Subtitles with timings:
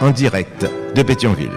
[0.00, 1.50] en direct de Pétionville.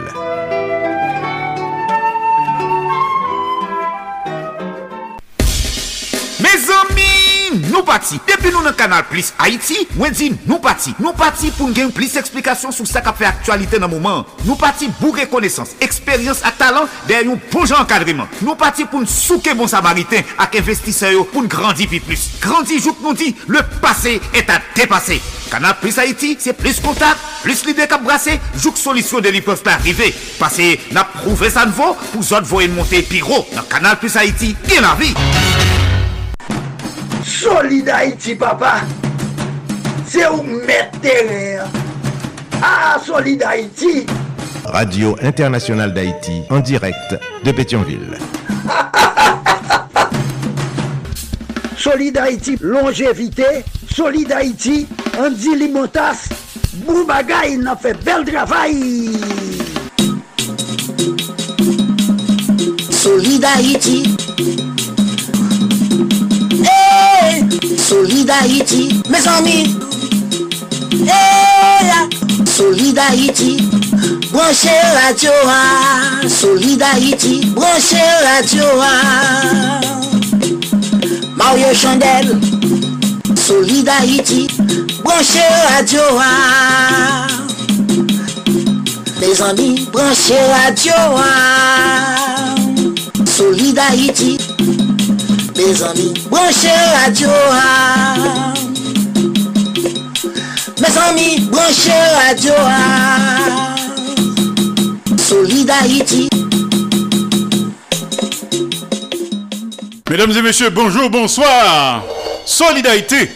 [6.42, 8.20] Mes amis, nous partis.
[8.28, 10.96] Depuis nous dans Canal Plus Haïti, dit nous partis.
[11.00, 14.26] Nous partis pour gagner plus d'explications sur ce qui fait actualité dans le moment.
[14.46, 18.28] Nous partis pour reconnaissance, expérience et talent derrière un bon encadrement.
[18.42, 22.30] Nous partis pour nous souquer bon samaritain avec investisseurs pour nous grandir plus.
[22.40, 25.22] Grandir, jour nous dit, le passé est à dépasser.
[25.52, 29.74] Canal Plus Haïti, c'est plus contact, plus l'idée qu'à brasser, joue solution de peuvent pas
[29.74, 30.14] arriver.
[30.38, 33.48] Parce que n'a prouvé ça ne vaut, pour autres voyer monter pyro.
[33.56, 35.14] Dans Canal Plus Haïti, bien la vie.
[37.26, 38.82] Solid Haïti, papa.
[40.06, 41.66] C'est où mettre terrain.
[42.62, 44.06] Ah, Solid Haïti.
[44.66, 48.18] Radio Internationale d'Haïti en direct de Pétionville.
[51.78, 53.64] Solid Haïti, longévité.
[53.90, 56.28] Solid Haïti, Andy Limotas.
[56.86, 58.76] Bou bagay nan fe bel travay.
[63.00, 64.04] Solida iti.
[66.64, 67.44] Hey,
[67.78, 69.02] solida iti.
[69.10, 69.58] Mes ami.
[71.08, 71.92] Hey,
[72.46, 73.58] solida iti.
[74.32, 75.62] Branche la tioa.
[76.28, 77.46] Solida iti.
[77.56, 78.94] Branche la tioa.
[81.36, 82.40] Mario Chandel.
[83.36, 84.59] Solida iti.
[85.10, 86.02] Branchez radio.
[86.22, 87.28] ah.
[89.20, 90.94] Les amis, branchez radio.
[91.18, 92.56] ah.
[93.26, 94.38] Solid Haïti,
[95.58, 97.30] mes amis, branchez radio.
[97.52, 98.54] ah.
[100.80, 102.54] Mes amis, branchez radio.
[105.18, 106.30] Solid Haïti.
[110.10, 112.04] Mesdames et messieurs, bonjour, bonsoir.
[112.46, 113.30] Solidarité.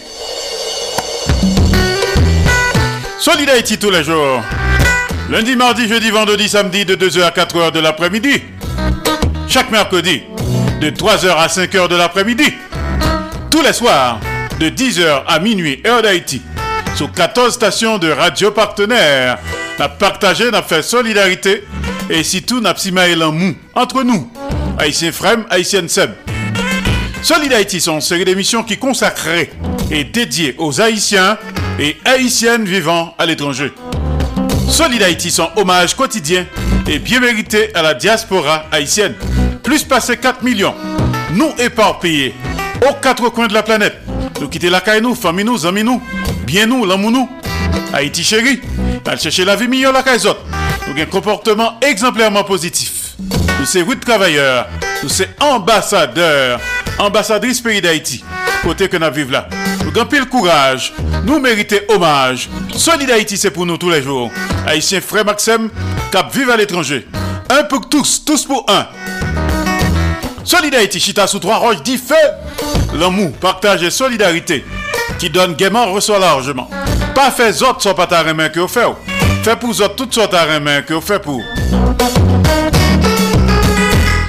[3.23, 4.43] Solidarité tous les jours.
[5.29, 8.41] Lundi, mardi, jeudi, vendredi, samedi de 2h à 4h de l'après-midi.
[9.47, 10.23] Chaque mercredi
[10.81, 12.53] de 3h à 5h de l'après-midi.
[13.49, 14.19] Tous les soirs
[14.59, 16.41] de 10h à minuit, heure d'Haïti.
[16.97, 19.39] Sur 14 stations de radio partenaires.
[19.79, 21.63] N'a partagé, n'a fait solidarité.
[22.09, 22.75] Et si tout n'a
[23.25, 24.29] en mou entre nous.
[24.77, 26.11] Haïtien Frem, Haïtien Seb.
[27.21, 29.49] Solid Haïti sont une série d'émissions qui consacrées
[29.89, 31.37] et dédiées aux Haïtiens
[31.79, 33.73] et Haïtiennes vivant à l'étranger.
[34.69, 36.45] Solid Haïti sont hommage quotidien
[36.87, 39.15] et bien mérité à la diaspora haïtienne.
[39.63, 40.73] Plus passé 4 millions,
[41.33, 42.33] nous éparpillés
[42.87, 43.95] aux quatre coins de la planète.
[44.41, 46.01] Nous quitter la caille nous, famille nous, amis nous,
[46.45, 47.29] bien nous, l'amour nous.
[47.93, 48.61] Haïti chéri,
[49.05, 50.19] al chercher la vie meilleure la caille.
[50.23, 53.15] Nous avons un comportement exemplairement positif.
[53.59, 54.67] Nous sommes huit travailleurs,
[55.01, 56.59] nous sommes ambassadeurs,
[56.97, 58.23] ambassadrices pays d'Haïti,
[58.63, 59.47] côté que nous vivons là.
[59.93, 60.91] Pile courage,
[61.23, 62.49] nous méritons hommage.
[62.75, 64.31] Solid Haïti, c'est pour nous tous les jours.
[64.67, 65.69] Haïtiens frère Maxime,
[66.11, 67.07] cap vive à l'étranger.
[67.49, 68.87] Un pour tous, tous pour un.
[70.43, 72.15] Solid chita sous trois roches, dit feu.
[72.95, 74.65] L'amour, partage et solidarité,
[75.19, 76.69] qui donne gaiement, reçoit largement.
[77.15, 78.87] Pas fait autres sont pas ta main que vous faites.
[79.43, 81.41] Fait pour autres toutes sortes ta main que vous faites pour.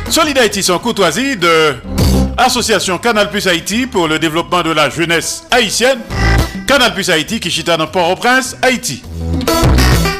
[0.09, 1.75] Solid Haïti, son courtoisie de
[2.37, 6.01] Association Canal Plus Haïti pour le développement de la jeunesse haïtienne.
[6.67, 7.41] Canal Plus Haïti
[7.77, 9.03] dans Port-au-Prince, Haïti.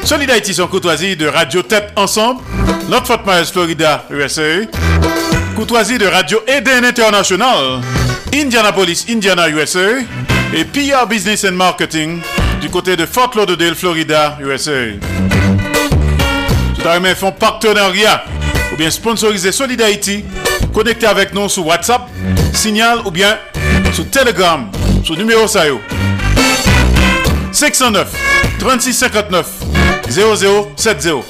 [0.03, 2.41] Solid Haïti, son courtoisie de Radio Tête Ensemble,
[2.89, 4.65] notre Fort Myers, Florida, USA.
[5.55, 7.81] Courtoisie de Radio Eden International,
[8.33, 9.99] Indianapolis, Indiana, USA.
[10.53, 12.21] Et PR Business and Marketing
[12.61, 14.93] du côté de Fort Lauderdale, Florida, USA.
[16.75, 18.23] Tout à font partenariat
[18.71, 20.23] ou bien sponsoriser Solid Haïti.
[20.75, 22.01] Connectez avec nous sur WhatsApp,
[22.53, 23.37] Signal ou bien
[23.93, 24.69] sur Telegram,
[25.05, 25.79] sur numéro SAYO.
[27.53, 28.11] 509
[28.59, 29.47] 36 59
[30.09, 31.23] 0070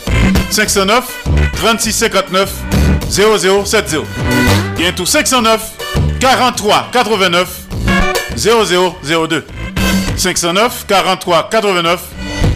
[0.50, 1.04] 509
[1.58, 2.52] 36 59
[3.08, 4.00] 0070
[4.78, 5.62] Bientôt 509
[6.20, 7.48] 43 89
[8.36, 9.46] 0002
[10.18, 12.02] 509 43 89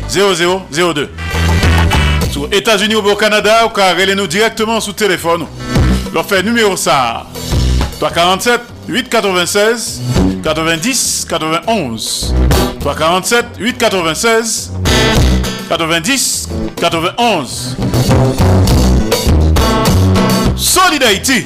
[0.10, 1.10] 0002
[2.32, 5.46] Sur États-Unis ou au Canada, ou car nous directement sous téléphone.
[6.28, 7.26] Fait numéro ça
[8.00, 10.02] 347 896
[10.44, 12.36] 90 91
[12.80, 14.72] 347 896
[15.70, 17.78] 90 91.
[20.56, 21.46] Solid Haïti.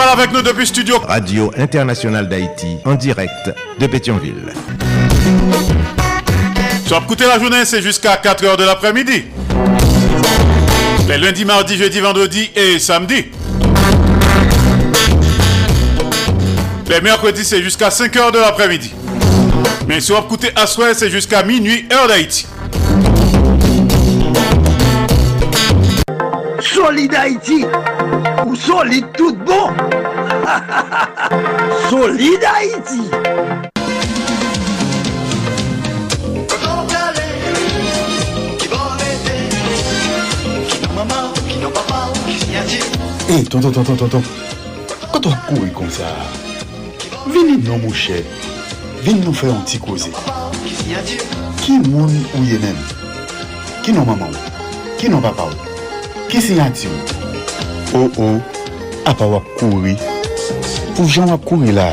[0.00, 0.96] Parle avec nous depuis studio.
[1.06, 4.54] Radio Internationale d'Haïti, en direct de Pétionville.
[6.90, 9.26] Sur écouter la journée, c'est jusqu'à 4h de l'après-midi.
[11.06, 13.26] Les lundis, mardis, jeudi, vendredi et samedi.
[16.88, 18.92] Les mercredis, c'est jusqu'à 5h de l'après-midi.
[19.86, 22.48] Mais sur écouter à soir, c'est jusqu'à minuit, heure d'Haïti.
[26.58, 27.66] Solid Haïti
[28.46, 29.70] ou solide tout bon
[31.88, 33.10] Solid Haïti
[43.30, 44.22] E, tonton, tonton, tonton,
[45.12, 46.08] kato ap kouri kon sa,
[47.30, 48.24] vini nou mou chè,
[49.04, 50.10] vini nou fè an ti koze.
[51.60, 52.80] Ki moun ou ye men?
[53.84, 54.56] Ki nou maman ou?
[54.98, 55.68] Ki nou papa ou?
[56.32, 58.00] Ki sinyati ou?
[58.00, 58.40] Ou ou,
[59.06, 59.94] ap wap kouri.
[60.96, 61.86] Pou jan wap kouri la,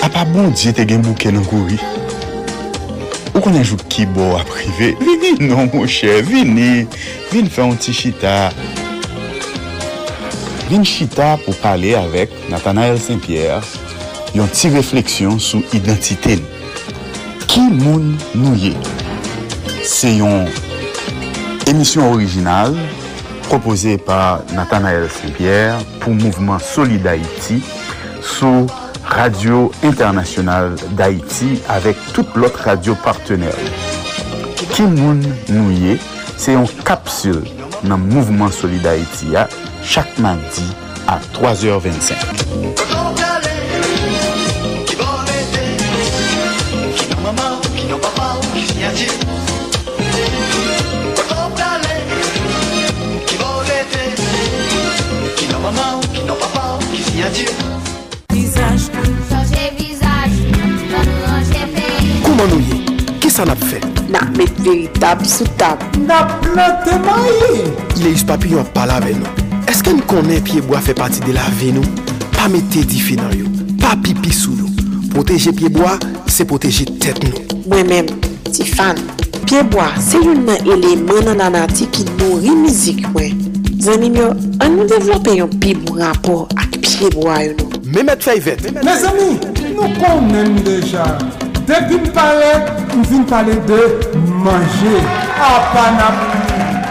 [0.00, 1.76] ap ap bon diye te gen bouke nan kouri.
[3.34, 6.86] Ou konen jou ki bo aprive, vini nou mou chè, vini,
[7.28, 8.38] vini fè an ti chita.
[10.66, 13.62] vin chita pou pale avek Nathanael Saint-Pierre
[14.34, 16.54] yon ti refleksyon sou identite nou.
[17.46, 18.72] Ki moun nou ye?
[19.86, 20.48] Se yon
[21.70, 22.74] emisyon orijinal
[23.46, 27.60] propose par Nathanael Saint-Pierre pou mouvment Solid Haïti
[28.20, 28.66] sou
[29.06, 33.54] Radio Internasyonal d'Haïti avek tout lot radio partenèl.
[34.74, 35.94] Ki moun nou ye?
[36.34, 37.44] Se yon kapsul
[37.86, 39.46] nan mouvment Solid Haïti ya
[39.86, 40.64] chaque mardi
[41.06, 42.14] à 3h25.
[59.28, 60.36] Changer visage,
[60.90, 62.20] changer pays.
[62.24, 62.82] Kouman nou ye?
[63.22, 63.80] Ki sa nap fe?
[64.10, 67.66] Nak met veritab sou tab Nap plante maye
[67.96, 69.45] Ile yus papi yon pala ve nou.
[69.86, 71.86] Eske nou konen piyeboa fe pati de la ve nou?
[72.34, 73.46] Pa mette di fe nan yo,
[73.78, 74.66] pa pipi sou nou.
[75.12, 75.92] Proteje piyeboa,
[76.26, 77.44] se proteje tet nou.
[77.70, 78.10] Mwen men,
[78.48, 78.98] ti fan,
[79.44, 83.38] piyeboa se yon nan eleman nan anati ki nouri mizik mwen.
[83.78, 87.82] Zanim yo, an nou devlope yon pi mou rapor ak piyeboa yon nou.
[87.86, 88.66] Mehmet Fayvet.
[88.82, 89.36] Mes ami,
[89.68, 91.12] nou konen deja.
[91.68, 92.56] Depi m pale,
[92.90, 93.84] m vin pale de
[94.42, 94.98] manje.
[95.36, 96.26] A ah, panap,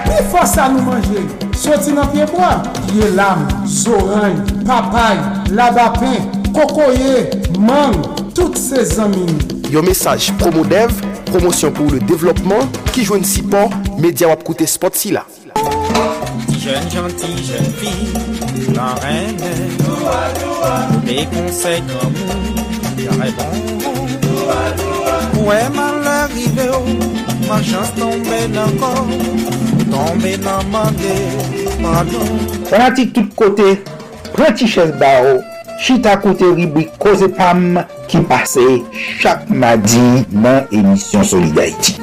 [0.08, 1.28] mi fosa nou manje.
[1.56, 2.62] Soti nan pieboa
[2.96, 5.18] Ye lam, zoran, papay,
[5.56, 7.96] labapen, kokoye, mang
[8.36, 10.94] Tout se zamin yon mesaj Promodev,
[11.30, 15.26] promosyon pou le devlopman, ki jwen si pan, media wap koute spot si la.
[16.56, 18.14] Jeune gentille, jeune fille,
[18.74, 19.38] la reine,
[21.06, 22.56] des conseils comme vous,
[22.98, 23.50] j'aurais bon.
[25.46, 26.86] Ouais, mal arrivé, oh,
[27.48, 29.10] Ma chans tombe nan kon,
[29.92, 31.12] tombe nan mande,
[31.78, 32.40] pardon.
[32.72, 33.68] Fanatik tout kote,
[34.34, 35.44] preti ches ba ou,
[35.78, 37.78] chita kote ribwi koze pam
[38.10, 38.64] ki pase
[39.22, 40.02] chak madi
[40.34, 42.00] nan emisyon Solidarity.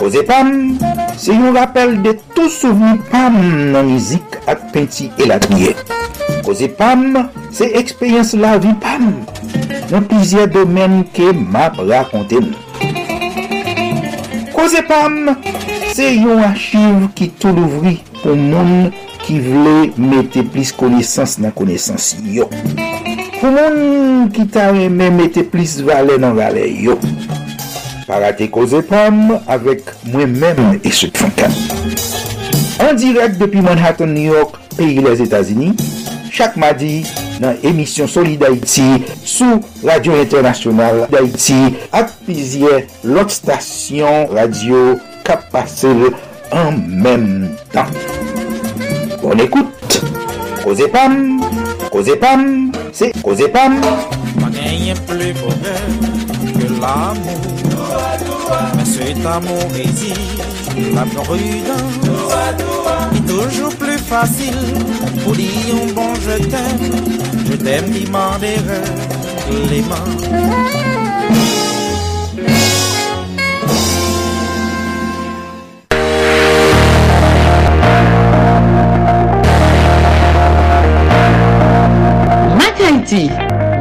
[0.00, 0.50] Koze pam,
[1.14, 3.36] se yon rappel de tout souveni pam
[3.70, 5.76] nan mizik ak penti elatniye.
[6.46, 9.12] Koze pam, se ekspeyens la vi pam,
[9.92, 12.69] nan plizye domen ke map rakonte nou.
[14.60, 15.30] Koze Pam,
[15.96, 18.90] se yon achiv ki tou louvri pou moun
[19.22, 22.44] ki vle mette plis konesans nan konesans yo.
[23.38, 26.98] Pou moun ki ta reme mette plis vale nan vale yo.
[28.04, 31.56] Parate Koze Pam avek mwen men e eswek fankan.
[32.84, 35.72] An direk depi Manhattan, New York, peyi les Etasini,
[36.28, 36.98] chak madi
[37.40, 38.90] nan emisyon Solid Haiti
[39.40, 45.88] sou Radio Internationale d'Haïti ak pizye lot stasyon radio kap pase
[46.52, 47.88] en menm tan.
[49.22, 50.02] Bon écoute,
[50.64, 51.40] Koze Pam,
[51.90, 53.80] Koze Pam, c'est Koze Pam.
[55.06, 55.86] Plus bonheur
[56.58, 57.40] que l'amour.
[58.76, 61.96] Mais cet amour réside la prudence.
[63.16, 64.54] est toujours plus facile
[65.22, 65.48] pour dire
[65.82, 67.39] un bon je t'aime.
[82.56, 83.30] Mak Haiti,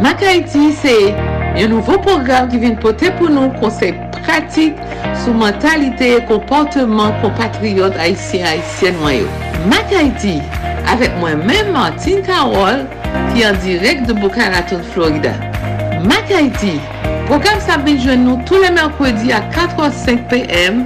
[0.01, 1.15] Mac Haiti, c'est
[1.55, 4.75] un nouveau programme qui vient porter pour nous conseils pratiques
[5.23, 8.95] sur mentalité et comportement compatriotes haïtiens haïtiennes.
[9.69, 9.85] Mac
[10.91, 12.85] avec moi-même Martine Carole,
[13.33, 15.33] ki an direk de Boca Raton, Florida.
[16.07, 16.77] Mak Haiti,
[17.27, 20.83] program sa benjwen nou tou le mèrkwedi a 4h05 pm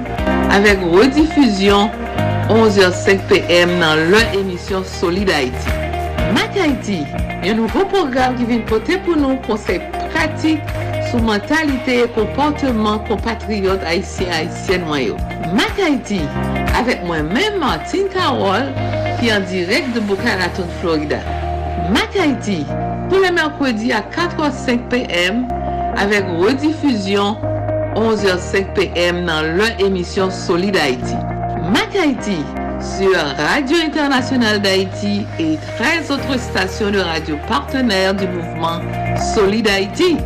[0.55, 1.91] avèk redifuzyon
[2.49, 5.77] 11h05 pm nan lè emisyon Solid Haiti.
[6.33, 7.03] Mak Haiti,
[7.45, 9.85] yon nouvo program ki vin pote pou nou konsep
[10.15, 10.73] pratik
[11.11, 15.21] sou mentalite e komporteman kompatriot Haitien-Haitien wanyo.
[15.53, 16.23] Mak Haiti,
[16.81, 18.73] avèk mwen mè Martin Karol
[19.21, 21.21] ki an direk de Boca Raton, Florida.
[21.93, 22.65] Mac Haiti,
[23.09, 25.47] tous les mercredis à 4h05 p.m.
[25.95, 27.37] avec rediffusion
[27.95, 29.25] 11h05 p.m.
[29.25, 31.15] dans leur émission Solid Haïti.
[31.71, 31.93] Mac
[32.79, 38.81] sur Radio Internationale d'Haïti et 13 autres stations de radio partenaires du mouvement
[39.35, 40.17] Solid Haïti.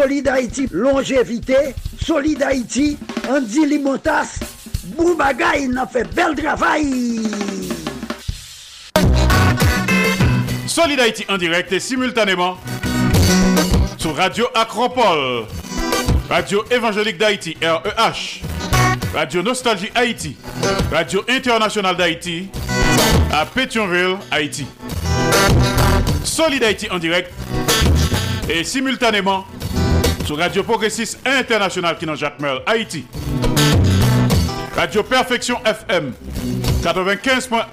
[0.00, 1.74] Solid Haïti, longévité.
[2.00, 2.96] Solid Haïti,
[3.28, 4.38] Andy Limotas.
[4.96, 7.20] Boubagaï, il a fait bel travail.
[10.68, 12.58] Solid Haïti en direct et simultanément
[13.96, 15.46] sur Radio Acropole,
[16.30, 18.42] Radio Évangélique d'Haïti, REH,
[19.12, 20.36] Radio Nostalgie Haïti,
[20.92, 22.48] Radio Internationale d'Haïti,
[23.32, 24.64] à Pétionville, Haïti.
[26.22, 27.32] Solid Haïti en direct
[28.48, 29.44] et simultanément
[30.28, 33.06] sur Radio Progressiste International qui Jacques Merle, Haïti.
[34.76, 36.12] Radio Perfection FM
[36.82, 37.64] 95.1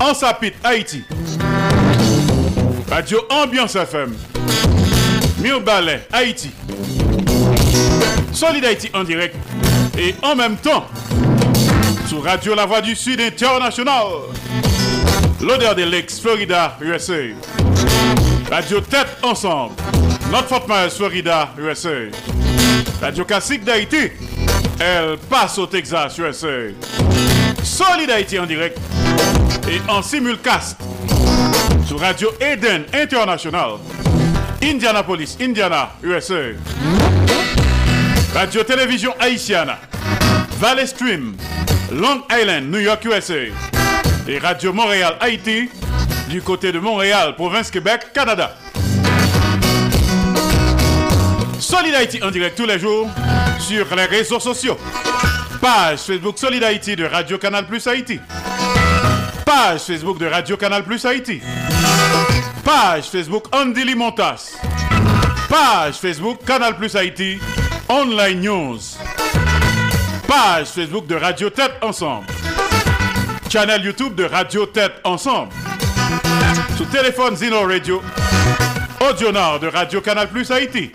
[0.00, 1.04] en Sapit, Haïti.
[2.90, 4.12] Radio Ambiance FM.
[5.38, 6.50] Mille Ballet, Haïti.
[8.32, 9.36] Solid Haïti en direct.
[9.96, 10.84] Et en même temps,
[12.08, 14.04] sur Radio La Voix du Sud International.
[15.40, 17.14] L'odeur de l'ex Florida, USA.
[18.50, 19.74] Radio Tête Ensemble.
[20.30, 22.08] Notre Fort Myers, Florida, USA.
[23.00, 24.10] Radio Classique d'Haïti.
[24.80, 26.72] Elle passe au Texas, USA.
[27.62, 28.78] Solid Haïti en direct.
[29.68, 30.78] Et en simulcast
[31.86, 33.72] sur Radio Eden International,
[34.62, 36.54] Indianapolis, Indiana, USA.
[38.34, 39.78] Radio Télévision Haïtiana,
[40.58, 41.36] Valley Stream,
[41.92, 43.52] Long Island, New York, USA.
[44.26, 45.68] Et Radio Montréal, Haïti,
[46.28, 48.54] du côté de Montréal, province Québec, Canada.
[51.58, 53.08] Solid Haïti en direct tous les jours
[53.58, 54.78] sur les réseaux sociaux.
[55.60, 58.20] Page Facebook Solid Haïti de Radio Canal Plus Haïti.
[59.44, 61.40] Page Facebook de Radio Canal Plus Haïti.
[62.64, 64.56] Page Facebook Andy Limontas.
[65.48, 67.38] Page Facebook Canal Plus Haïti.
[67.88, 68.78] Online News.
[70.26, 72.26] Page Facebook de Radio Tête Ensemble.
[73.50, 75.52] Channel YouTube de Radio Tête Ensemble.
[76.76, 78.02] Sous téléphone Zino Radio.
[79.00, 80.90] Audio Nord de Radio Canal Plus Haïti.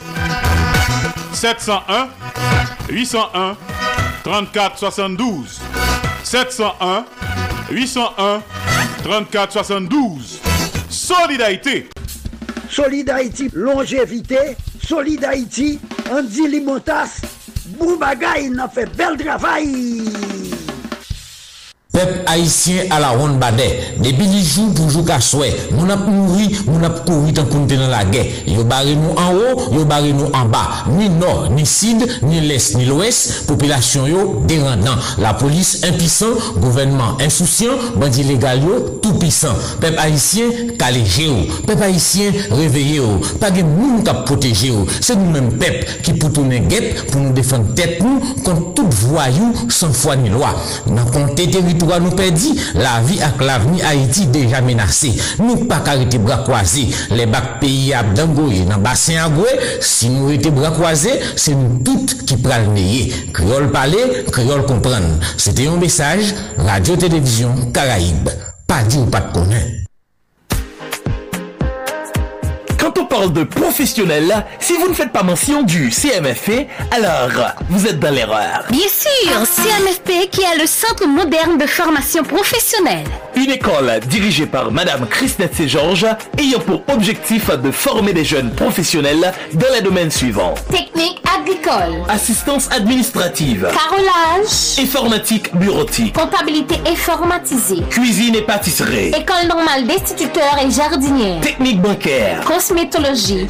[1.34, 2.10] 701
[2.90, 3.58] 801
[4.24, 5.62] 34 72.
[6.24, 7.06] 701
[7.72, 8.42] 801
[9.04, 10.40] 34 72.
[10.90, 11.86] Solid Haïti.
[12.70, 14.56] Solid Haïti, longévité.
[14.86, 15.80] Solid Haïti,
[16.12, 17.22] Andy Limotas.
[17.78, 20.04] Boubagaï, il a fait bel travail.
[21.94, 23.94] Peuple haïtien à la ronde badet.
[24.00, 25.56] Depuis les jours pour jouer qu'à souhait.
[25.74, 28.26] Nous n'a mouru, nous n'a couru tant dans la guerre.
[28.48, 30.86] Yo barré nous en haut, yo barré nous en bas.
[30.90, 33.46] Ni nord, ni sud, ni l'est, ni l'ouest.
[33.46, 34.96] Population yo dérendant.
[35.20, 39.54] La police impuissant, gouvernement insouciant, bandit légal yo tout puissant.
[39.80, 40.46] Peuple haïtien
[40.80, 41.36] calé géo.
[41.68, 43.02] Peuple haïtien réveillé.
[43.40, 44.88] Pas de monde qui protéger yo.
[45.00, 49.94] C'est nous-mêmes peuple qui pour tourner guette pour nous défendre tête contre tout voyou sans
[49.94, 50.56] foi ni loi.
[50.88, 55.14] Dans compter territoire nous perdit, la vie avec l'avenir Haïti déjà menacée.
[55.40, 56.90] Nous pas arrêter bras croisés.
[57.12, 59.30] Les bacs pays à Dangoye, dans bassin à
[59.82, 65.20] si nous étions bras croisés, c'est nous toutes qui le Créole parler, créole comprendre.
[65.38, 68.30] C'était un message, Radio-Télévision Caraïbe.
[68.68, 69.93] Pas dit ou pas de connaître.
[72.94, 77.30] Quand on parle de professionnel, si vous ne faites pas mention du CMFP, alors
[77.70, 78.66] vous êtes dans l'erreur.
[78.70, 83.06] Bien sûr, CMFP qui est le Centre moderne de formation professionnelle.
[83.36, 86.06] Une école dirigée par Madame Christette Georges
[86.38, 90.54] ayant pour objectif de former des jeunes professionnels dans les domaines suivants.
[90.70, 100.60] Technique agricole, Assistance administrative, carrelage, informatique bureautique, comptabilité informatisée, cuisine et pâtisserie, école normale d'instituteurs
[100.64, 102.83] et jardinières, technique bancaire, cosmétologie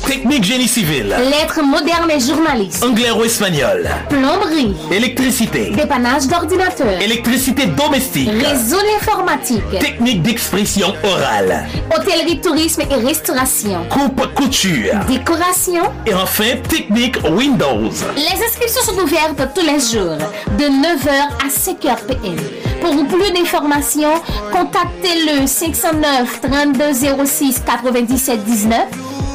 [0.05, 7.65] technique génie civil, lettres modernes et journalistes, anglais ou espagnol, plomberie, électricité, dépannage d'ordinateur, électricité
[7.65, 15.83] domestique, réseau informatique, technique d'expression orale, hôtellerie, tourisme et restauration, coupe couture, décoration.
[16.05, 17.89] Et enfin technique Windows.
[18.15, 20.17] Les inscriptions sont ouvertes tous les jours
[20.57, 21.09] de 9h
[21.43, 22.37] à 5h PM.
[22.81, 24.13] Pour plus d'informations,
[24.51, 28.77] contactez le 509 3206 97 19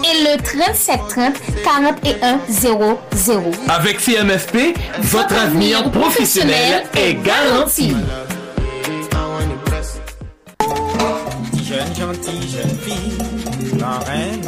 [0.05, 1.35] et le 37 30
[1.65, 2.97] 41 00.
[3.69, 7.95] Avec CMFP, votre avenir professionnel est garanti.
[11.69, 14.41] Jeune gentille, jeune fille, la reine,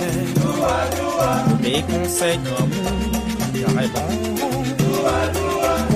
[1.61, 2.71] des conseils comme
[3.55, 4.41] j'aurais bon.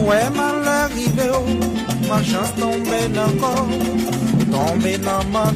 [0.07, 1.31] Ouais, mal arrivé,
[2.09, 3.67] ma chance tombée encore,
[4.53, 5.53] tombée dans ma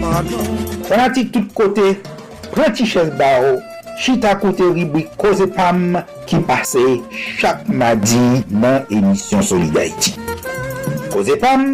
[0.00, 0.44] pardon.
[0.88, 1.78] Fanatik tout kote,
[2.52, 3.60] pranti ches ba ou,
[3.98, 5.96] chita kote ribwi koze pam
[6.28, 6.84] ki pase
[7.40, 10.14] chak madi nan emisyon Solidarity.
[11.12, 11.66] Koze pam,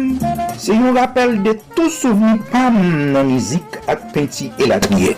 [0.59, 2.79] se yon rappel de tou souveni pam
[3.13, 5.15] nan mizik ak penti elakye.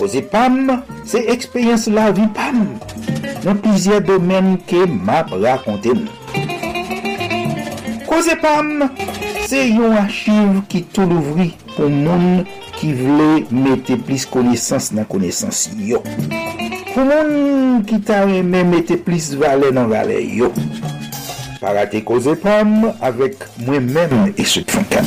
[0.00, 0.78] Koze pam,
[1.08, 2.64] se ekspeyens la vi pam,
[3.44, 6.20] nan plizye domen ke map rakonte mou.
[8.08, 8.88] Koze pam,
[9.48, 12.42] se yon achiv ki tou louvri pou moun
[12.82, 16.00] ki vle mette plis konesans nan konesans yo.
[16.92, 20.50] Pou moun ki ta reme mette plis vale nan vale yo.
[21.62, 25.06] Parate koze pam avek mwen men e sèk fankan.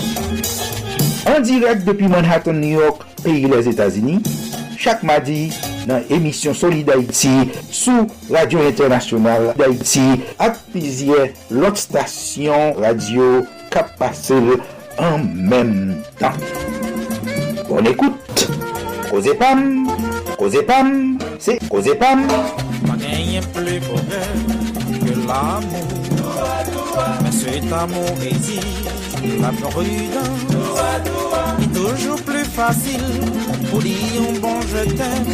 [1.27, 4.21] An direk depi Manhattan, New York, peyi les Etasini,
[4.79, 5.49] chak madi
[5.89, 10.07] nan emisyon Soli d'Haïti sou Radio Internasyonal d'Haïti
[10.39, 14.39] ak pizye lot stasyon radio kap pase
[15.01, 16.39] an mèm tan.
[17.67, 18.47] Bonne écoute.
[19.09, 19.87] Causez Pam,
[20.37, 22.27] Causez Pam, c'est Causez Pam.
[22.85, 24.33] Pas gagné plus bonheur
[25.01, 25.87] que l'amour.
[27.23, 28.85] Mais cet amour exige
[29.41, 30.45] la prudence.
[31.61, 33.01] est toujours plus facile
[33.69, 35.25] pour dire un bon je t'aime.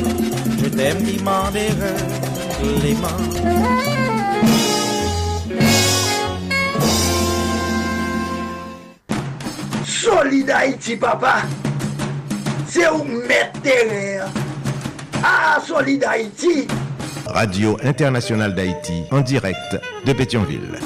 [0.64, 1.70] Je t'aime, demander
[2.84, 3.32] les mains.
[9.86, 11.44] Solid Haïti, papa.
[12.74, 14.30] C'est où mettre terrain.
[15.22, 16.70] Ah, Solid Haïti.
[17.26, 20.80] Radio Internationale d'Haïti, en direct de Pétionville.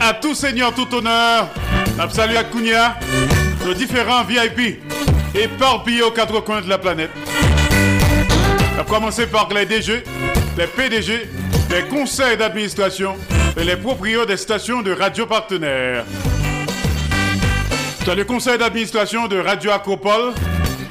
[0.00, 1.48] À tout seigneur, tout honneur,
[2.10, 2.96] salut à Kounia,
[3.66, 4.82] nos différents VIP,
[5.34, 7.10] éparpillés aux quatre coins de la planète.
[8.78, 10.04] À commencer par les DG,
[10.56, 11.28] les PDG,
[11.70, 13.14] les conseils d'administration
[13.58, 16.06] et les propriétaires des stations de radio partenaires.
[18.06, 20.32] Dans le conseil d'administration de Radio Acropole,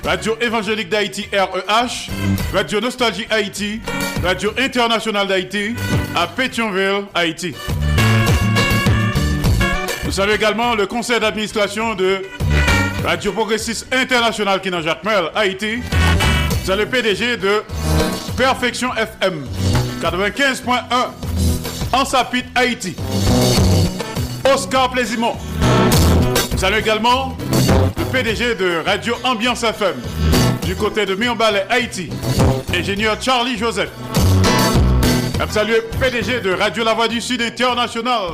[0.04, 2.10] Radio Évangélique d'Haïti REH,
[2.54, 3.82] Radio Nostalgie Haïti,
[4.24, 5.76] Radio Internationale d'Haïti
[6.16, 7.56] à Pétionville, Haïti.
[10.06, 12.22] Nous saluons également le conseil d'administration de
[13.04, 15.80] Radio Progressiste International qui est dans Jacmel, Haïti.
[16.64, 17.64] C'est le PDG de
[18.38, 19.46] Perfection FM
[20.02, 20.74] 95.1
[21.92, 22.96] en Sapit, Haïti.
[24.54, 25.36] Oscar Plaisimont.
[26.60, 27.38] Saluons également
[27.98, 29.96] le PDG de Radio Ambiance FM
[30.66, 32.10] du côté de Mionbalais, Haïti.
[32.76, 33.88] Ingénieur Charlie Joseph.
[35.40, 38.32] Le PDG de Radio La Voix du Sud International.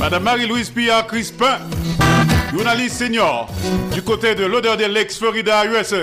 [0.00, 1.58] Madame Marie-Louise Pia Crispin,
[2.54, 3.50] journaliste senior
[3.92, 5.96] du côté de l'odeur de l'ex Florida, USA.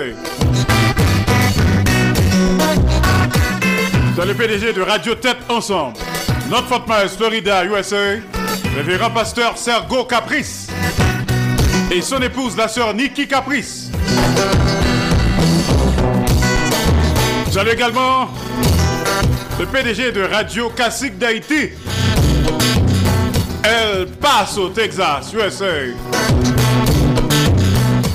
[4.24, 5.96] Le PDG de Radio Tête Ensemble,
[6.48, 8.20] Notre Fort Myers, Florida, USA,
[8.76, 10.68] révérend pasteur Sergo Caprice
[11.90, 13.90] et son épouse, la sœur Nikki Caprice.
[17.50, 18.28] Salut également
[19.58, 21.70] le PDG de Radio Classique d'Haïti,
[23.64, 25.64] El Paso, Texas, USA.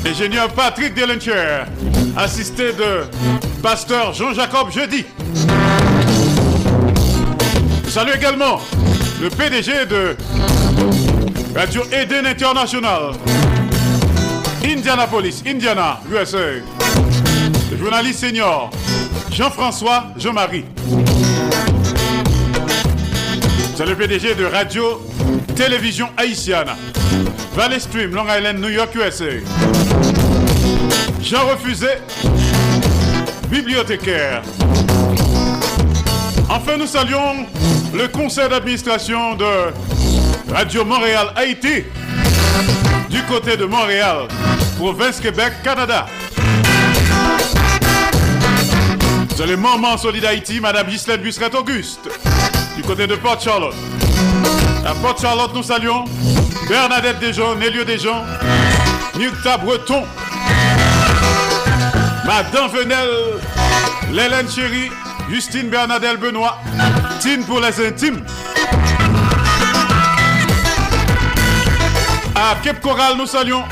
[0.06, 1.64] Ingénieur Patrick Delencher,
[2.18, 3.06] assisté de
[3.62, 5.06] pasteur Jean-Jacob Jeudi.
[7.88, 8.60] Salut également
[9.22, 10.16] le PDG de
[11.56, 13.12] Radio Eden International,
[14.64, 16.38] Indianapolis, Indiana, USA.
[17.72, 18.70] Le journaliste senior
[19.32, 20.66] Jean-François Jean-Marie.
[23.76, 25.02] C'est le PDG de Radio
[25.56, 26.68] Télévision Haïtienne,
[27.56, 29.26] Valley Stream, Long Island, New York, USA.
[31.22, 31.88] Jean Refusé,
[33.50, 34.42] bibliothécaire.
[36.50, 37.46] Enfin, nous saluons
[37.94, 39.74] le conseil d'administration de
[40.54, 41.84] Radio Montréal Haïti,
[43.12, 44.28] du côté de Montréal,
[44.78, 46.08] province Québec, Canada.
[49.36, 52.10] C'est le moment Solid Haïti, Madame Ghislaine Busquette-Auguste,
[52.78, 53.76] du côté de Port-Charlotte.
[54.86, 56.06] À Port-Charlotte, nous saluons
[56.70, 58.24] Bernadette Desjons, Nélieu Desjons,
[59.18, 60.04] Nukta Breton,
[62.26, 63.10] Madame Venel,
[64.12, 64.90] Lélène Chéry,
[65.30, 66.58] Justine Bernadette Benoît,
[67.20, 68.24] Tine pour les intimes.
[72.44, 73.64] À Cape Coral, nous saluons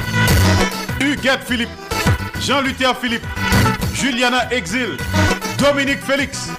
[1.01, 1.71] Huguette Philippe,
[2.39, 3.25] Jean-Luther Philippe,
[3.95, 4.95] Juliana Exil,
[5.57, 6.49] Dominique Félix.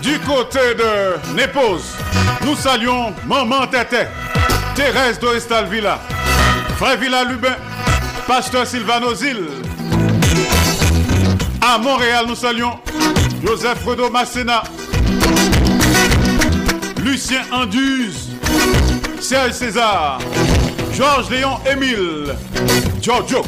[0.00, 1.84] Du côté de Népose,
[2.46, 4.06] nous saluons Maman Tété,
[4.74, 6.00] Thérèse Dorestal Villa,
[6.78, 7.56] Frère Villa Lubin,
[8.26, 9.44] Pasteur Sylvano Zil.
[11.60, 12.80] À Montréal, nous saluons
[13.46, 14.62] Joseph Fredo Massena,
[17.14, 18.28] Lucien Anduze,
[19.20, 20.18] Serge César,
[20.92, 22.34] Georges Léon Émile,
[23.00, 23.42] Giorgio.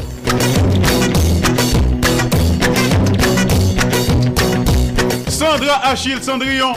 [5.27, 6.75] Sandra Achille Cendrillon,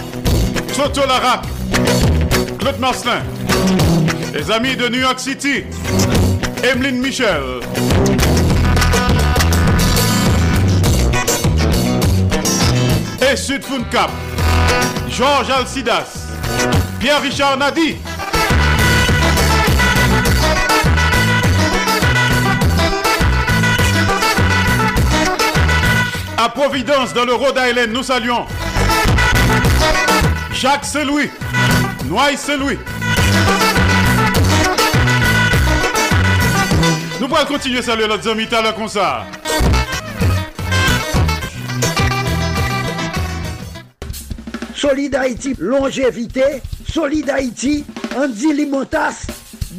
[0.74, 1.44] Toto Larac,
[2.58, 3.22] Claude Marcelin,
[4.34, 5.62] les amis de New York City,
[6.64, 7.60] Emeline Michel.
[13.30, 14.10] Et Sud Cap,
[15.08, 16.19] Georges Alcidas,
[17.00, 17.96] Pierre-Richard Nadi.
[26.36, 28.44] À Providence, dans le Rhode Island, nous saluons
[30.52, 31.30] Jacques Seloui,
[32.04, 32.78] Noailles Seloui.
[37.18, 39.24] Nous pourrons continuer à saluer notre ami tout comme ça.
[44.74, 46.62] Solid Haïti, longévité.
[46.92, 47.84] Solid Haïti,
[48.16, 49.26] Andy Limotas.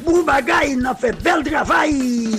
[0.05, 2.29] Boubagaï, il a fait bel travail.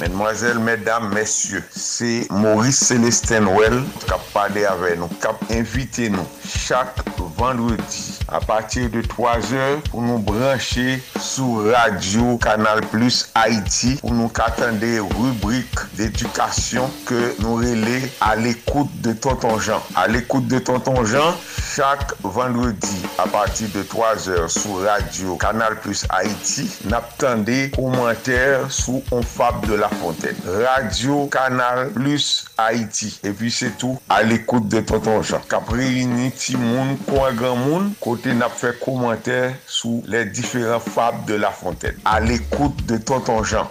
[0.00, 6.08] Mesdemoiselles, mesdames, messieurs, c'est Maurice Célestin Well qui a parlé avec nous, qui a invité
[6.08, 6.96] nous chaque
[7.36, 14.14] vendredi a patir de 3 eur pou nou branche sou radio Kanal Plus Haiti pou
[14.16, 19.84] nou katande rubrik d'edukasyon ke nou rele al ekoute de Tonton Jean.
[20.00, 21.36] Al ekoute de Tonton Jean,
[21.74, 28.64] chak vendredi a patir de 3 eur sou radio Kanal Plus Haiti nap tande komenter
[28.72, 30.38] sou On Fab de la Fontaine.
[30.64, 33.12] Radio Kanal Plus Haiti.
[33.24, 35.44] E pi se tou al ekoute de Tonton Jean.
[35.50, 40.78] Kapre yini ti moun, kwa gran moun, kwa côté n'a fait commentaire sous les différents
[40.78, 41.96] fables de la fontaine.
[42.04, 43.68] À l'écoute de Tonton Jean.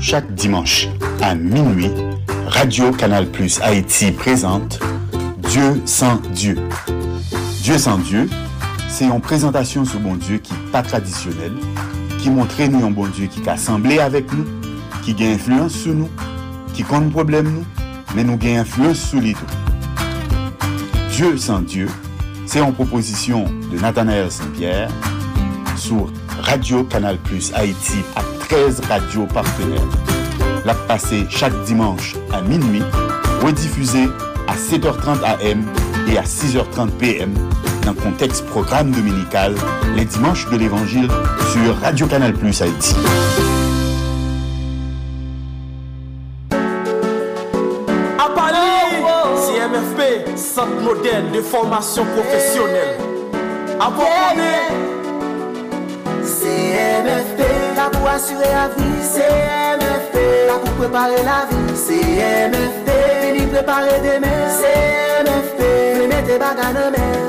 [0.00, 0.88] Chaque dimanche
[1.22, 1.92] à minuit,
[2.48, 4.80] Radio Canal Plus Haïti présente
[5.48, 6.58] Dieu sans Dieu.
[7.62, 8.28] Dieu sans Dieu,
[8.88, 11.54] c'est une présentation sur bon Dieu qui n'est pas traditionnelle,
[12.18, 14.46] qui montre nous un bon Dieu qui a assemblé avec nous,
[15.04, 16.10] qui a influence sur nous,
[16.74, 17.64] qui compte problème nous,
[18.16, 19.65] mais nous gagne influence sur les tout.
[21.16, 21.88] Dieu sans Dieu,
[22.44, 24.90] c'est une proposition de Nathanaël Saint-Pierre
[25.74, 29.80] sur Radio Canal Plus Haïti à 13 radios partenaires.
[30.66, 32.82] La passer chaque dimanche à minuit,
[33.42, 34.08] rediffusée
[34.46, 35.64] à 7h30 AM
[36.06, 37.32] et à 6h30 PM
[37.86, 39.54] dans le contexte programme dominical
[39.96, 41.08] les dimanches de l'Évangile
[41.50, 42.94] sur Radio Canal Plus Haïti.
[50.82, 52.96] Moderne de formation professionnelle.
[53.80, 53.90] À
[56.22, 57.40] CMFP,
[57.76, 59.02] là pour assurer la vie.
[59.02, 61.76] CMFP, là pour préparer la vie.
[61.76, 62.88] CMFP,
[63.22, 64.48] venir préparer demain.
[64.48, 65.60] CMFP,
[65.94, 67.25] venir mettre bagages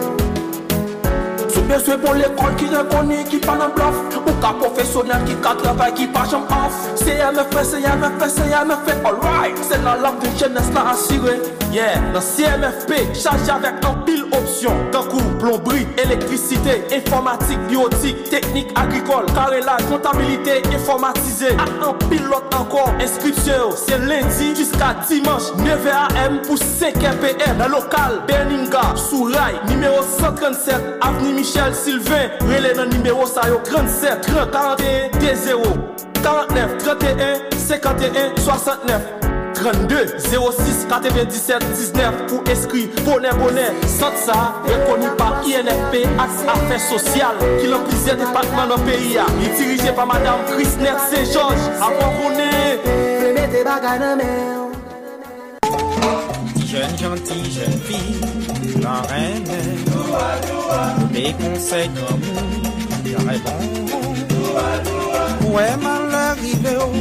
[1.68, 5.94] beswe pou l'ekol ki rekoni, ki pa nan blaf Ou ka profesyonel ki ka travay,
[5.98, 9.64] ki pa jom af CMFP, CMFP, CMFP, alright.
[9.64, 11.38] Se nan lak de jenes la asire
[11.74, 19.26] Yeah, nan CMFP, chaje avèk an pil opsyon Tankou, plombri, elektrisite, informatik, biotik, teknik agrikol
[19.36, 25.98] Karelaj, kontabilite, informatize Ak an pil lot ankor, inskripsyon yo Se lendi jiska dimanche 9
[26.24, 32.90] am pou 5 pm Nan lokal, Berninga, Souraï, numero 137 Avni Michel Sylvain, relè nan
[32.94, 35.62] numéro yo 37 30 41 D0
[36.24, 39.17] 49 31 51 69
[39.62, 43.68] 32 06 97 19 Pou eskri bonè bonè
[43.98, 49.28] Sant sa, rekoni pa INFP Aks Afè Sosyal Ki lan plizè depatman nan peyi ya
[49.40, 51.68] Li dirije pa Madame Christner Saint-Georges.
[53.68, 54.58] Bagay nan men
[56.68, 59.44] Jeune gentille, jeune fille, la reine,
[61.12, 62.22] mes conseils comme
[63.04, 63.60] carré bon.
[65.54, 66.92] Ouais, mal arrivé, oh,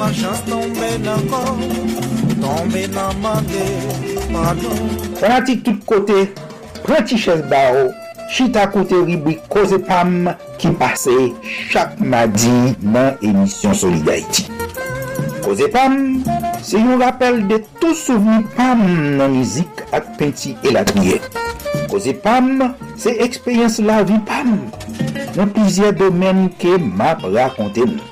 [0.00, 1.58] ma chans tombe nan kon,
[2.40, 3.64] tombe nan mande,
[4.32, 4.78] pardon.
[5.20, 6.22] Pratik tout kote,
[6.86, 7.90] prati ches ba ou,
[8.32, 11.16] chita kote ribwi koze pam ki pase
[11.72, 14.46] chak madi nan emisyon Solidarity.
[15.44, 15.98] Koze pam,
[16.64, 18.80] se yon rappel de tout souveni pam
[19.18, 21.20] nan mizik ak penti elatriye.
[21.92, 24.56] Koze pam, se ekspeyens la vi pam,
[25.36, 28.09] nan plizye domen ke map rakonte mou.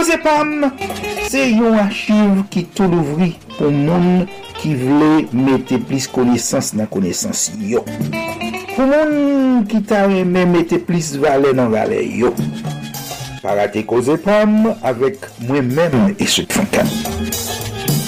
[0.00, 0.70] Ozepam,
[1.28, 4.22] se yon achiv ki tou louvri pou moun
[4.56, 7.82] ki vle mette plis konesans nan konesans yo.
[8.70, 12.32] Pou moun ki ta reme mette plis vale nan vale yo.
[13.42, 16.88] Parate koze pam avek mwen men eswek fankan.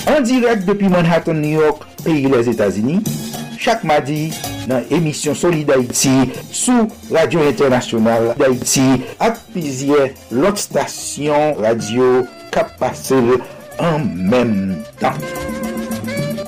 [0.09, 3.02] An direk depi Manhattan, New York, peyi les Etasini,
[3.61, 4.31] chak madi,
[4.70, 6.14] nan emisyon Solid d'Haïti
[6.55, 12.22] sou Radio Internasyonal d'Haïti ak pizye lot stasyon radio
[12.55, 13.18] kap pase
[13.81, 15.16] en menm tan.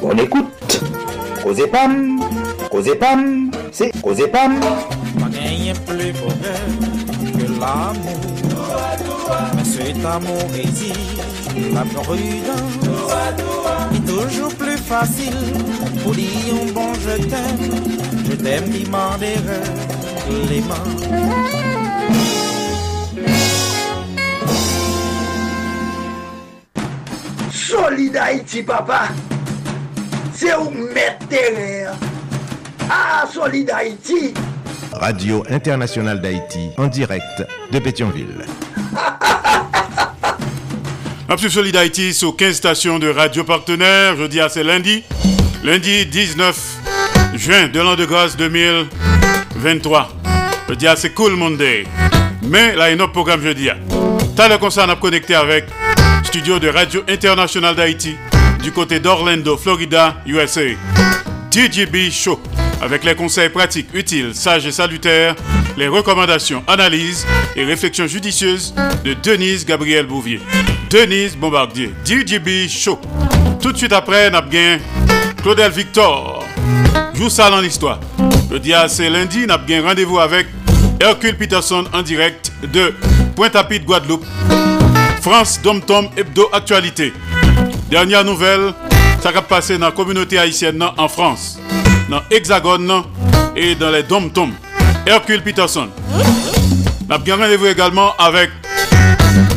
[0.02, 0.80] Bon ekoute.
[1.44, 2.20] Koze pam,
[2.72, 4.56] koze pam, se koze pam.
[5.18, 6.54] Pa genye ple pobe
[7.34, 8.32] ke l'amou,
[9.56, 10.92] men se t'amou ezi
[11.76, 12.83] la prudence.
[13.94, 15.34] Est toujours plus facile
[16.02, 16.28] pour dire
[16.62, 17.94] un bon je t'aime.
[18.28, 19.16] Je t'aime, il m'en
[20.48, 20.74] les mains.
[27.50, 29.08] Solid Haïti, papa.
[30.32, 31.92] C'est où mettre terrain.
[32.90, 34.34] Ah, Solid Haïti.
[34.92, 38.46] Radio Internationale d'Haïti en direct de Pétionville.
[41.26, 44.14] Absolue Solid Haïti sur 15 stations de radio partenaires.
[44.16, 45.02] Jeudi à c'est lundi.
[45.62, 46.56] Lundi 19
[47.34, 50.10] juin de l'an de grâce 2023.
[50.68, 51.84] Jeudi à c'est Cool Monday.
[52.42, 53.68] Mais là, il y a un autre programme jeudi.
[54.36, 55.64] T'as le concert à connecter avec
[56.24, 58.16] studio de Radio Internationale d'Haïti
[58.62, 60.60] du côté d'Orlando, Florida, USA.
[61.50, 62.38] TGB Show
[62.82, 65.34] avec les conseils pratiques, utiles, sages et salutaires,
[65.78, 70.40] les recommandations, analyses et réflexions judicieuses de Denise Gabriel Bouvier.
[70.94, 73.00] Denise Bombardier, DJB Show.
[73.60, 74.78] Tout de suite après, n'a bien
[75.42, 76.44] Claudel Victor.
[77.14, 77.98] Joue ça dans l'histoire.
[78.48, 80.46] Le dia c'est lundi, n'a bien rendez-vous avec
[81.00, 82.94] Hercule Peterson en direct de
[83.34, 84.24] Pointe-à-Pitre, Guadeloupe.
[85.20, 87.12] France Dom Tom Hebdo Actualité.
[87.90, 88.72] Dernière nouvelle,
[89.20, 91.58] ça va passer dans la communauté haïtienne en France,
[92.08, 93.02] dans l'Hexagone
[93.56, 94.52] et dans les Dom Tom.
[95.04, 95.88] Hercule Peterson.
[97.08, 98.50] N'a bien rendez-vous également avec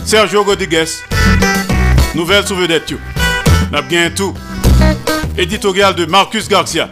[0.04, 0.86] Sergio Rodriguez.
[2.16, 2.94] Nouvelle sous vedette.
[3.72, 4.34] N'a bien tout.
[5.38, 6.90] Éditorial de Marcus Garcia.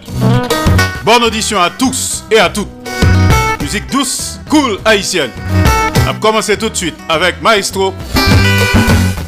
[1.04, 2.69] Bonne audition à tous et à toutes.
[3.62, 5.32] Musique douce, cool haïtienne.
[6.04, 7.93] On va commencer tout de suite avec Maestro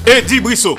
[0.05, 0.77] et Di Brissot.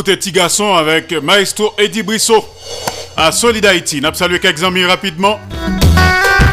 [0.00, 2.42] Écouté petit avec Maestro Eddie Brissot
[3.18, 4.00] à Solid Haïti.
[4.00, 5.38] Nous salué quelques amis rapidement.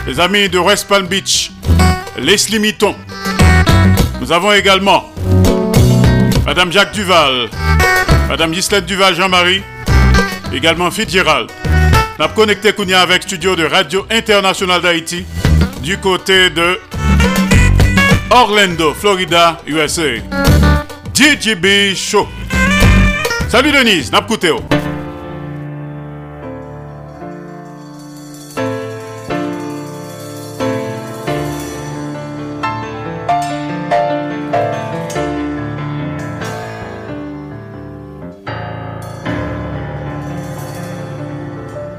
[0.05, 1.51] Les amis de West Palm Beach,
[2.17, 2.93] Leslie Mitton.
[4.19, 5.09] Nous avons également
[6.45, 7.49] Madame Jacques Duval,
[8.27, 9.63] Madame Gislette Duval Jean-Marie,
[10.53, 11.49] également Fitzgerald.
[12.19, 15.23] Avons connecté Kounia avec studio de Radio Internationale d'Haïti
[15.81, 16.81] du côté de
[18.29, 20.17] Orlando, Florida, USA.
[21.13, 22.27] DJB Show.
[23.49, 24.51] Salut Denise, n'a écouté.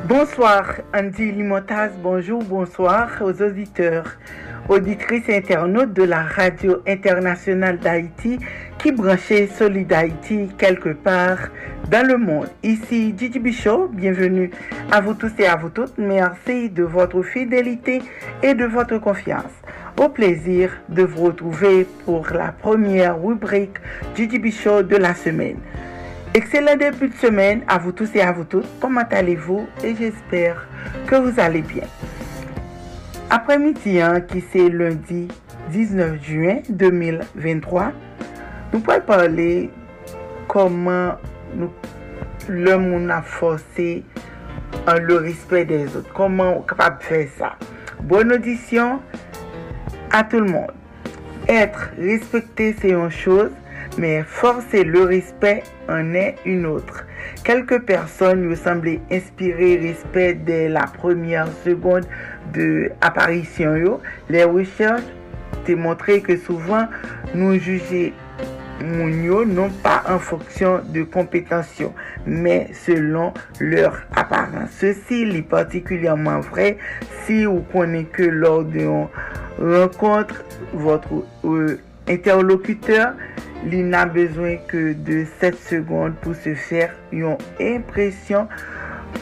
[0.05, 4.05] Bonsoir Andy Limotas, bonjour, bonsoir aux auditeurs,
[4.69, 8.39] auditrices et internautes de la radio internationale d'Haïti
[8.89, 9.93] qui branchait Solid
[10.57, 11.51] quelque part
[11.91, 12.49] dans le monde.
[12.63, 14.51] Ici Gigi Bichot, bienvenue
[14.91, 15.99] à vous tous et à vous toutes.
[15.99, 18.01] Merci de votre fidélité
[18.43, 19.53] et de votre confiance.
[19.99, 23.77] Au plaisir de vous retrouver pour la première rubrique
[24.17, 25.59] Gigi Bichot de la semaine.
[26.33, 28.69] Excellent début de semaine à vous tous et à vous toutes.
[28.81, 29.67] Comment allez-vous?
[29.85, 30.67] Et j'espère
[31.07, 31.85] que vous allez bien.
[33.29, 35.29] Après-midi, hein, qui c'est lundi
[35.73, 37.93] 19 juin 2023,
[38.73, 39.71] nous pourrons parler
[40.47, 41.15] comment
[41.55, 41.71] nous,
[42.49, 44.05] le monde a forcé
[44.87, 46.13] hein, le respect des autres.
[46.15, 47.57] Comment on est capable de faire ça?
[48.03, 49.01] Bonne audition
[50.11, 50.73] à tout le monde.
[51.49, 53.51] Être respecté, c'est une chose,
[53.97, 57.07] mais forcer le respect en est une autre.
[57.45, 62.05] Quelques personnes lui semblaient inspirer respect dès la première seconde
[62.53, 63.99] de apparition.
[64.29, 65.03] Les recherches
[65.67, 66.87] démontré que souvent
[67.35, 68.13] nous jugeons
[68.81, 71.93] moun yo non pas en fonction de compétences, yo,
[72.27, 74.71] mais selon leur apparence.
[74.79, 76.79] Ceci est particulièrement vrai
[77.25, 79.07] si vous connaissez que lors d'une
[79.61, 81.09] rencontre, votre
[81.45, 83.15] euh, interlocuteur
[83.65, 88.49] n'a besoin que de 7 secondes pour se faire une impression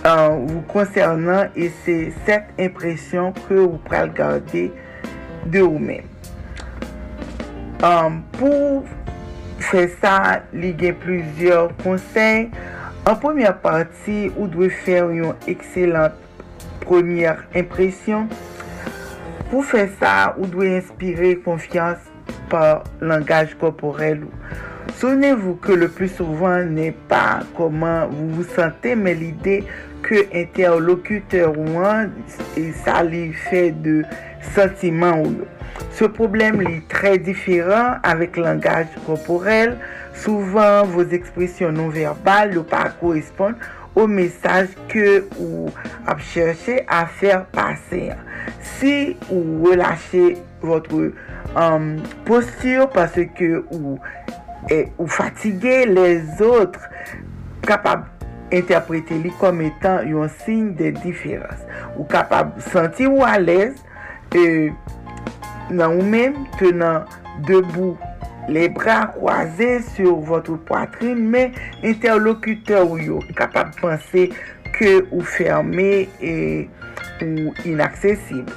[0.04, 4.72] euh, vous concernant et c'est cette impression que vous pourrez garder
[5.46, 6.04] de vous-même.
[7.82, 8.84] Um, pour
[9.58, 12.50] faire ça, il y a plusieurs conseils.
[13.08, 16.12] En première partie, vous devez faire une excellente
[16.80, 18.28] première impression.
[19.50, 21.98] Pour faire ça, vous devez inspirer confiance
[22.48, 24.22] par langage corporel.
[24.96, 29.64] Souvenez-vous que le plus souvent n'est pas comment vous vous sentez, mais l'idée
[30.02, 32.08] que interlocuteur ou un,
[32.84, 34.04] ça lui fait de
[34.54, 35.44] sentiman ou non.
[35.44, 35.52] yo.
[35.96, 39.76] Se problem li tre diferan avek langaj korporel,
[40.16, 43.60] souvan vos ekspresyon non verbal ou pa koresponde
[43.96, 45.70] ou mesaj ke ou
[46.08, 48.10] ap chershe a fer pase.
[48.76, 51.14] Si ou relache votre euh,
[51.56, 51.96] um,
[52.28, 53.96] postur parce ke ou,
[54.68, 56.84] et, ou fatige les autres
[57.64, 58.04] kapab
[58.52, 61.64] interprete li kom etan yon sin de diferans.
[61.96, 63.80] Ou kapab senti ou alez
[64.34, 64.72] et
[65.70, 67.04] nan ou même tenant
[67.46, 67.96] debout
[68.48, 71.52] les bras croisés sur votre poitrine, mais
[71.82, 74.30] interlocuteur ou capable de penser
[74.72, 76.68] que ou fermé et
[77.22, 78.52] ou inaccessible.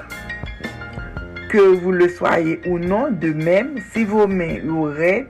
[1.50, 5.28] Que vous le soyez ou non, de même, si vos mains ou raides,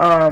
[0.00, 0.30] euh,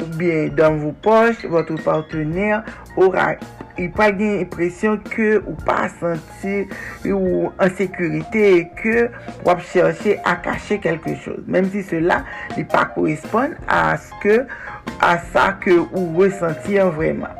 [0.00, 2.62] ou bien dans vos poches, votre partenaire
[2.96, 3.34] aura
[3.78, 6.64] y pa gen impresyon ke ou pa santi
[7.06, 9.06] ou ansekurite e ke
[9.46, 11.44] wap chershe a kache kelke chose.
[11.46, 12.24] Mem si cela
[12.56, 17.34] li pa koresponde a, a sa ke ou resanti an vreman.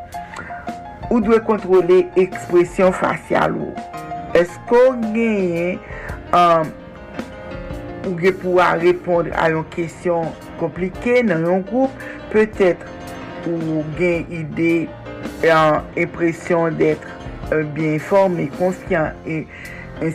[1.09, 3.72] Ou dwe kontrole ekspresyon fasyal ou.
[4.36, 4.82] Esko
[5.14, 5.78] genye
[6.36, 6.70] um,
[8.07, 10.30] ou ge pou a reponde a yon kesyon
[10.61, 12.84] komplike nan yon group, petet
[13.49, 14.72] ou gen ide
[15.44, 17.06] en impression d'être
[17.74, 19.46] bien formé, confiant et,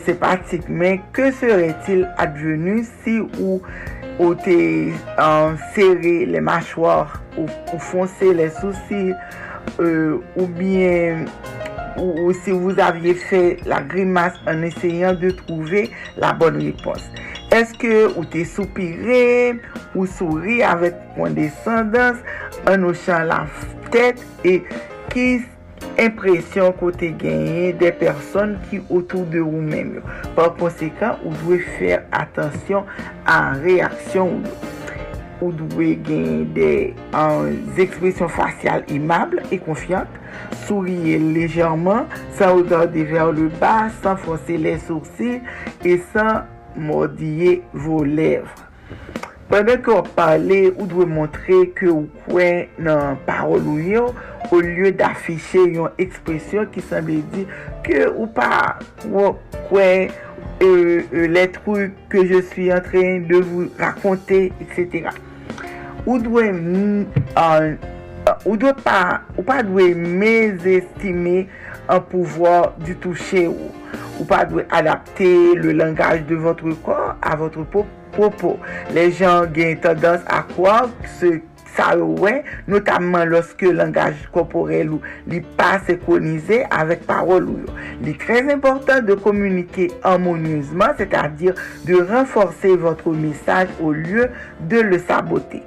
[0.04, 0.64] sympathique.
[0.68, 3.60] Mais que serait-il advenu si ou
[4.20, 4.34] ou
[5.74, 7.48] serré les mâchoires ou,
[7.78, 9.12] foncé les sourcils
[9.80, 11.24] euh, ou bien
[11.98, 17.10] ou, ou si vous aviez fait la grimace en essayant de trouver la bonne réponse?
[17.50, 19.60] Est-ce que ou t'es soupiré
[19.94, 22.16] ou souri avec condescendance
[22.68, 23.46] en hochant la
[23.90, 24.62] tête et
[25.14, 25.50] trist
[26.00, 30.04] impresyon kote genye de person ki otou de ou menm yo.
[30.36, 32.88] Par konsekant, ou dwe fèr atensyon
[33.30, 34.70] an reaksyon ou yo.
[35.42, 36.68] Ou dwe genye de
[37.18, 37.50] an
[37.82, 40.10] ekspresyon fasyal imable e konfiyant,
[40.64, 42.08] souriye lejèrman,
[42.38, 45.42] san regarde ver le bas, san fonse les sourcil,
[45.84, 48.64] e san mordiye vos lèvres.
[49.50, 54.06] Pwede ke ou pale ou dwe montre ke ou kwen nan parol ou yo
[54.50, 57.44] ou lye d'afishe yon ekspresyon ki sanble di
[57.84, 58.78] ke ou pa
[59.10, 59.34] ou
[59.68, 60.08] kwen
[60.62, 65.10] euh, euh, le truk ke je suis en train de vous raconter, etc.
[66.06, 66.48] Ou dwe
[67.36, 67.74] an...
[68.48, 71.42] Ou dwe pa, ou pa dwe mezestime
[71.92, 73.68] an pouvoir du touche ou.
[74.16, 75.28] Ou pa dwe adapte
[75.60, 77.84] le langaj de votre corps a votre peau
[78.92, 80.88] Les gens ont tendance à croire
[81.20, 81.40] ce
[81.76, 87.48] ça ouais, notamment lorsque le langage corporel ou n'est pas synchronisé avec parole.
[88.00, 91.54] Il est très important de communiquer harmonieusement, c'est-à-dire
[91.84, 95.62] de renforcer votre message au lieu de le saboter.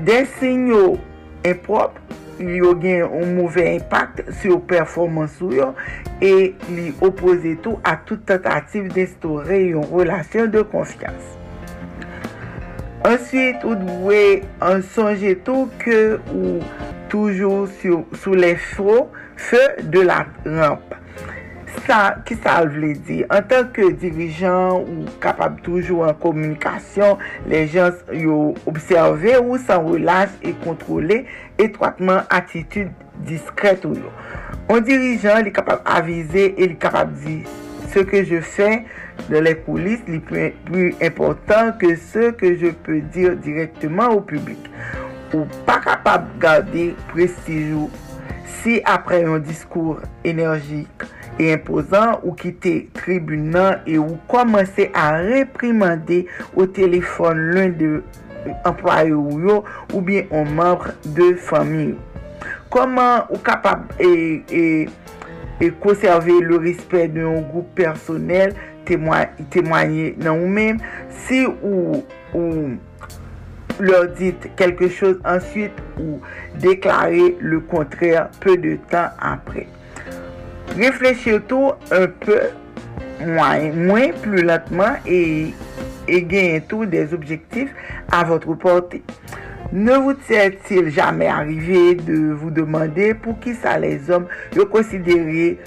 [0.00, 0.98] Des signaux
[1.44, 2.00] impropres
[2.40, 5.38] yo gen un mauvais impact sur performance
[6.20, 11.41] et li opposé tout à toute tentative d'instaurer une relation de confiance.
[13.02, 16.60] Answit ou dwe an sonje tou ke ou
[17.10, 20.94] toujou sou, sou le fwo fe de la ramp.
[21.82, 23.16] Sa, ki sa vle di?
[23.26, 27.18] An tanke dirijan ou kapab toujou an komunikasyon,
[27.50, 31.24] le jans yo observe ou san relaj e kontrole
[31.58, 32.94] etwatman atitude
[33.26, 34.12] diskret ou non.
[34.12, 34.14] yo.
[34.70, 37.40] An dirijan li kapab avize e li kapab di
[37.90, 38.70] se ke je fe,
[39.28, 44.70] de le koulis li plus important ke se ke je pe dir direktman ou publik.
[45.32, 47.88] Ou pa kapab gade prestijou
[48.60, 51.06] si apre yon diskour enerjik
[51.38, 58.02] et imposant ou quitter tribunal et ou commencer à réprimander au téléphone l'un de
[58.64, 61.94] employés ou, bien un membre de famille.
[62.70, 64.88] Comment ou capable et, et,
[65.60, 68.54] et conserver le respect d'un groupe personnel,
[68.84, 70.78] témoigner non ou même
[71.08, 72.04] si ou,
[73.80, 76.20] leur dites quelque chose ensuite ou
[76.58, 79.66] déclarer le contraire peu de temps après.
[80.76, 82.40] Réfléchir tout un peu
[83.20, 85.54] moins, moins plus lentement et,
[86.08, 87.74] et gagner tout des objectifs
[88.10, 89.02] à votre portée.
[89.72, 95.58] Ne vous est-il jamais arrivé de vous demander pour qui ça les hommes le considérer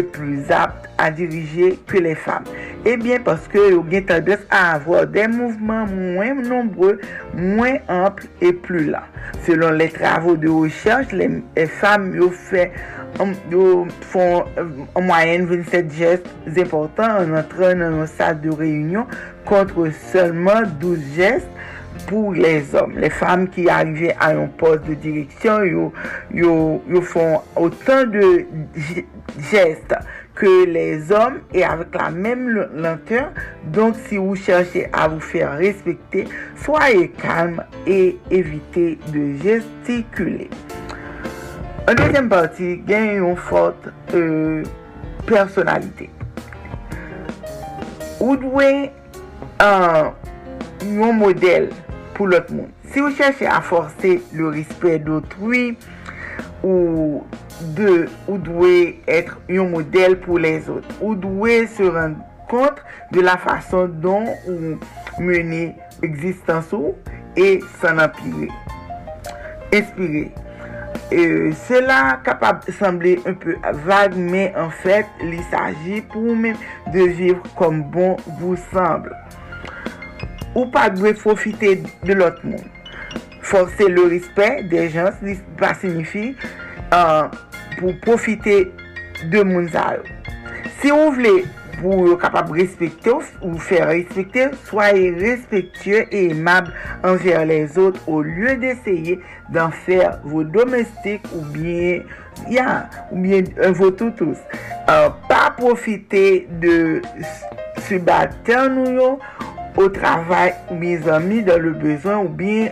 [0.00, 2.44] plus aptes à diriger que les femmes
[2.86, 7.00] Eh bien parce que vous avez tendance à avoir des mouvements moins nombreux,
[7.34, 8.98] moins amples et plus lents.
[9.46, 12.72] Selon les travaux de recherche, les, femmes fait
[13.50, 14.44] Yo fon
[14.94, 16.26] en moyenne 27 gestes
[16.56, 19.06] importants en entrant dans une salle de réunion
[19.44, 21.48] contre seulement 12 gestes
[22.06, 22.94] pour les hommes.
[22.96, 25.92] Les femmes qui arrivaient à un poste de direction,
[26.32, 28.44] yo font autant de
[29.50, 29.94] gestes
[30.34, 33.30] que les hommes et avec la même lenteur.
[33.64, 36.26] Donc, si vous cherchez à vous faire respecter,
[36.56, 40.48] soyez calme et évitez de gesticuler.
[41.88, 44.62] An deuxième parti, gen yon fote euh,
[45.26, 46.08] personalite.
[48.20, 48.92] Ou dwe
[49.58, 50.12] un,
[50.84, 51.70] euh, un modèle
[52.16, 52.70] pou lot moun.
[52.92, 55.76] Si ou chèche a force le respect d'autrui,
[56.62, 57.24] ou
[58.46, 58.74] dwe
[59.10, 60.86] etre yon model pou les ot.
[61.00, 62.82] Ou dwe se rende kont
[63.14, 64.76] de la fason don ou
[65.22, 65.72] mene
[66.04, 66.94] existansou
[67.38, 68.50] e san apire.
[69.72, 70.30] Espire.
[71.12, 76.56] Euh, cela capable de sembler un peu vague, mais en fait, il s'agit pour vous-même
[76.92, 79.14] de vivre comme bon vous semble.
[80.54, 82.60] Ou pas de profiter de l'autre monde.
[83.40, 85.10] Forcer le respect des gens,
[85.60, 86.36] ça signifie
[86.94, 87.24] euh,
[87.78, 88.70] pour profiter
[89.30, 89.66] de mon
[90.80, 91.44] Si vous voulez
[91.82, 93.10] pour capable de respecter
[93.42, 96.72] ou faire respecter, soyez respectueux et aimable
[97.02, 102.02] envers les autres au lieu d'essayer d'en faire vos domestiques ou bien,
[102.48, 104.36] yeah, ou bien euh, vos toutous.
[104.88, 107.02] Euh, pas profiter de
[107.88, 109.18] subalternes
[109.76, 112.70] au travail ou mes amis dans le besoin ou bien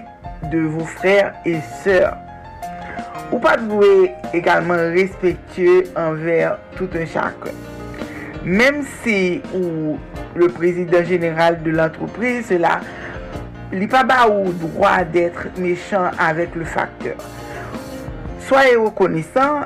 [0.50, 2.16] de vos frères et sœurs.
[3.32, 7.52] Ou pas de également respectueux envers tout un chacun.
[8.44, 9.98] Même si ou
[10.34, 12.80] le président général de l'entreprise, cela
[13.72, 17.16] n'est pas ou droit d'être méchant avec le facteur.
[18.40, 19.60] Soyez reconnaissant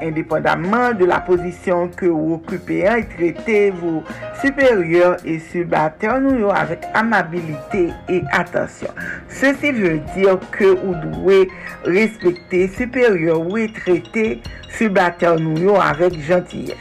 [0.00, 4.02] indépendamment de la position que vous occupez et traitez vos
[4.40, 8.88] supérieurs et subalternes avec amabilité et attention.
[9.28, 11.48] Ceci veut dire que vous devez
[11.84, 16.76] respecter supérieurs ou traiter subalternes avec gentillesse.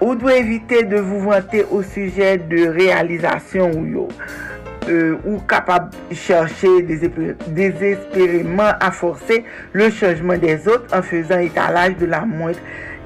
[0.00, 4.08] Ou dwe evite de vous vanter au sujet de réalisation ou.
[4.88, 6.80] Euh, ou kapab chercher
[7.48, 12.60] désespérément à forcer le changement des autres en faisant étalage de la moindre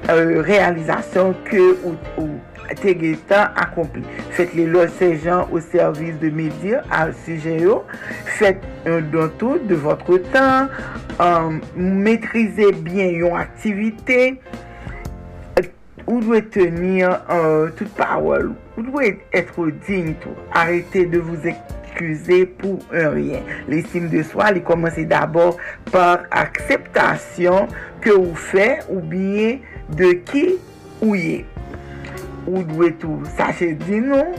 [0.09, 4.03] euh, realizasyon ke ou, ou te ge tan akompli.
[4.35, 7.81] Fet li lor se jan ou servis de midi al suje yo,
[8.39, 10.71] fet un don tou de votre tan,
[11.17, 14.21] um, euh, metrize bien yon aktivite,
[15.59, 15.67] euh,
[16.07, 20.33] ou dwe tenir uh, tout parol, ou dwe etre digne tou.
[20.57, 21.81] Arrete de vous ekte
[22.57, 23.41] pou un rien.
[23.67, 25.59] L'estime de soi li komanse d'abord
[25.91, 27.69] par akseptasyon
[28.03, 29.59] ke ou fe ou biye
[29.97, 30.45] de ki
[31.01, 31.41] ou ye.
[32.47, 34.33] Ou dwe tout sache di nou.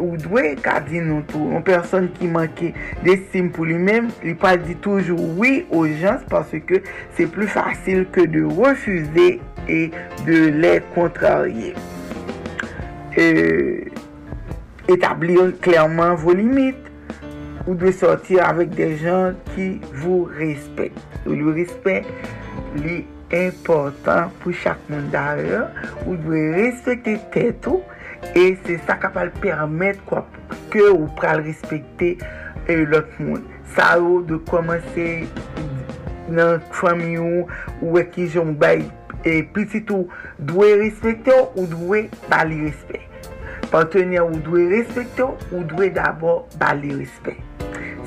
[0.00, 1.52] Ou dwe ka di nou tout.
[1.56, 2.72] Un person ki manke
[3.04, 6.80] d'estime pou li men, li pa di toujou oui ou jans parce que
[7.16, 9.90] c'est plus facile que de refuser et
[10.26, 11.74] de les contrarier.
[13.18, 13.84] Euh,
[14.88, 16.84] établir clairement vos limites.
[17.66, 20.98] vous devez sortir avec des gens qui vous respectent.
[21.26, 22.02] Le respect,
[22.84, 23.04] est
[23.48, 25.64] important pou chak moun daryo,
[26.04, 27.82] ou dwe respekte tetou,
[28.32, 30.24] e se sa kapal permet kwa
[30.72, 32.14] ke ou pral respekte
[32.68, 33.44] e lot moun.
[33.74, 35.08] Sa yo de komanse
[36.32, 37.40] nan chwam yon
[37.80, 38.84] ou e ki jom bay
[39.24, 40.08] e pitit ou
[40.38, 43.30] dwe respekte ou dwe bali respekt.
[43.72, 47.53] Pantenye ou dwe respekte ou dwe dabor bali respekt.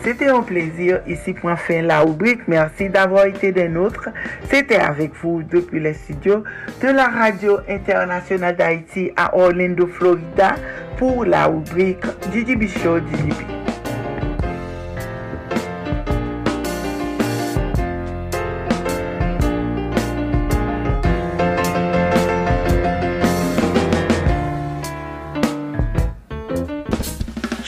[0.04, 2.48] C'était un plaisir ici pour fin la rubrique.
[2.48, 4.10] Merci d'avoir été des nôtres.
[4.50, 6.44] C'était avec vous depuis les studios
[6.82, 10.56] de la Radio Internationale d'Haïti à Orlando, Florida
[10.98, 13.77] pour la rubrique DJB Show DJB.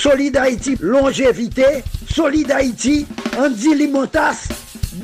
[0.09, 0.39] Solid
[0.81, 1.83] longévité.
[2.11, 3.05] Solid Haïti,
[3.37, 4.47] Andy Limotas.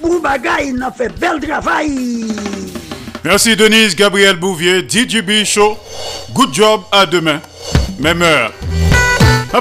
[0.02, 2.26] Boubagaï, il a fait bel travail.
[3.24, 5.78] Merci Denise Gabriel Bouvier, DJB Show.
[6.34, 7.40] Good job, à demain.
[8.00, 8.52] Même heure.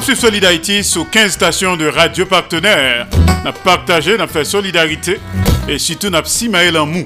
[0.01, 3.07] Suivi Solid Haïti sur 15 stations de radio partenaires.
[3.45, 5.21] N'a partagé, n'a fait solidarité
[5.69, 7.05] et surtout n'a si en mou.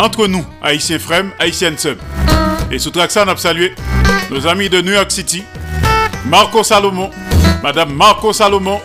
[0.00, 1.98] Entre nous, Haïtiens Frem, Haïtiens Sub.
[2.72, 3.76] Et sous ça, n'a salué
[4.28, 5.44] nos amis de New York City,
[6.24, 7.10] Marco Salomon,
[7.66, 8.80] Madame Marco Salomon,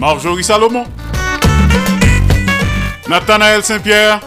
[0.00, 0.84] Marjorie Salomon,
[3.08, 4.18] Nathanaël Saint-Pierre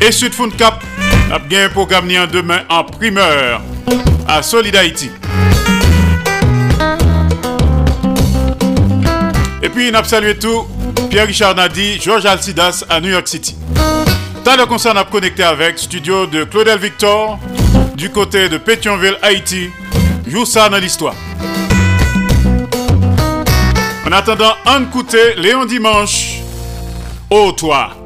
[0.00, 0.80] et Sud Cap.
[1.32, 3.60] a bien un programme en demain en primeur
[4.28, 5.10] à Solid Haïti.
[9.60, 10.64] Et puis, nous salué tout
[11.10, 13.56] Pierre-Richard Nadi, Georges Alcidas à New York City.
[14.44, 17.40] Tant de concert, on a connecté avec studio de Claudel Victor
[17.96, 19.70] du côté de Pétionville, Haïti.
[20.28, 21.16] Joue ça dans l'histoire.
[24.06, 26.36] En attendant, un côté, Léon Dimanche,
[27.28, 28.05] au toit.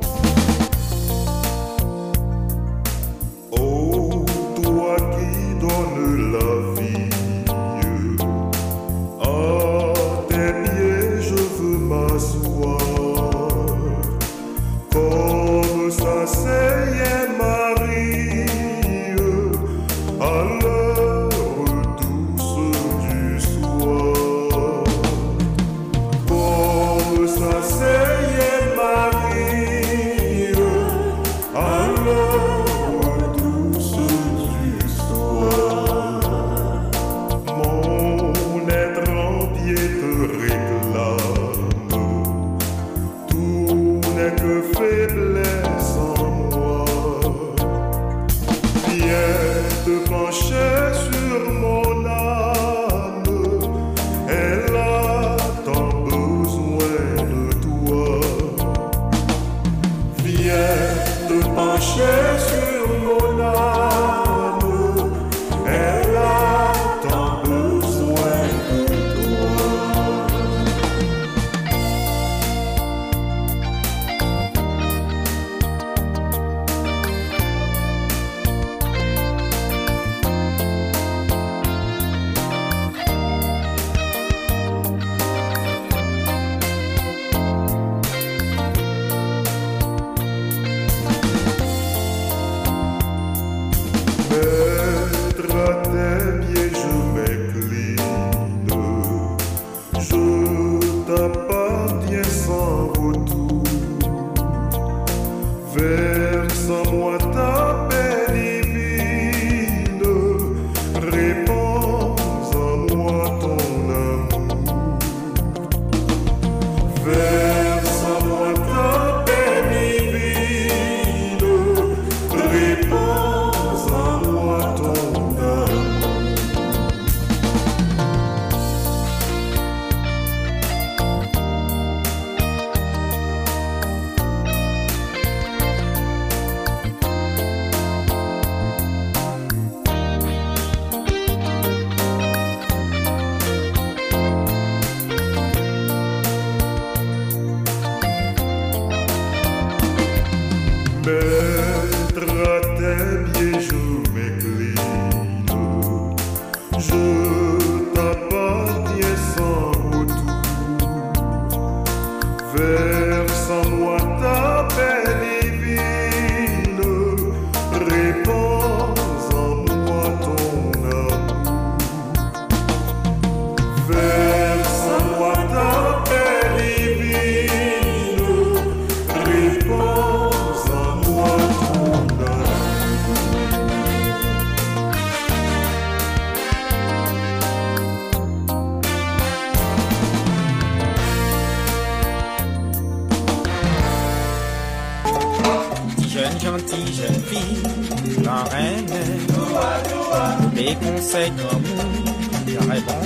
[201.10, 203.02] Seigneur mou Ya reban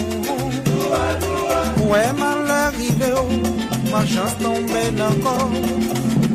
[1.80, 5.54] Ou e man la rive ou oh, Ma chans tombe nan kon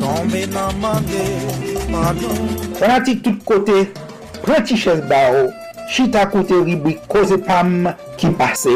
[0.00, 1.22] Tombe nan mande
[1.92, 2.34] Pardon.
[2.80, 3.84] Pratik tout kote
[4.42, 5.52] Preti ches ba ou
[5.94, 8.74] Chita kote ribwi koze pam Ki pase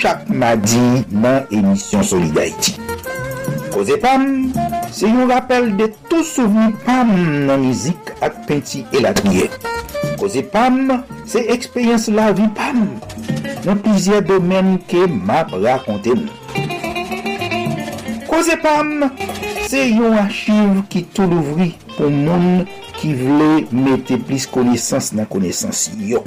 [0.00, 2.78] chak madi Nan emisyon Solidarity
[3.68, 4.48] Koze pam
[4.88, 7.12] Se yon rappel de tout souveni pam
[7.50, 9.50] Nan mizik ak penti elatriye
[10.20, 12.84] koze pam, se ekspeyens la vi pam.
[13.64, 16.28] Nan plizye domen ke map rakonte nou.
[18.28, 19.08] Koze pam,
[19.70, 22.66] se yon achiv ki tou louvri pou moun
[23.00, 26.20] ki vle mette plis konesans nan konesans yo.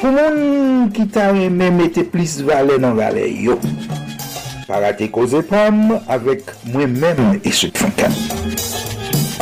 [0.00, 3.60] Pou moun ki ta reme mette plis vale nan vale yo.
[4.66, 8.14] Parate koze pam avek mwen men esot fankan.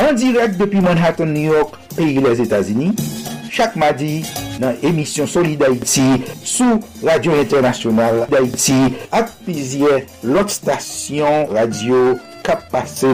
[0.05, 3.14] An direk depi Manhattan, New York, peyi les Etats-Unis,
[3.55, 4.19] chak madi
[4.59, 6.03] nan emisyon Solid Haiti
[6.43, 13.07] sou Radio Internasyonal d'Haiti ak pizye lot stasyon radio kap pase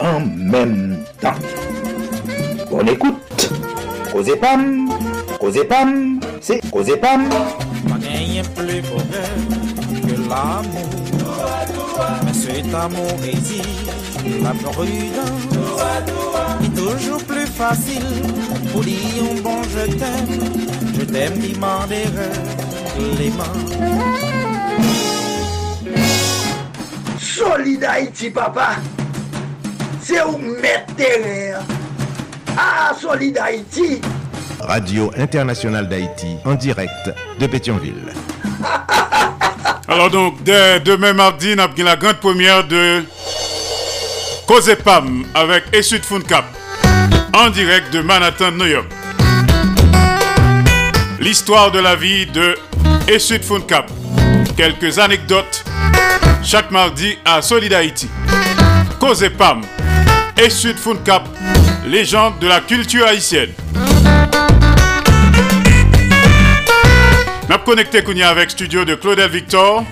[0.00, 1.36] an mem tan.
[2.72, 3.50] Bon ekoute,
[4.08, 4.88] koze pam,
[5.36, 5.92] koze pam,
[6.40, 7.28] se koze pam.
[7.84, 9.26] Pa genyen ple kore
[10.00, 10.88] ke l'amou,
[12.24, 13.60] men se t'amou ezi
[14.40, 15.53] la prudence.
[16.74, 18.04] Toujours plus facile
[18.72, 18.96] pour dire
[19.30, 20.54] un bon je t'aime.
[20.98, 22.04] Je t'aime, demander
[23.18, 23.44] les mains.
[27.18, 28.76] Solid Haïti, papa.
[30.00, 30.94] C'est où mettre.
[32.56, 34.00] Ah, Solid Haïti.
[34.60, 38.12] Radio Internationale d'Haïti en direct de Pétionville.
[39.88, 43.02] Alors donc, dès demain mardi, nous avons la grande première de
[44.46, 46.44] Cause Pam avec Essud Cap
[47.32, 48.86] en direct de Manhattan, New York.
[51.18, 52.54] L'histoire de la vie de
[53.08, 53.90] Essud Cap.
[54.56, 55.64] Quelques anecdotes
[56.42, 58.08] chaque mardi à Solid Haïti.
[59.00, 59.62] Cause Pam,
[60.36, 61.26] Essud Cap,
[61.86, 63.50] légende de la culture haïtienne.
[67.48, 69.84] Nous connecté avec studio de Claudel Victor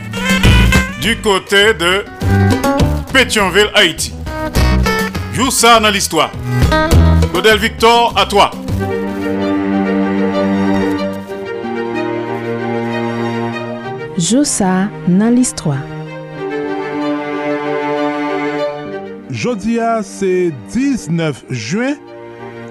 [1.00, 2.04] du côté de
[3.12, 4.12] Pétionville, Haïti.
[5.32, 6.30] Joue ça dans l'histoire.
[7.32, 8.50] Claudel Victor, à toi.
[14.18, 15.78] Joue ça dans l'histoire.
[19.30, 21.94] Jodia, c'est 19 juin.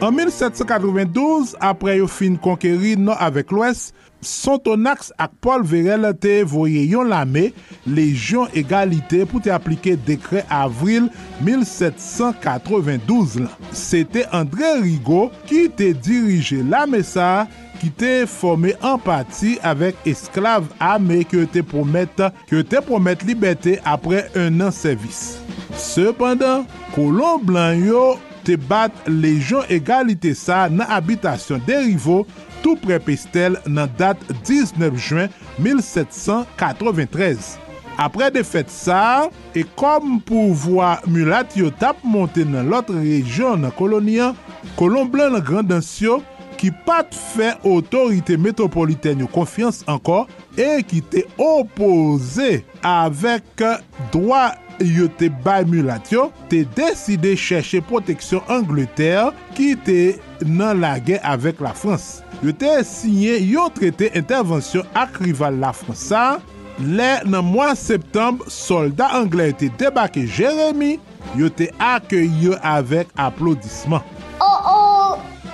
[0.02, 3.92] An 1792, apre yo fin konkeri nan avek lwes,
[4.26, 7.52] Sontonax ak Paul Verel te voye yon lame,
[7.86, 11.10] Legion Egalite pou te aplike dekre avril
[11.46, 13.54] 1792 lan.
[13.78, 17.46] Se te André Rigaud ki te dirije lame sa,
[17.78, 25.38] ki te fome empati avek esklav ame ki te promette liberté apre un an servis.
[25.78, 26.66] Sependan,
[26.98, 32.26] kolon blan yo te bat Legion Egalite sa nan abitasyon derivo
[32.62, 35.30] tou pre Pestel nan dat 19 juen
[35.62, 37.58] 1793.
[38.02, 43.72] Apre defet sa, e kom pou vwa mulat yo tap monte nan lot rejyon nan
[43.78, 44.36] kolonian,
[44.80, 46.22] kolon blan nan grandansyo,
[46.62, 53.64] ki pat fè otorite metropoliten yo konfians ankor e ki te opose avèk
[54.14, 54.52] dwa
[54.86, 60.00] yo te bay mulat yo, te deside chèche proteksyon Angleterre ki te
[60.46, 62.22] nan la gen avèk la Frans.
[62.42, 66.40] Yo te sinye yo trete intervensyon ak rival la Fransa,
[66.82, 70.98] le nan mwa septembre soldat Anglè te debake Jérémy,
[71.38, 74.02] yo te akye yo avèk aplodisman.
[74.42, 74.71] Oh, oh.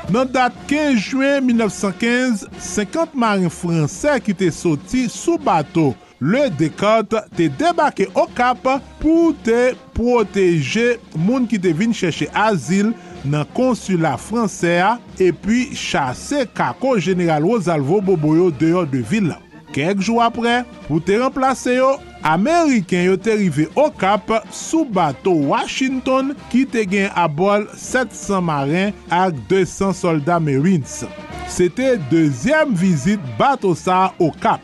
[0.07, 5.89] Nan dat 15 juen 1915, 50 marin fransè ki te soti sou bato.
[6.23, 8.63] Le Descartes te debake o kap
[9.01, 12.93] pou te proteje moun ki te vin chèche azil
[13.27, 19.33] nan konsula fransè a epi chase kako General Rosalvo Boboyo deyo de vil.
[19.75, 21.97] Kek jou apre, pou te remplase yo,
[22.27, 28.91] Ameriken yo te rive o kap sou bato Washington ki te gen abol 700 marin
[29.07, 31.05] ak 200 soldat Marines.
[31.47, 34.59] Se te dezyem vizit bato sa o Okap.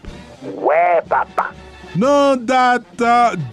[0.59, 1.53] ouais, papa!
[1.93, 3.03] Nan dat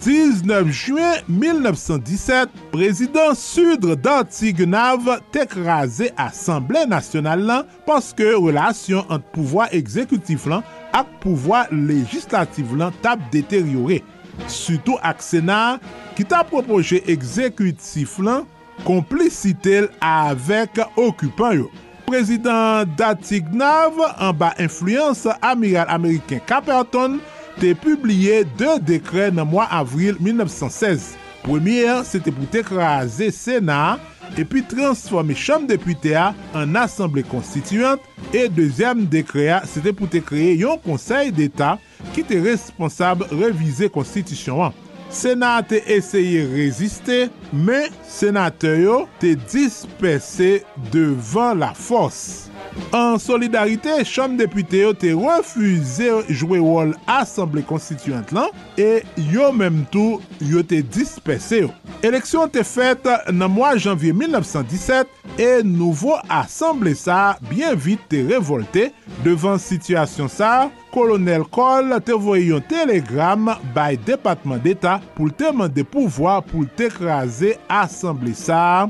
[0.01, 10.47] 19 juen 1917, prezident sudre d'Antignav tekraze Assemblée Nationale lan paske relasyon ant pouvoi ekzekutif
[10.49, 10.65] lan
[10.95, 14.01] ak pouvoi legislatif lan tap deteryore,
[14.49, 15.77] Soutou ak Sena
[16.17, 18.45] ki ta propoje ekzekutif lan
[18.87, 21.69] komplicitel avek okupan yo.
[22.07, 27.19] Prezident Datignav, an ba influence amiral Ameriken Caperton,
[27.61, 31.13] te publie de dekre nan mwa avril 1916.
[31.45, 33.97] Premier, se te pou te kraze Sena,
[34.39, 38.03] epi transforme chanm depute a an asemble konstituyant
[38.35, 41.81] e dezyem dekre a se te pou te kreye yon konsey d'Etat
[42.15, 44.77] ki te responsab revize konstitusyon an.
[45.11, 50.61] Senat te eseye reziste, men senate yo te dispese
[50.93, 52.50] devan la fos.
[52.95, 59.01] An solidarite, chanm depute yo te refuze jwe wol asemble konstituant lan e
[59.31, 61.71] yo menm tou yo te dispese yo.
[62.05, 68.89] Eleksyon te fet nan mwa janvye 1917 e nouvo asemble sa bien vit te revolte
[69.25, 70.51] devan sityasyon sa
[70.91, 76.91] kolonel Kol te voye yon telegram bay Depatman d'Etat pou te mande pouvoi pou te
[76.91, 78.89] kraze asemble sa.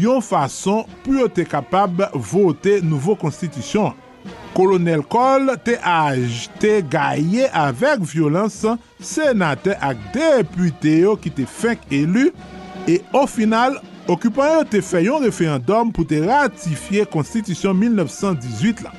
[0.00, 3.92] yon fason pou yo te kapab vote nouvo konstitisyon.
[4.54, 8.60] Kolonel Kol te aj te gaye avek violans
[9.02, 12.28] senate ak depute yo ki te fenk elu
[12.86, 13.80] e o final
[14.10, 18.94] okupan yo te fè yon referendum pou te ratifiye konstitisyon 1918 la.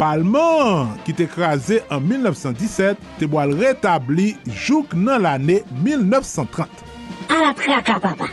[0.00, 6.82] Palman ki te krasè an 1917 te boal retabli jouk nan l'anè 1930.
[7.28, 8.32] A la pre akapapa.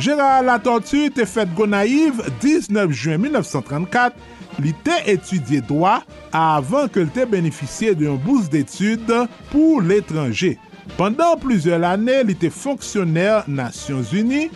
[0.00, 4.16] Gérard Latortu te fèt Gonaiv 19 juen 1934,
[4.62, 6.00] li te etudye doa
[6.36, 10.56] avan ke li te beneficye de yon bouse d'etude pou l'étranger.
[10.96, 14.48] Pendan plizye l'anè, li te fonksyonèr Nasyons Uni,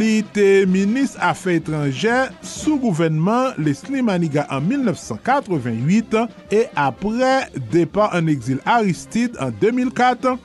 [0.00, 6.18] li te minis afè étranger sou gouvenman Leslie Maniga an 1988
[6.50, 7.32] e apre
[7.72, 10.36] depan an exil Aristide an 2004,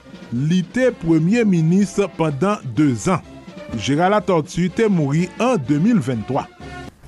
[0.48, 3.33] li te premier minis pendan 2 an.
[3.78, 6.46] Gérald Latortu te mouri an 2023.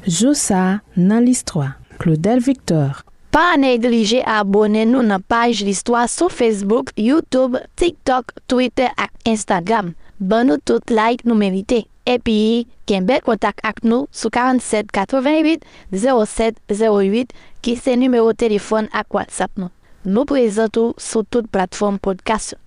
[0.06, 1.76] Joussa nan l'histoire.
[2.02, 3.04] Claudel Victor.
[3.34, 9.94] Pa neglije abone nou nan page l'histoire sou Facebook, YouTube, TikTok, Twitter ak Instagram.
[10.20, 11.84] Ban nou tout like nou merite.
[12.06, 17.34] Epi, ken bel kontak ak nou sou 47 88 07 08
[17.66, 19.74] ki se numero telefon ak WhatsApp nou.
[20.06, 22.58] Nou prezentou sou tout platform podcast.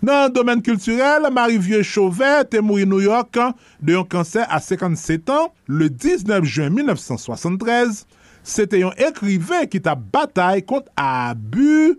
[0.00, 3.36] Nan domen kulturel, Marie-Vieux Chauvet te mouri New York
[3.84, 8.06] de yon kanser a 57 an le 19 juen 1973.
[8.40, 11.98] Se te yon ekrive ki ta batay kont abu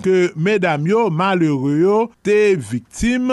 [0.00, 3.28] ke medam yo malere yo te viktim.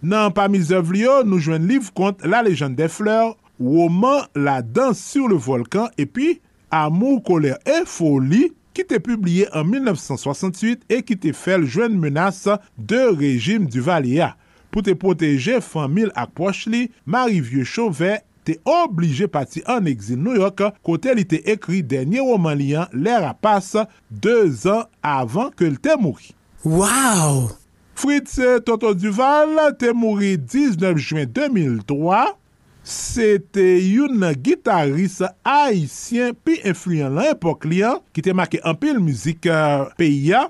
[0.00, 4.62] Nan pa mizov li yo nou jwen liv kont La Lejande de Fleur, Woman, La
[4.62, 6.40] Danse sur le Volkan, epi
[6.70, 12.44] Amour, Kolère et Folie ki te publiye an 1968 e ki te fel jwen menas
[12.78, 14.36] de rejim du valia.
[14.70, 20.20] Pou te proteje famil ak poch li, Mari Vieux Chauvet te oblige pati an exil
[20.22, 23.74] New York kote li te ekri denye roman liyan lè rapas
[24.24, 26.30] 2 an avan ke l te mouri.
[26.62, 27.48] Waw!
[27.98, 32.22] Fritz Toto Duval te mouri 19 juen 2003
[32.88, 39.02] se te yon gitaris haisyen pi influyen lan epok li an, ki te make anpil
[39.04, 40.46] mizik uh, peyi ya,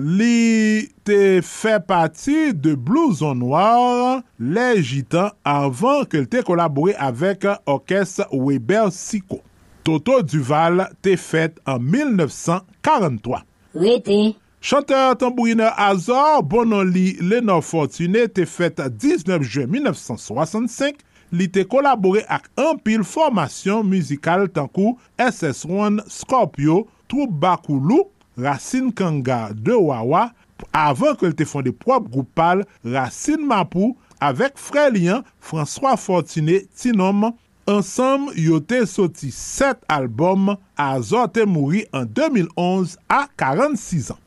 [0.00, 7.58] li te fe pati de blouson noir le jitan avan ke te kolabori avek euh,
[7.74, 9.40] orkes Weber Siko.
[9.84, 13.42] Toto Duval te fet an 1943.
[13.74, 14.20] Rete.
[14.60, 21.00] Chanteur tambourineur Azor Bonoli Lenor Fortuné te fet 19 juen 1965
[21.34, 29.74] li te kolabore ak anpil formasyon muzikal tankou SS1 Scorpio, Troupe Bakoulou, Racine Kanga de
[29.74, 30.30] Wawa,
[30.76, 37.30] avan ke li te fonde prop goupal Racine Mapou, avek frelyen François Fortuné Tinom,
[37.70, 44.20] ansam yote soti 7 albom a Zote Mouri an 2011 a 46 an.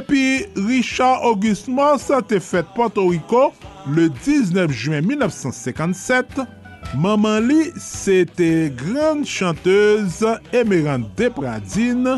[0.00, 3.50] Epi, Richard Auguste Moss te fet Porto Rico
[3.92, 6.40] le 19 juen 1957.
[6.96, 12.16] Maman li, se te gran chanteuse Emerande Depradine.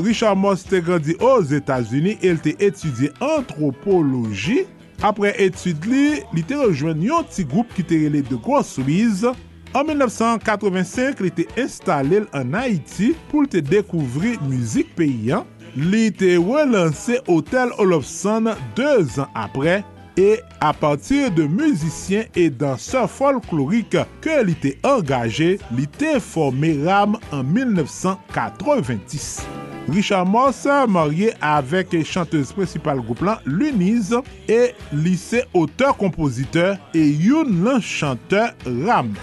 [0.00, 4.62] Richard Moss te grandi os Etats-Unis, el te etudie antropologi.
[5.04, 9.34] Apre etude li, li te rejoen yon ti goup ki te rele de Gros-Louise.
[9.76, 15.44] En 1985, li te installe an Haiti pou te dekouvri müzik peyyan.
[15.76, 19.82] li te relanse Hotel Olofsson 2 an apre
[20.18, 23.94] e a patir de müzisyen e danseur folklorik
[24.24, 29.46] ke li te engaje, li te forme Ram an 1990.
[29.88, 34.10] Richard Moss marye avèk chanteuse principale goup lan Luniz
[34.50, 34.60] e
[34.92, 38.52] lise auteur-kompositeur e yon lan chanteur
[38.84, 39.14] Ram.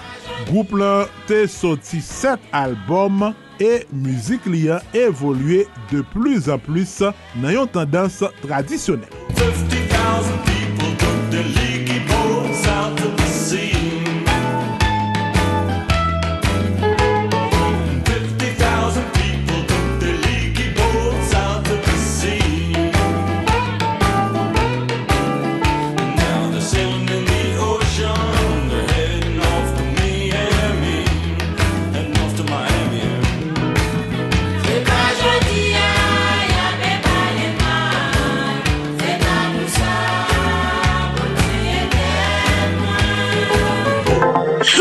[0.49, 3.27] Goup lan te soti 7 albom
[3.59, 6.99] e müzik li an evolwe de plus an plus
[7.41, 9.11] nan yon tendans tradisyonel.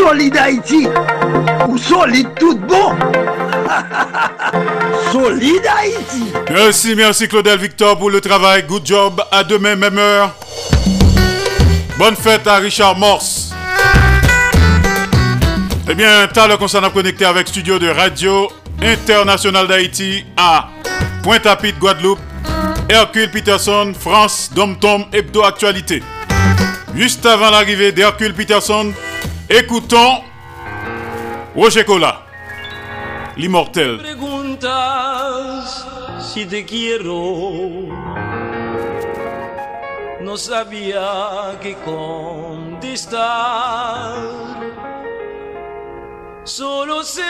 [0.05, 0.87] Solid Haïti
[1.67, 2.95] ou solide tout bon
[5.11, 8.61] Solid Haïti Merci, merci Claudel Victor pour le travail.
[8.67, 9.23] Good job.
[9.31, 10.35] À demain, même heure.
[11.97, 13.51] Bonne fête à Richard Morse.
[15.89, 18.47] Eh bien, t'as le concert à connecter avec studio de Radio
[18.83, 20.69] International d'Haïti à
[21.23, 22.19] Pointe-à-Pitre, Guadeloupe.
[22.87, 26.03] Hercule Peterson, France, Dom Tom, Hebdo Actualité.
[26.95, 28.93] Juste avant l'arrivée d'Hercule Peterson,
[29.49, 30.23] écoutons
[31.55, 32.23] Roger Cola,
[33.37, 33.97] l'immortel.
[33.99, 35.87] preguntas
[36.19, 37.85] si te quiero.
[40.21, 43.21] No sabía qué contestar.
[46.43, 47.23] Solo sé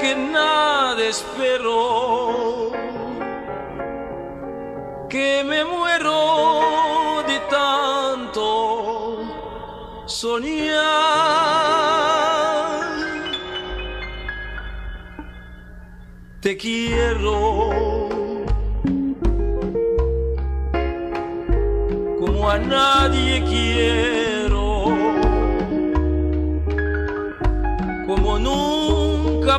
[0.00, 2.72] que nada espero.
[5.08, 6.27] Que me muero
[10.20, 10.78] soñar.
[16.40, 17.34] Te quiero
[22.18, 24.66] como a nadie quiero,
[28.06, 29.58] como nunca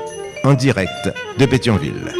[0.43, 2.13] en direct de Pétionville.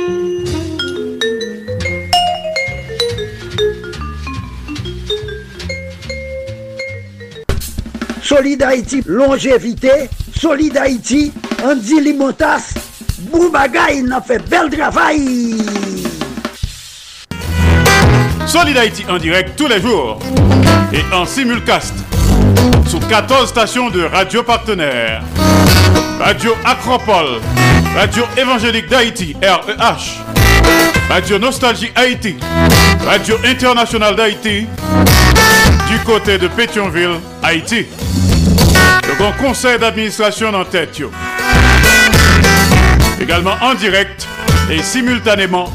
[8.22, 10.10] Solid Haïti, longévité.
[10.34, 11.34] Solid Haïti,
[11.64, 12.74] Andy Limotas.
[13.32, 15.58] Boubagaï, n'a fait bel travail.
[18.46, 20.20] Solid Haïti en direct tous les jours
[20.94, 21.94] et en simulcast
[22.88, 25.24] sur 14 stations de radio partenaires.
[26.20, 27.40] Radio Acropole,
[27.96, 30.24] Radio Évangélique d'Haïti, REH,
[31.10, 32.38] Radio Nostalgie Haïti,
[33.06, 34.66] Radio Internationale d'Haïti,
[35.90, 37.86] du côté de Pétionville, Haïti.
[39.08, 41.02] Le grand conseil d'administration en tête.
[43.20, 44.26] Également en direct
[44.70, 45.72] et simultanément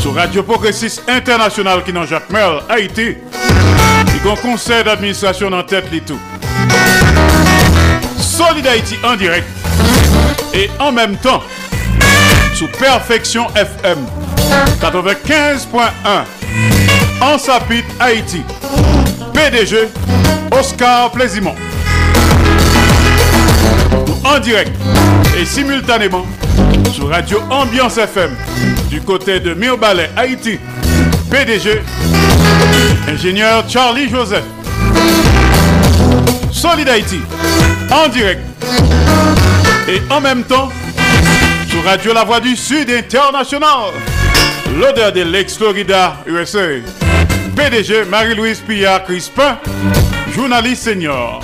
[0.00, 3.16] sur Radio Progressiste International qui dans Jacques Merle, Haïti.
[3.32, 6.02] Le grand conseil d'administration en tête les.
[8.18, 9.46] Solid Haïti en direct
[10.54, 11.42] et en même temps
[12.54, 13.98] sous Perfection FM
[14.80, 15.90] 95.1
[17.20, 18.42] en Sapit Haïti.
[19.32, 19.88] PDG
[20.52, 21.54] Oscar Plaisimont.
[24.24, 24.70] En direct
[25.40, 26.24] et simultanément
[26.92, 28.30] sur Radio Ambiance FM
[28.88, 30.58] du côté de Mirbalet Haïti.
[31.30, 31.82] PDG
[33.08, 34.44] ingénieur Charlie Joseph.
[36.52, 37.20] Solid Haïti
[37.90, 38.40] en direct
[39.88, 40.70] et en même temps
[41.68, 43.92] sur Radio La Voix du Sud International.
[44.78, 46.80] L'odeur de l'ex-Florida USA.
[47.54, 49.58] PDG Marie-Louise Pillard Crispin,
[50.34, 51.40] journaliste senior.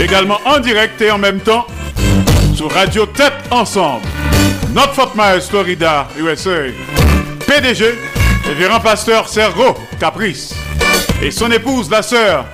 [0.00, 1.66] Également en direct et en même temps
[2.54, 4.06] sur Radio Tête Ensemble.
[4.72, 6.70] Notre Fort Myers, Florida, USA.
[7.46, 7.98] PDG,
[8.46, 10.54] révérend pasteur Sergo Caprice.
[11.22, 12.46] Et son épouse, la sœur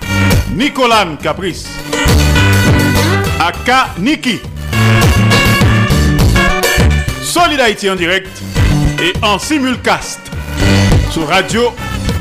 [0.52, 1.66] Nicolane Caprice.
[3.40, 4.40] Aka Niki.
[7.22, 8.28] Solid Haïti en direct
[9.02, 10.20] et en simulcast
[11.10, 11.72] sur Radio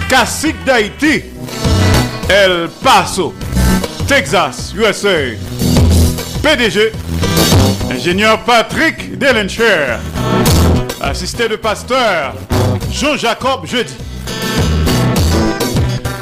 [0.10, 1.24] Classique d'Haïti.
[2.30, 3.34] El Paso,
[4.08, 5.36] Texas, USA.
[6.44, 6.92] PDG,
[7.92, 9.98] ingénieur Patrick Delencher.
[11.02, 12.34] Assisté de pasteur
[12.92, 13.94] Jean-Jacob Jeudi.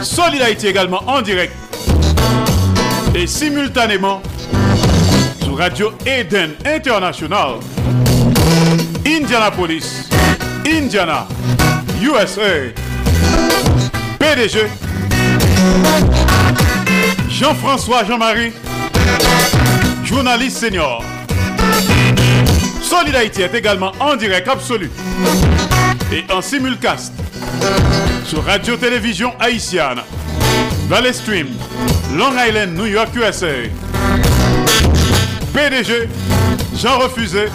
[0.01, 1.53] Solid également en direct
[3.15, 4.21] et simultanément
[5.55, 7.59] Radio Eden International.
[9.05, 10.09] Indianapolis,
[10.65, 11.27] Indiana,
[12.01, 12.71] USA.
[14.19, 14.67] PDG
[17.29, 18.53] Jean-François Jean-Marie,
[20.03, 21.03] journaliste senior.
[22.81, 24.91] Solid Haïti est également en direct absolu
[26.11, 27.13] et en simulcast
[28.25, 29.99] sur Radio-Télévision Haïtienne,
[30.87, 31.47] Valley Stream,
[32.15, 33.69] Long Island, New York, USA.
[35.53, 36.09] PDG
[36.75, 37.45] Jean Refusé,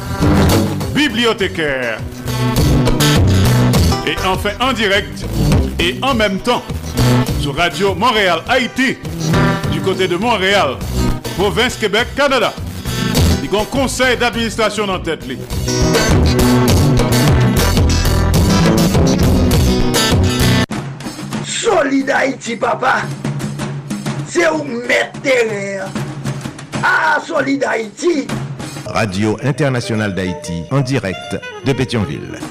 [0.94, 1.98] bibliothécaire.
[4.06, 5.24] Et enfin en direct
[5.80, 6.62] et en même temps
[7.40, 8.96] sur Radio Montréal Haïti
[9.72, 10.76] du côté de Montréal,
[11.36, 12.52] province Québec, Canada.
[13.42, 15.26] Il y a un conseil d'administration en tête.
[15.26, 15.38] li.
[21.44, 23.02] Solid Haïti, papa.
[24.28, 25.86] C'est où mettre terrain.
[26.82, 28.26] Ah, Solid Haïti.
[28.86, 32.38] Radio Internationale d'Haïti en direct de Pétionville.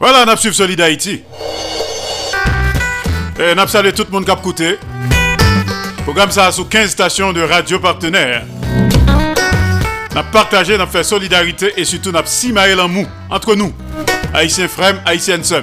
[0.00, 1.22] Voilà, nous suivons Solid Haïti.
[3.38, 4.76] Et nous salué tout le monde qui a écouté.
[6.02, 8.44] Programme ça sous 15 stations de radio partenaires.
[10.10, 13.72] Nous avons partagé, nous avons fait solidarité et surtout nous avons simaé l'amour entre nous,
[14.34, 15.62] Haïtiens frères, Haïtiennes sœurs.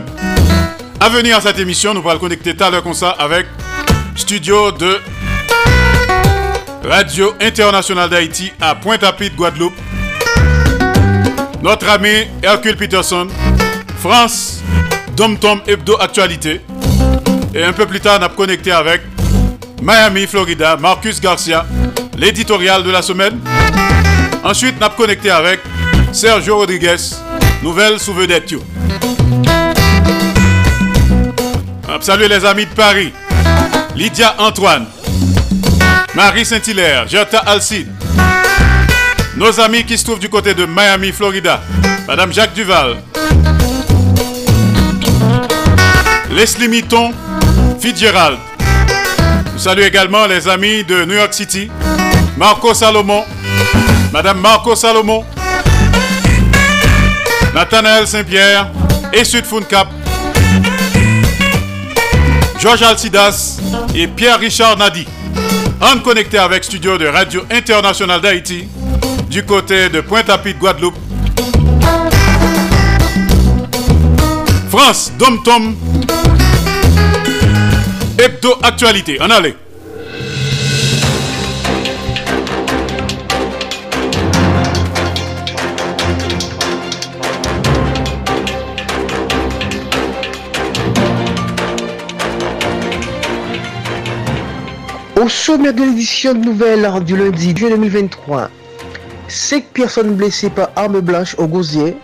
[1.02, 3.46] À venir à cette émission, nous allons connecter tout à l'heure comme ça avec
[4.16, 5.00] studio de
[6.84, 9.74] Radio Internationale d'Haïti à Pointe-à-Pitre, Guadeloupe.
[11.62, 13.28] Notre ami Hercule Peterson,
[13.98, 14.62] France,
[15.16, 16.62] Dom Tom Hebdo Actualité.
[17.54, 19.02] Et un peu plus tard, on a connecté avec
[19.82, 21.66] Miami, Florida, Marcus Garcia,
[22.18, 23.40] l'éditorial de la semaine.
[24.44, 25.60] Ensuite, on a connecté avec
[26.12, 26.96] Sergio Rodriguez,
[27.62, 28.54] nouvelle sous vedette.
[32.02, 33.12] salué les amis de Paris,
[33.96, 34.86] Lydia Antoine,
[36.20, 37.88] Marie Saint-Hilaire, Gerta Alcide,
[39.38, 41.62] nos amis qui se trouvent du côté de Miami, Florida,
[42.06, 42.98] Madame Jacques Duval,
[46.30, 47.14] Leslie Mitton,
[47.80, 48.38] Fitzgerald.
[49.54, 51.72] Nous saluons également les amis de New York City,
[52.36, 53.24] Marco Salomon,
[54.12, 55.24] Madame Marco Salomon,
[57.56, 58.68] Nathanaël Saint-Pierre
[59.14, 59.88] et Sud Cap,
[62.60, 63.62] Georges Alcidas
[63.96, 65.08] et Pierre-Richard Nadi.
[65.82, 68.68] En connecté avec studio de Radio Internationale d'Haïti
[69.30, 70.96] du côté de Pointe-à-Pitre, Guadeloupe.
[74.70, 75.76] France, Dom Tom,
[78.18, 79.22] Hebdo Actualité.
[79.22, 79.56] En allez.
[95.30, 98.50] Sommet de l'édition de nouvelles du lundi 2 juin 2023,
[99.28, 101.96] 5 personnes blessées par arme blanche au gosier,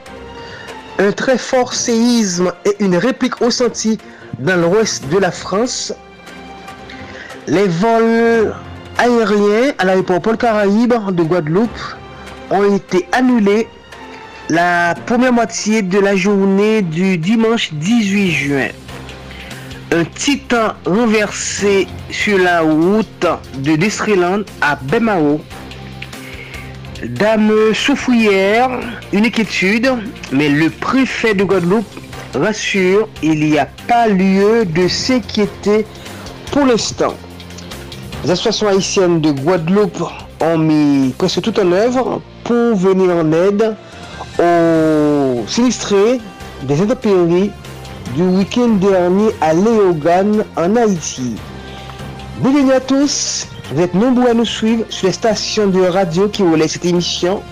[0.99, 3.97] un très fort séisme et une réplique ressentie
[4.37, 5.91] dans l'ouest de la France,
[7.47, 8.53] les vols
[8.99, 11.95] aériens à l'aéroport Paul Caraïbe de Guadeloupe
[12.51, 13.67] ont été annulés
[14.49, 18.67] la première moitié de la journée du dimanche 18 juin.
[19.91, 23.27] Un titan renversé sur la route
[23.59, 25.39] de Destreland à Bemao.
[27.03, 28.79] Dame souffrière,
[29.13, 29.91] une inquiétude,
[30.31, 31.85] mais le préfet de Guadeloupe
[32.33, 35.85] rassure, il n'y a pas lieu de s'inquiéter
[36.51, 37.13] pour l'instant.
[38.23, 40.03] Les associations haïtiennes de Guadeloupe
[40.41, 43.75] ont mis presque tout en œuvre pour venir en aide
[44.39, 46.19] aux sinistrés
[46.63, 47.51] des intempéries
[48.15, 51.35] du week-end dernier à Léogane en Haïti.
[52.39, 56.43] Bienvenue à tous, vous êtes nombreux à nous suivre sur les stations de radio qui
[56.43, 57.43] relaient cette émission.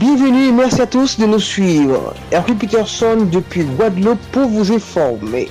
[0.00, 2.14] Bienvenue et merci à tous de nous suivre.
[2.32, 5.48] Hercule Peterson depuis Guadeloupe pour vous informer.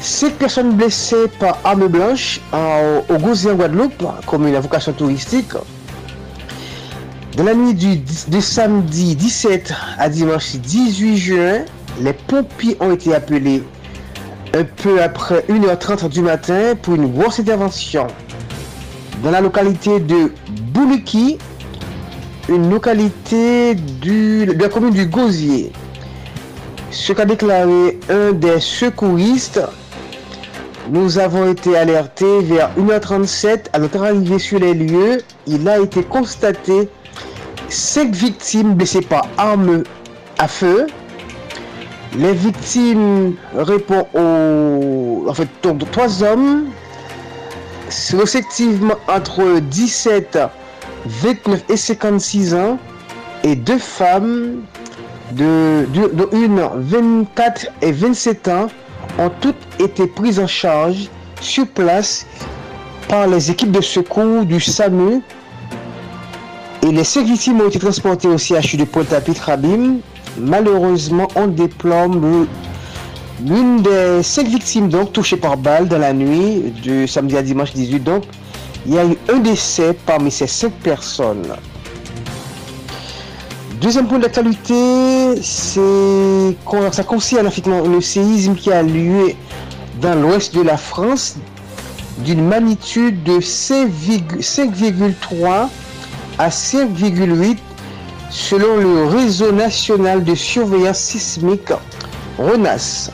[0.00, 2.40] Cinq personnes blessées par arme blanche
[3.08, 5.52] au Gosier en Guadeloupe, commune à vocation touristique.
[7.36, 11.64] Dans la nuit du, de samedi 17 à dimanche 18 juin,
[12.00, 13.62] les pompiers ont été appelés
[14.54, 18.06] un peu après 1h30 du matin pour une grosse intervention
[19.22, 20.32] dans la localité de
[20.72, 21.38] Bouliki,
[22.48, 25.72] une localité de la commune du Gosier.
[26.90, 29.60] Ce qu'a déclaré un des secouristes,
[30.90, 35.18] nous avons été alertés vers 1h37 à notre arrivée sur les lieux.
[35.46, 36.88] Il a été constaté
[37.68, 39.82] 5 victimes blessées par arme
[40.38, 40.86] à feu.
[42.16, 45.26] Les victimes répondent aux...
[45.28, 46.70] En fait, donc, trois hommes,
[48.12, 50.38] respectivement entre 17,
[51.06, 52.78] 29 et 56 ans,
[53.44, 54.62] et deux femmes,
[55.32, 55.86] de,
[56.32, 58.66] une 24 et 27 ans,
[59.18, 61.08] ont toutes été prises en charge
[61.40, 62.26] sur place
[63.08, 65.22] par les équipes de secours du SAMU.
[66.82, 69.96] Et les cinq victimes ont été transportées au CHU de Pointe-à-Pitre Rabim.
[70.40, 72.48] Malheureusement, on déplombe le-
[73.44, 77.72] l'une des cinq victimes donc touchées par balle dans la nuit de samedi à dimanche
[77.72, 78.00] 18.
[78.02, 78.24] Donc,
[78.86, 81.46] il y a eu un décès parmi ces cinq personnes.
[83.80, 86.56] Deuxième point d'actualité, c'est
[86.92, 89.32] ça concerne effectivement le séisme qui a lieu
[90.00, 91.36] dans l'ouest de la France
[92.24, 95.68] d'une magnitude de 5,- 5,3
[96.38, 97.58] à 5,8
[98.30, 101.72] selon le réseau national de surveillance sismique
[102.38, 103.10] RENAS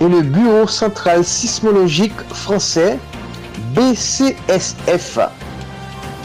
[0.00, 2.98] et le Bureau central sismologique français
[3.74, 5.18] BCSF.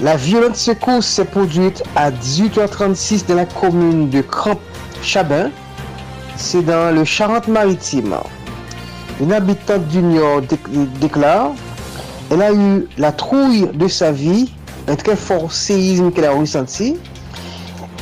[0.02, 5.50] La violente secousse s'est produite à 18h36 dans la commune de Cramp-Chabin.
[6.36, 8.16] C'est dans le Charente-Maritime.
[9.20, 10.60] Une habitante du Nord dé-
[11.02, 11.52] déclare
[12.32, 14.52] Elle a eu la trouille de sa vie,
[14.88, 16.98] un très fort séisme qu'elle a ressenti.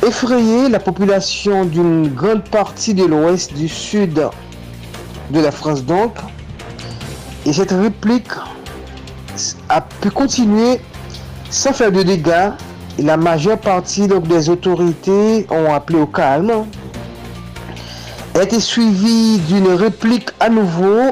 [0.06, 4.22] Effrayée, la population d'une grande partie de l'ouest du sud
[5.30, 6.12] de la France donc.
[7.44, 8.30] Et cette réplique
[9.68, 10.78] a pu continuer
[11.50, 12.50] sans faire de dégâts.
[13.00, 16.52] Et la majeure partie donc, des autorités ont appelé au calme.
[18.36, 21.10] A été suivie d'une réplique à nouveau,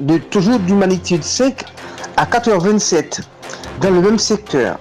[0.00, 1.64] de, toujours d'une magnitude 5
[2.16, 3.22] à 87
[3.80, 4.78] dans le même secteur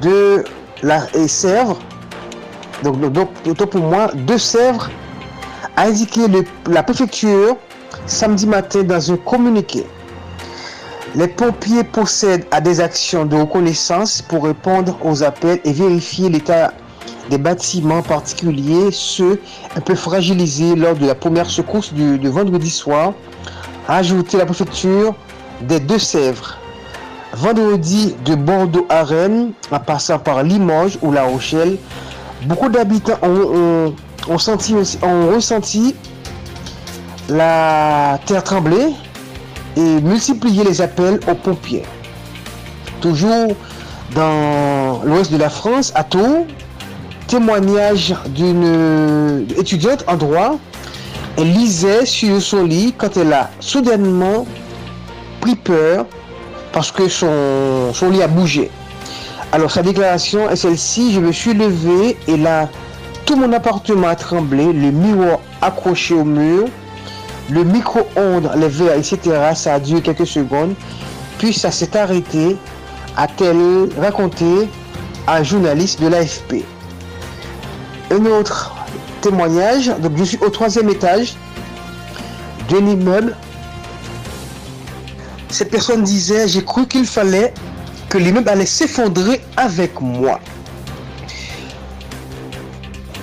[0.00, 0.42] de
[0.82, 1.78] la Sèvres.
[2.82, 4.90] Donc, donc, pour moi, de Sèvres
[5.76, 6.22] a indiqué
[6.66, 7.56] la préfecture
[8.06, 9.86] samedi matin dans un communiqué.
[11.14, 16.72] Les pompiers procèdent à des actions de reconnaissance pour répondre aux appels et vérifier l'état
[17.30, 19.40] des bâtiments particuliers, ceux
[19.76, 23.12] un peu fragilisés lors de la première secousse du, de vendredi soir,
[23.88, 25.14] a ajouté la préfecture
[25.62, 26.58] des Deux-Sèvres.
[27.32, 31.78] Vendredi de Bordeaux à Rennes, en passant par Limoges ou La Rochelle,
[32.46, 33.94] beaucoup d'habitants ont, ont-
[34.28, 35.94] ressenti
[37.28, 38.88] la terre trembler
[39.76, 41.82] et multiplié les appels aux pompiers.
[43.00, 43.48] Toujours
[44.14, 46.46] dans l'ouest de la France, à Tours,
[47.26, 50.58] témoignage d'une étudiante en droit.
[51.36, 54.46] Elle lisait sur son lit quand elle a soudainement
[55.40, 56.06] pris peur
[56.72, 58.70] parce que son lit a bougé.
[59.54, 62.68] Alors sa déclaration est celle-ci, je me suis levé et là,
[63.24, 66.64] tout mon appartement a tremblé, le miroir accroché au mur,
[67.50, 69.52] le micro-ondes, les verres, etc.
[69.54, 70.74] Ça a duré quelques secondes,
[71.38, 72.56] puis ça s'est arrêté,
[73.16, 74.68] a-t-elle raconté
[75.28, 76.64] à un journaliste de l'AFP.
[78.10, 78.74] Un autre
[79.20, 81.36] témoignage, donc je suis au troisième étage
[82.68, 83.36] d'un immeuble.
[85.48, 87.54] Cette personne disait, j'ai cru qu'il fallait
[88.14, 90.38] que l'immeuble allait s'effondrer avec moi.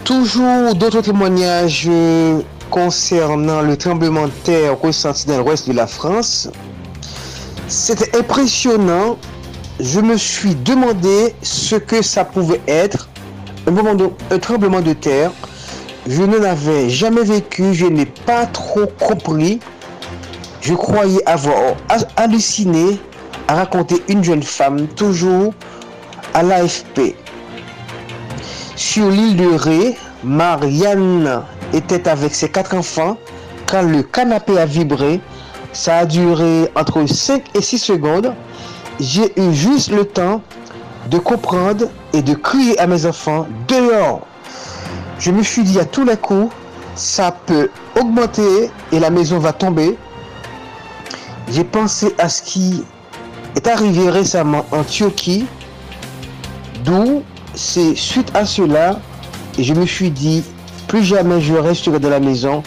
[0.04, 6.50] Toujours d'autres témoignages euh, concernant le tremblement de terre ressenti dans l'ouest de la France.
[7.70, 9.18] C'était impressionnant.
[9.80, 13.08] Je me suis demandé ce que ça pouvait être.
[13.68, 15.32] Un, moment de- un tremblement de terre.
[16.06, 17.74] Je n'en avais jamais vécu.
[17.74, 19.62] Je n'ai pas trop compris.
[20.60, 23.00] Je croyais avoir ha- halluciné,
[23.52, 25.54] a raconté une jeune femme, toujours
[26.34, 27.18] à l'AFP.
[28.78, 33.18] Sur l'île de Ré, Marianne était avec ses quatre enfants
[33.66, 35.20] quand le canapé a vibré.
[35.74, 38.34] Ça a duré entre 5 et 6 secondes.
[39.02, 40.42] J'ai eu juste le temps
[41.10, 44.22] de comprendre et de crier à mes enfants dehors.
[45.20, 46.56] Je me suis dit à tous les coups,
[46.96, 47.70] ça peut
[48.00, 49.98] augmenter et la maison va tomber.
[51.52, 52.86] J'ai pensé à ce qui
[53.56, 55.46] est arrivé récemment en Turquie,
[56.84, 57.24] d'où
[57.54, 59.00] c'est suite à cela
[59.58, 60.44] et je me suis dit
[60.88, 62.64] plus jamais je resterai dans la maison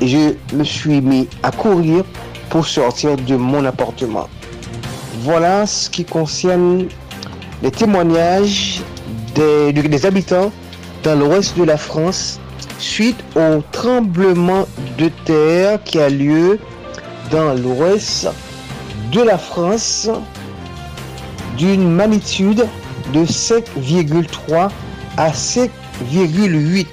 [0.00, 2.04] et je me suis mis à courir
[2.50, 4.28] pour sortir de mon appartement.
[5.20, 6.86] Voilà ce qui concerne
[7.62, 8.82] les témoignages
[9.34, 10.50] des, des habitants
[11.02, 12.40] dans l'ouest de la France
[12.78, 14.66] suite au tremblement
[14.98, 16.58] de terre qui a lieu
[17.30, 18.28] dans l'ouest
[19.12, 20.08] de la France
[21.58, 22.66] d'une magnitude
[23.12, 24.70] de 5,3
[25.18, 26.86] à 5,8.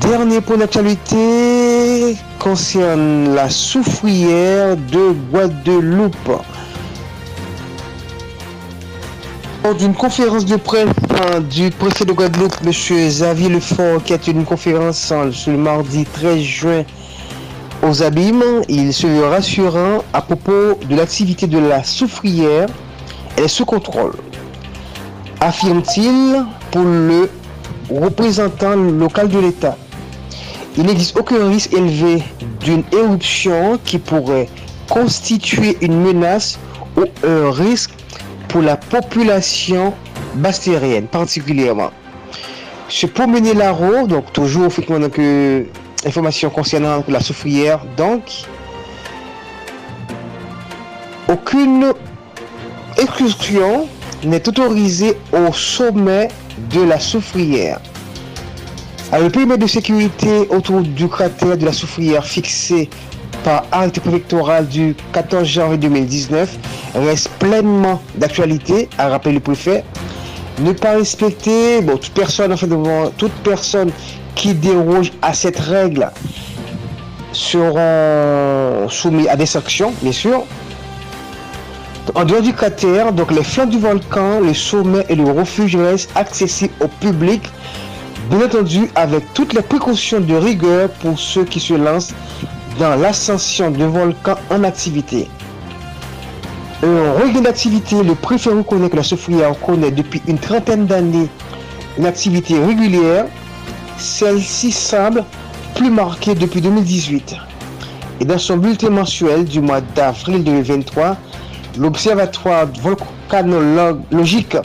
[0.00, 6.42] Dernier point d'actualité concerne la soufrière de Guadeloupe.
[9.64, 12.70] Lors d'une conférence de presse hein, du préfet de Guadeloupe, M.
[12.70, 16.84] Xavier Lefort, qui a tenu une conférence hein, ce mardi 13 juin
[17.82, 22.68] aux abîmes, il se rassurant à propos de l'activité de la soufrière.
[23.36, 24.12] Elle est sous contrôle,
[25.40, 27.30] affirme-t-il pour le
[27.90, 29.76] représentant local de l'État.
[30.76, 32.22] Il n'existe aucun risque élevé
[32.60, 34.48] d'une éruption qui pourrait
[34.88, 36.58] constituer une menace
[36.96, 37.90] ou un risque
[38.48, 39.92] pour la population
[40.34, 41.90] bastérienne particulièrement.
[42.88, 45.18] Se promener là-haut, donc toujours effectivement donc,
[46.04, 48.22] euh, information concernant la soufrière, donc
[51.28, 51.92] aucune
[52.98, 53.86] excursion
[54.24, 56.28] n'est autorisée au sommet
[56.70, 57.80] de la soufrière.
[59.10, 62.88] Alors, le périmètre de sécurité autour du cratère de la soufrière fixé
[63.44, 66.56] par arrêté préfectoral du 14 janvier 2019
[66.94, 69.84] reste pleinement d'actualité, a rappelé le préfet.
[70.60, 73.90] Ne pas respecter, bon, toute personne, en fait, devant- toute personne
[74.34, 76.10] qui déroge à cette règle
[77.32, 80.44] seront soumis à des sanctions, bien sûr.
[82.14, 86.10] En dehors du cratère, donc les flancs du volcan, le sommet et le refuge restent
[86.16, 87.42] accessibles au public,
[88.28, 92.12] bien entendu avec toutes les précautions de rigueur pour ceux qui se lancent
[92.78, 95.28] dans l'ascension de volcans en activité.
[96.82, 101.28] Un regain d'activité, le préfet reconnaît que la Sofria connaît depuis une trentaine d'années
[101.98, 103.26] une activité régulière.
[104.02, 105.24] Celle-ci semble
[105.76, 107.36] plus marquée depuis 2018.
[108.18, 111.16] Et dans son bulletin mensuel du mois d'avril 2023,
[111.78, 114.56] l'Observatoire volcanologique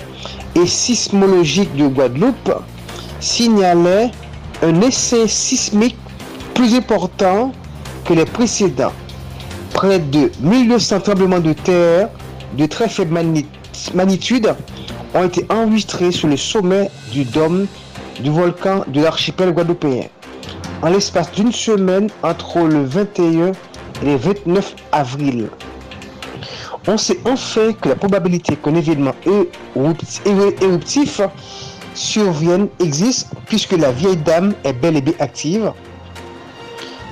[0.55, 2.51] et sismologique de Guadeloupe
[3.19, 4.09] signalait
[4.63, 5.97] un essai sismique
[6.55, 7.51] plus important
[8.05, 8.93] que les précédents.
[9.71, 12.09] Près de 1200 tremblements de terre
[12.57, 13.13] de très faible
[13.93, 14.55] magnitude
[15.13, 17.67] ont été enregistrés sur le sommet du dôme
[18.19, 20.07] du volcan de l'archipel guadeloupéen.
[20.81, 23.51] En l'espace d'une semaine entre le 21
[24.01, 25.47] et le 29 avril.
[26.87, 31.21] On sait enfin que la probabilité qu'un événement érupt- éruptif éruptif
[31.95, 35.71] survienne existe puisque la vieille dame est bel et bien active.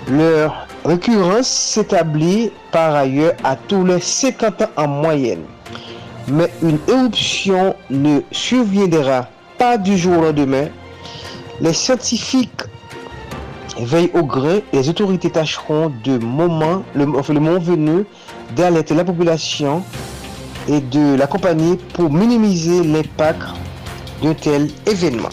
[0.07, 5.43] Leur récurrence s'établit par ailleurs à tous les 50 ans en moyenne.
[6.27, 9.27] Mais une éruption ne surviendra
[9.57, 10.67] pas du jour au lendemain.
[11.61, 12.61] Les scientifiques
[13.79, 18.05] veillent au grain et les autorités tâcheront de moment, le, moment venu
[18.55, 19.83] d'alerter la population
[20.67, 23.41] et de l'accompagner pour minimiser l'impact
[24.21, 25.29] d'un tel événement.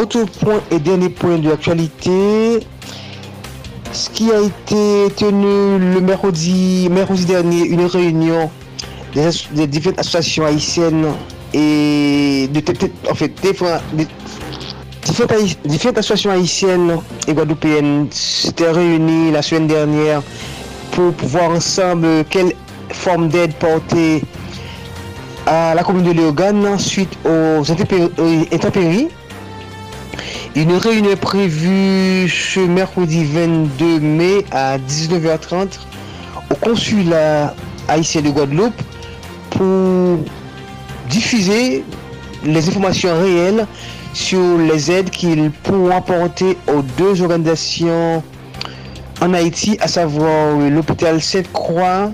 [0.00, 2.60] Autre point et dernier point de l'actualité,
[3.92, 8.50] ce qui a été tenu le mercredi, mercredi dernier, une réunion
[9.14, 11.06] des, des différentes associations haïtiennes
[11.52, 12.62] et de,
[13.08, 14.06] en fait, différents- de-
[15.04, 16.98] différentes, associations haïtiennes
[17.28, 20.22] et guadeloupéennes s'étaient réunies la semaine dernière
[20.92, 22.52] pour voir ensemble quelle
[22.90, 24.22] forme d'aide porter
[25.46, 29.08] à la commune de Léogane suite aux intempéries.
[30.54, 35.80] Une réunion est prévue ce mercredi 22 mai à 19h30
[36.50, 37.54] au consulat
[37.88, 38.80] haïtien de Guadeloupe
[39.50, 40.18] pour
[41.10, 41.84] diffuser
[42.44, 43.66] les informations réelles
[44.14, 48.22] sur les aides qu'ils pourront apporter aux deux organisations
[49.20, 52.12] en Haïti, à savoir l'hôpital Sainte-Croix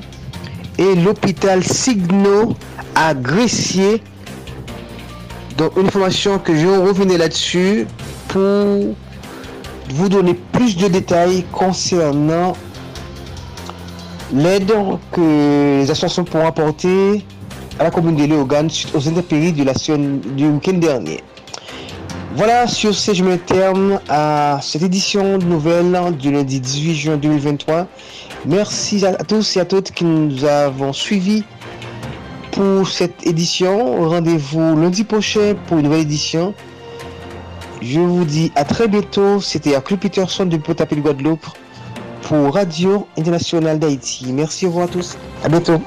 [0.78, 2.54] et l'hôpital Signo
[2.94, 4.02] à Gressier.
[5.58, 7.86] Donc une information que je revenais là-dessus
[8.28, 8.94] pour
[9.90, 12.54] vous donner plus de détails concernant
[14.32, 14.72] l'aide
[15.12, 17.26] que les associations pourront apporter
[17.78, 21.20] à la commune de Léogane aux intempéries de la semaine du week-end dernier.
[22.36, 27.16] Voilà, sur ce, je mets terme à cette édition de nouvelles du lundi 18 juin
[27.16, 27.88] 2023.
[28.46, 31.42] Merci à tous et à toutes qui nous avons suivis
[32.52, 34.08] pour cette édition.
[34.08, 36.54] Rendez-vous lundi prochain pour une nouvelle édition.
[37.82, 39.40] Je vous dis à très bientôt.
[39.40, 41.46] C'était Club Peterson de Potapé de Guadeloupe
[42.22, 44.32] pour Radio Internationale d'Haïti.
[44.32, 45.18] Merci, au revoir à tous.
[45.42, 45.80] À bientôt.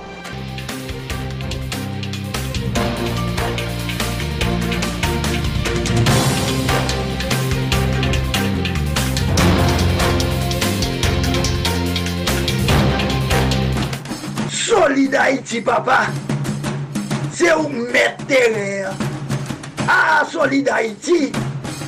[15.62, 16.08] Papa.
[17.32, 18.92] C'est où mettre terrain.
[19.88, 21.32] Ah, Solid Haïti.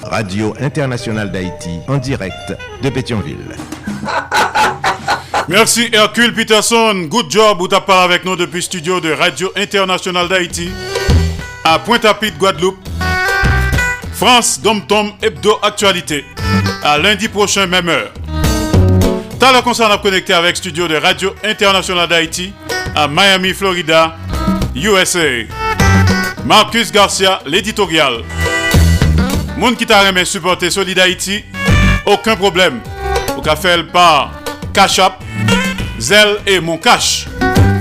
[0.03, 3.55] Radio Internationale d'Haïti en direct de Pétionville.
[5.47, 7.07] Merci Hercule Peterson.
[7.09, 10.69] Good job ou t'as parlé avec nous depuis le studio de Radio Internationale d'Haïti
[11.63, 12.77] à Pointe-à-Pitre, Guadeloupe.
[14.13, 16.23] France, Dom Tom, Hebdo Actualité.
[16.83, 18.11] À lundi prochain, même heure.
[19.39, 22.53] T'as le concert à connecter avec studio de Radio Internationale d'Haïti
[22.95, 24.15] à Miami, Florida,
[24.73, 25.43] USA.
[26.45, 28.23] Marcus Garcia, l'éditorial.
[29.57, 31.43] Moun qui t'a remis supporter Solid Haïti,
[32.05, 32.79] aucun problème.
[33.37, 34.31] Au café par
[34.73, 35.23] Cash App,
[35.99, 37.25] Zelle et Mon Cash.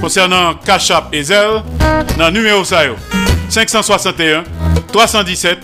[0.00, 1.62] Concernant Cash App et Zelle,
[2.18, 2.96] dans numéro ça yo,
[3.48, 4.44] 561
[4.92, 5.58] 317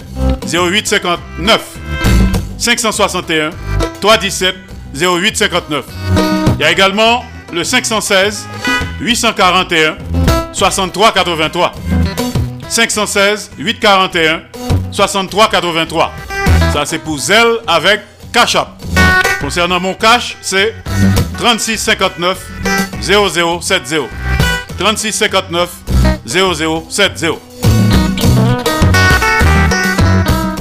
[0.52, 1.60] 0859.
[2.58, 3.50] 561
[4.00, 4.54] 317
[4.94, 5.84] 0859.
[6.54, 8.46] Il y a également le 516
[9.00, 9.96] 841
[10.52, 11.72] 63 83.
[12.68, 14.42] 516 841
[14.92, 16.12] 63 83.
[16.72, 18.00] Ça c'est pour Zelle avec
[18.32, 18.80] Cash App.
[19.40, 20.74] Concernant mon cash, c'est
[21.38, 22.38] 36 59
[23.00, 24.00] 0070.
[24.78, 25.70] 36 59
[26.26, 27.30] 0070.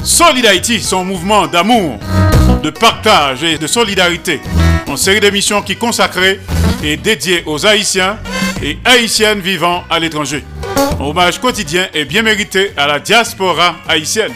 [0.03, 1.99] Solid Haïti, son mouvement d'amour,
[2.63, 4.41] de partage et de solidarité
[4.89, 6.39] une série d'émissions qui consacrée
[6.83, 8.17] et dédiée aux Haïtiens
[8.61, 10.43] et Haïtiennes vivant à l'étranger.
[10.99, 14.31] Un hommage quotidien et bien mérité à la diaspora haïtienne.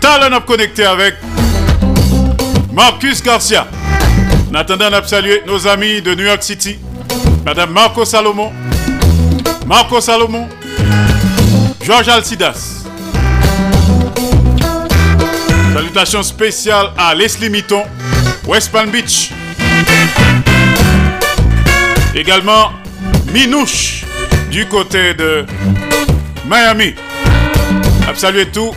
[0.00, 1.14] Talon up connecté avec
[2.72, 3.66] Marcus Garcia.
[4.50, 6.78] En attendant, on saluer nos amis de New York City,
[7.44, 8.52] Madame Marco Salomon,
[9.66, 10.48] Marco Salomon,
[11.82, 12.83] Georges Alcidas.
[15.74, 17.82] Salutations spéciales à Leslie Mitton,
[18.46, 19.32] West Palm Beach.
[22.14, 22.70] Également
[23.32, 24.04] Minouche
[24.52, 25.44] du côté de
[26.48, 26.94] Miami.
[28.14, 28.70] Salut tout,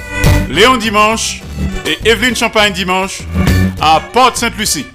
[0.50, 1.44] Léon Dimanche
[1.86, 3.20] et Evelyne Champagne Dimanche
[3.80, 4.88] à Porte-Sainte-Lucie.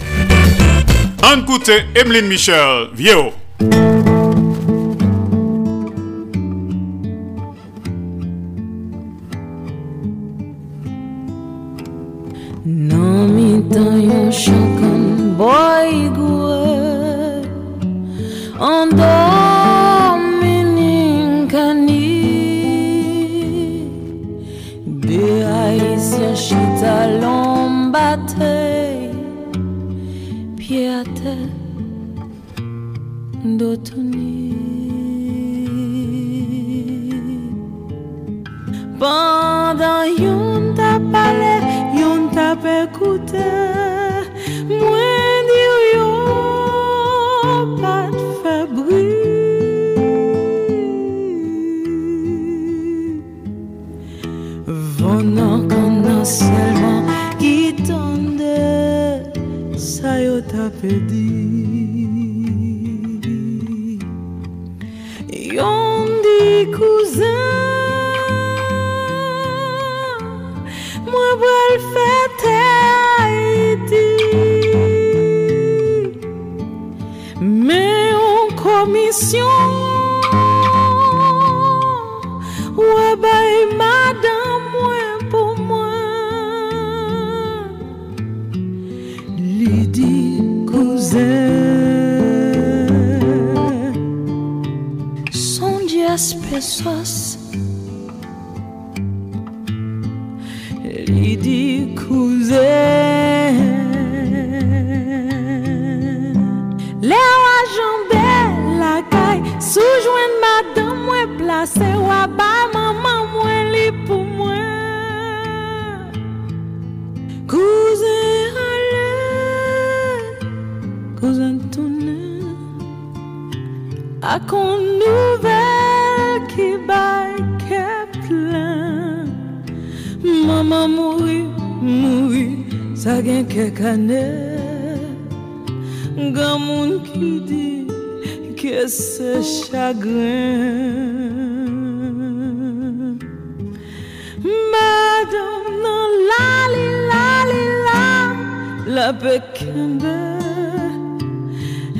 [1.22, 3.30] Anne Coutet, Emeline Michel, Vieux.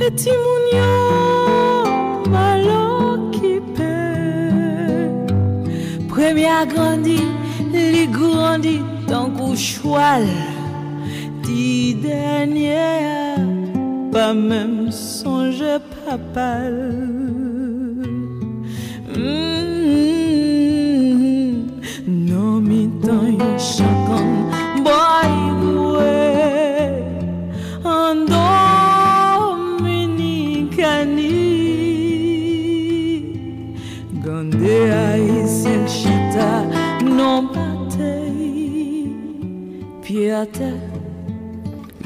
[0.06, 1.86] Etimounion
[2.32, 3.98] malokipè
[6.10, 7.20] Premye agrandi,
[7.72, 8.76] li grandi
[9.06, 10.26] Tan kou choual
[11.44, 12.90] Ti denye
[14.12, 17.31] pas même sonje papal.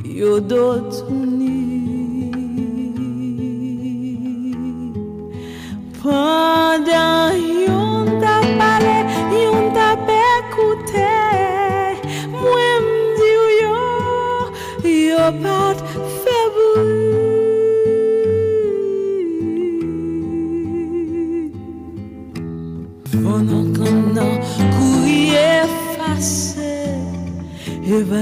[0.05, 0.86] You don't.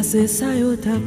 [0.05, 1.01] haces a otra.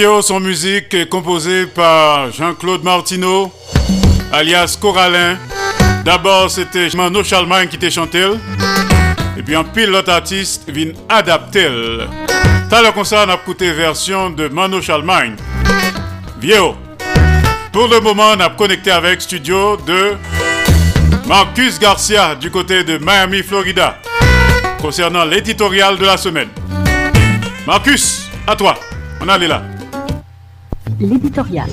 [0.00, 3.52] Vieux, son musique est composée par Jean-Claude Martineau,
[4.32, 5.36] alias Coralin.
[6.06, 8.24] D'abord, c'était Mano Charlemagne qui t'a chanté.
[9.36, 11.68] Et puis en pile, l'autre artiste vient adapter.
[12.70, 15.36] T'as le concert, on a écouté version de Mano Charlemagne.
[16.40, 16.72] Vieux.
[17.70, 20.14] Pour le moment, on a connecté avec studio de
[21.26, 23.98] Marcus Garcia du côté de Miami, Florida,
[24.80, 26.48] concernant l'éditorial de la semaine.
[27.66, 28.74] Marcus, à toi.
[29.20, 29.62] On allait là.
[31.00, 31.70] L'éditorial.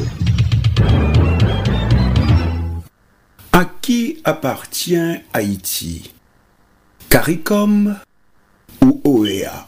[3.51, 4.95] À qui appartient
[5.33, 6.11] Haïti?
[7.09, 7.97] CARICOM
[8.85, 9.67] ou OEA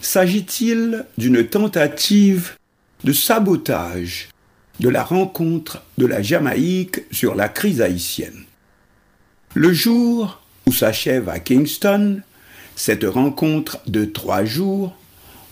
[0.00, 2.56] S'agit-il d'une tentative
[3.04, 4.28] de sabotage
[4.80, 8.42] de la rencontre de la Jamaïque sur la crise haïtienne?
[9.54, 12.22] Le jour où s'achève à Kingston
[12.74, 14.96] cette rencontre de trois jours,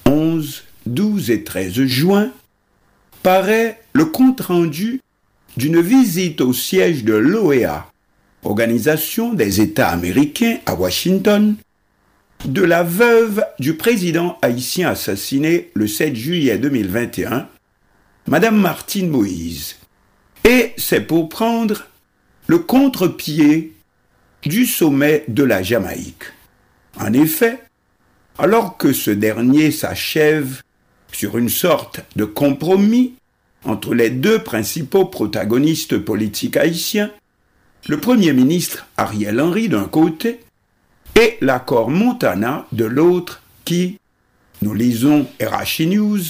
[0.07, 2.33] 11, 12 et 13 juin,
[3.25, 5.01] paraît le compte-rendu
[5.57, 7.91] d'une visite au siège de l'OEA,
[8.45, 11.57] Organisation des États américains à Washington,
[12.45, 17.49] de la veuve du président haïtien assassiné le 7 juillet 2021,
[18.27, 19.77] Madame Martine Moïse.
[20.45, 21.87] Et c'est pour prendre
[22.47, 23.73] le contre-pied
[24.43, 26.25] du sommet de la Jamaïque.
[27.01, 27.59] En effet,
[28.39, 30.61] alors que ce dernier s'achève
[31.15, 33.15] sur une sorte de compromis
[33.65, 37.11] entre les deux principaux protagonistes politiques haïtiens,
[37.89, 40.41] le Premier ministre Ariel Henry d'un côté
[41.17, 43.99] et l'accord Montana de l'autre qui,
[44.63, 46.21] nous lisons RHI News,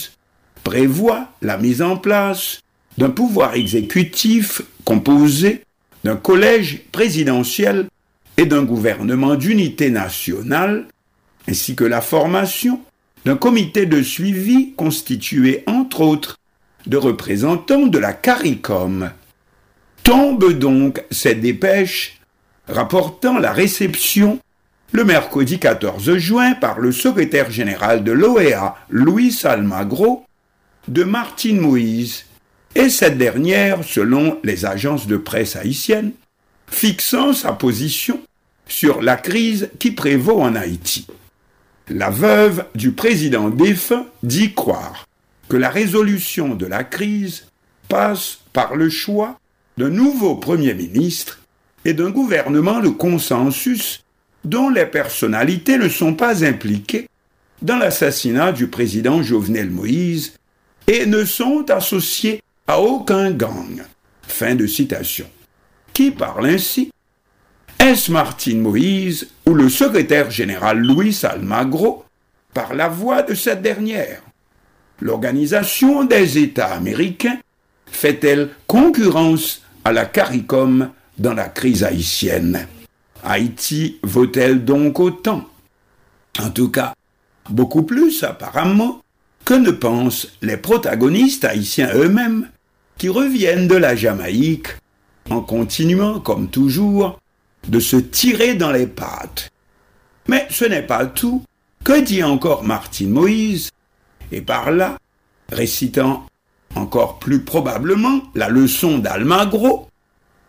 [0.63, 2.61] prévoit la mise en place
[2.99, 5.63] d'un pouvoir exécutif composé
[6.05, 7.89] d'un collège présidentiel
[8.37, 10.87] et d'un gouvernement d'unité nationale,
[11.49, 12.81] ainsi que la formation
[13.25, 16.37] d'un comité de suivi constitué entre autres
[16.87, 19.11] de représentants de la CARICOM.
[20.03, 22.21] Tombe donc cette dépêche
[22.69, 24.39] rapportant la réception
[24.93, 30.25] le mercredi 14 juin par le secrétaire général de l'OEA, Louis Almagro,
[30.87, 32.27] de Martine Moïse,
[32.77, 36.13] et cette dernière, selon les agences de presse haïtiennes,
[36.69, 38.21] fixant sa position
[38.69, 41.07] sur la crise qui prévaut en Haïti.
[41.89, 45.07] La veuve du président défunt dit croire
[45.51, 47.47] que la résolution de la crise
[47.89, 49.39] passe par le choix
[49.77, 51.41] d'un nouveau Premier ministre
[51.85, 54.03] et d'un gouvernement de consensus
[54.45, 57.09] dont les personnalités ne sont pas impliquées
[57.61, 60.35] dans l'assassinat du président Jovenel Moïse
[60.87, 63.83] et ne sont associées à aucun gang.
[64.23, 65.27] Fin de citation.
[65.93, 66.91] Qui parle ainsi
[67.79, 72.05] Est-ce Martine Moïse ou le secrétaire général Louis Almagro
[72.55, 74.23] par la voix de cette dernière.
[75.01, 77.39] L'Organisation des États américains
[77.87, 82.67] fait-elle concurrence à la CARICOM dans la crise haïtienne?
[83.25, 85.45] Haïti vaut-elle donc autant?
[86.41, 86.95] En tout cas,
[87.51, 89.03] beaucoup plus apparemment
[89.45, 92.49] que ne pensent les protagonistes haïtiens eux-mêmes
[92.97, 94.69] qui reviennent de la Jamaïque
[95.29, 97.19] en continuant, comme toujours,
[97.69, 99.51] de se tirer dans les pattes.
[100.29, 101.43] Mais ce n'est pas tout.
[101.85, 103.71] Que dit encore Martine Moïse?
[104.33, 104.97] Et par là,
[105.51, 106.27] récitant
[106.75, 109.89] encore plus probablement la leçon d'Almagro,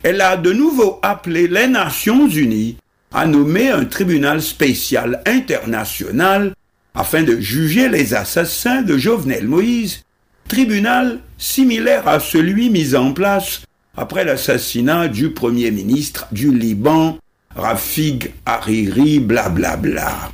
[0.03, 2.77] elle a de nouveau appelé les Nations Unies
[3.13, 6.53] à nommer un tribunal spécial international
[6.93, 10.03] afin de juger les assassins de Jovenel Moïse
[10.47, 13.61] tribunal similaire à celui mis en place
[13.97, 17.17] après l'assassinat du Premier ministre du Liban,
[17.55, 20.31] Rafig Hariri, blablabla.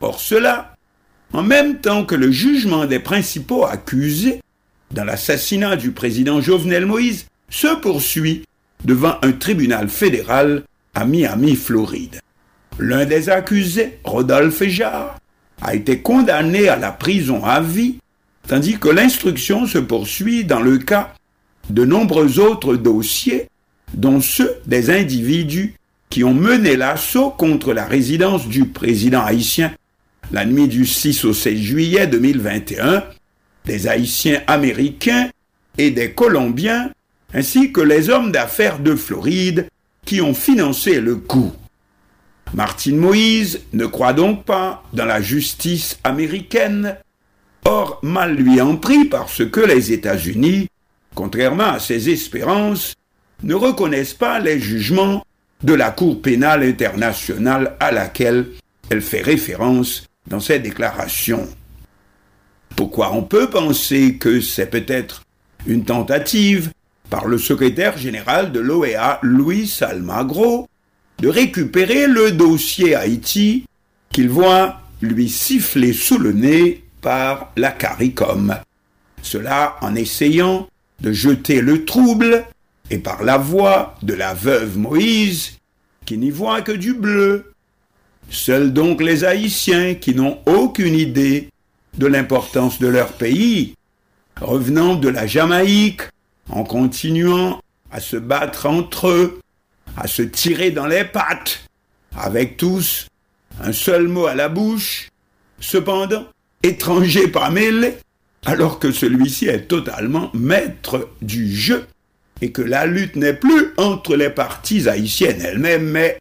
[0.00, 0.74] Or cela,
[1.32, 4.40] en même temps que le jugement des principaux accusés
[4.90, 8.44] dans l'assassinat du président Jovenel Moïse, se poursuit
[8.84, 10.62] devant un tribunal fédéral
[10.94, 12.20] à Miami, Floride.
[12.78, 15.18] L'un des accusés, Rodolphe Jarre,
[15.62, 17.98] a été condamné à la prison à vie,
[18.46, 21.14] tandis que l'instruction se poursuit dans le cas
[21.70, 23.48] de nombreux autres dossiers,
[23.92, 25.74] dont ceux des individus
[26.10, 29.72] qui ont mené l'assaut contre la résidence du président haïtien
[30.32, 33.04] la nuit du 6 au 16 juillet 2021,
[33.64, 35.30] des Haïtiens américains
[35.78, 36.90] et des Colombiens,
[37.32, 39.68] ainsi que les hommes d'affaires de Floride
[40.04, 41.52] qui ont financé le coup.
[42.52, 46.96] Martine Moïse ne croit donc pas dans la justice américaine,
[47.64, 50.68] or mal lui en prie parce que les États-Unis,
[51.14, 52.94] contrairement à ses espérances,
[53.42, 55.24] ne reconnaissent pas les jugements
[55.62, 58.46] de la Cour pénale internationale à laquelle
[58.90, 61.48] elle fait référence dans ses déclarations.
[62.76, 65.22] Pourquoi on peut penser que c'est peut-être
[65.66, 66.70] une tentative
[67.10, 70.68] par le secrétaire général de l'OEA, Louis Almagro,
[71.18, 73.66] de récupérer le dossier Haïti
[74.10, 78.56] qu'il voit lui siffler sous le nez par la CARICOM.
[79.22, 80.68] Cela en essayant
[81.00, 82.44] de jeter le trouble
[82.90, 85.58] et par la voix de la veuve Moïse
[86.04, 87.52] qui n'y voit que du bleu.
[88.30, 91.48] Seuls donc les Haïtiens qui n'ont aucune idée
[91.98, 93.74] de l'importance de leur pays,
[94.40, 96.02] revenant de la Jamaïque,
[96.50, 97.60] en continuant
[97.90, 99.40] à se battre entre eux,
[99.96, 101.64] à se tirer dans les pattes,
[102.16, 103.06] avec tous
[103.62, 105.08] un seul mot à la bouche,
[105.60, 106.26] cependant
[106.62, 107.94] étranger pas mêlé,
[108.46, 111.86] alors que celui-ci est totalement maître du jeu
[112.40, 116.18] et que la lutte n'est plus entre les parties haïtiennes elles-mêmes, mais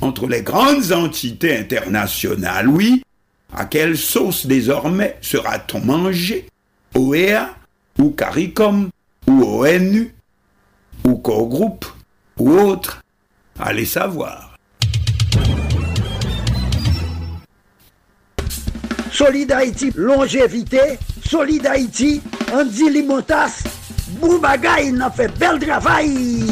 [0.00, 2.68] entre les grandes entités internationales.
[2.68, 3.02] Oui,
[3.54, 6.46] à quelle sauce désormais sera-t-on mangé?
[6.94, 7.54] OEA
[7.98, 8.90] ou CARICOM
[9.26, 10.14] ou ONU
[11.04, 11.86] ou co-groupe
[12.38, 13.02] ou autre?
[13.58, 14.49] Allez savoir.
[19.20, 20.98] Solid Haïti, longévité.
[21.28, 22.22] Solid Haïti,
[22.54, 23.64] Andy Limotas.
[24.12, 26.46] Boubagaï, il a fait bel travail.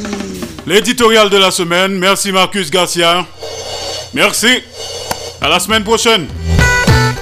[0.67, 1.99] L'éditorial de la semaine.
[1.99, 3.25] Merci Marcus Garcia.
[4.13, 4.63] Merci.
[5.41, 6.27] À la semaine prochaine.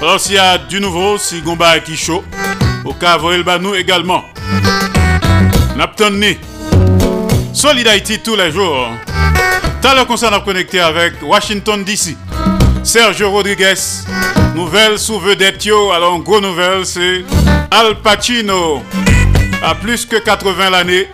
[0.01, 2.09] Alors s'il y a du nouveau, si Gomba est
[2.83, 4.25] au cas où Banou également.
[5.77, 6.39] Naptonni.
[7.53, 8.89] Solid Haïti tous les jours.
[9.81, 12.17] T'as le concert à connecter avec Washington DC.
[12.83, 13.75] Sergio Rodriguez.
[14.57, 15.91] Nouvelle sous vedette yo.
[15.91, 17.23] Alors, gros nouvelle, c'est
[17.69, 18.81] Al Pacino.
[19.63, 21.09] À plus que 80 l'année.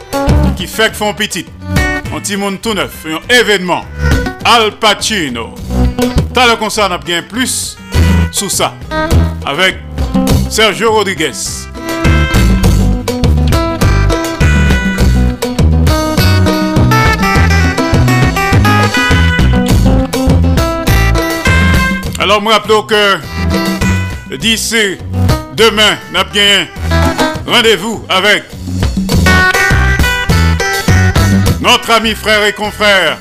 [0.55, 1.45] Qui fait que font petit.
[2.15, 3.05] Un petit monde tout neuf.
[3.05, 3.83] Un événement.
[4.45, 5.55] Al Pacino.
[6.33, 7.77] T'as le concert à bien plus
[8.31, 8.75] sous ça.
[9.45, 9.75] Avec
[10.49, 11.33] Sergio Rodriguez.
[22.23, 23.17] Alors, me rappelons que
[24.37, 24.97] d'ici
[25.57, 26.67] demain, n'a bien
[27.45, 28.45] rendez-vous avec
[31.59, 33.17] notre ami frère et confrère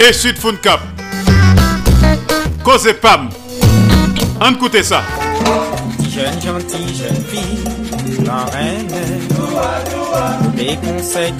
[0.00, 0.80] et Sud Cap.
[2.64, 3.28] Cause Pam.
[4.40, 5.02] On écoute ça.
[6.08, 6.40] Jeune
[10.78, 11.34] conseils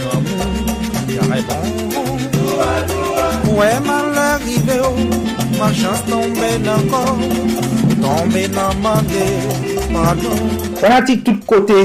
[3.81, 4.81] mal arrivé,
[5.62, 7.20] ma chans tombe nan kon,
[8.02, 9.26] tombe nan mange,
[9.93, 10.40] pardon.
[10.80, 11.84] Fanatik tout kote,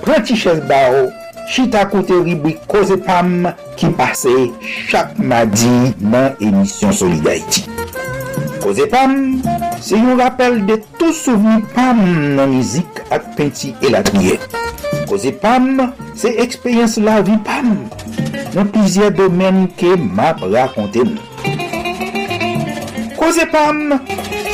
[0.00, 1.10] preti ches ba ou,
[1.50, 4.32] chita kote ribwi koze pam ki pase
[4.88, 7.66] chak madi nan emisyon Solidarity.
[8.64, 9.18] Koze pam,
[9.84, 12.00] se yon rappel de tout souveni pam
[12.38, 14.38] nan mizik ak penti elakye.
[15.10, 17.74] Koze pam, se ekspeyens la vi pam,
[18.54, 21.29] nan plizye domen ke map rakonte nou.
[23.20, 23.98] Koze Pam,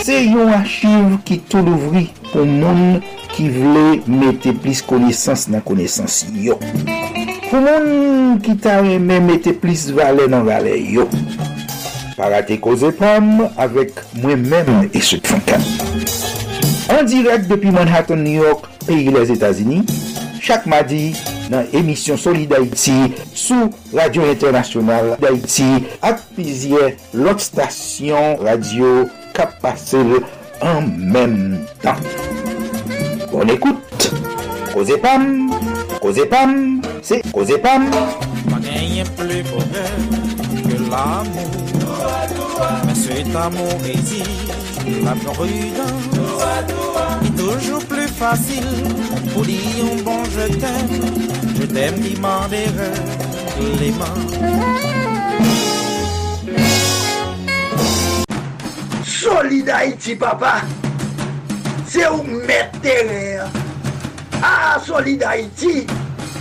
[0.02, 2.96] se yon achiv ki tou louvri pou moun
[3.30, 6.56] ki vle mette plis konesans nan konesans yo.
[7.46, 11.06] Pou moun ki ta reme mette plis vale nan vale yo.
[12.18, 15.62] Parate Koze Pam avek mwen men e sot fankan.
[16.90, 19.86] An direk depi Manhattan, New York, peyi les Etats-Unis,
[20.42, 21.12] chak madi
[21.50, 22.96] nan emisyon Solid Haiti
[23.36, 25.68] sou Radio Internasyonal d'Haïti
[26.04, 29.06] ak pizye lot stasyon radio
[29.36, 30.00] kap pase
[30.64, 32.00] an menm tan.
[33.30, 34.10] Bon ekoute,
[34.72, 35.50] koze pam,
[36.00, 37.90] koze pam, se koze pam.
[38.46, 39.86] Pa genyen ple kore
[40.66, 41.48] ke l'amou,
[42.86, 44.22] men cet amou rezi,
[45.04, 46.06] la prudence,
[47.26, 48.70] est toujours plus facile
[49.34, 51.35] pour dire un bon je t'aime.
[51.58, 54.14] Je t'aime les mains.
[59.04, 60.60] Solid Haïti, papa.
[61.86, 62.78] C'est où mettre.
[64.42, 65.86] Ah, Solid Haïti.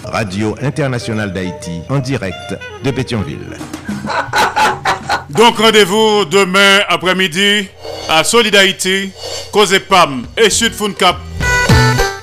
[0.04, 3.58] Radio Internationale d'Haïti en direct de Pétionville.
[5.30, 7.70] Donc rendez-vous demain après-midi
[8.10, 9.12] à Solid Haïti,
[9.52, 11.18] Cause Pam et Sud Cap.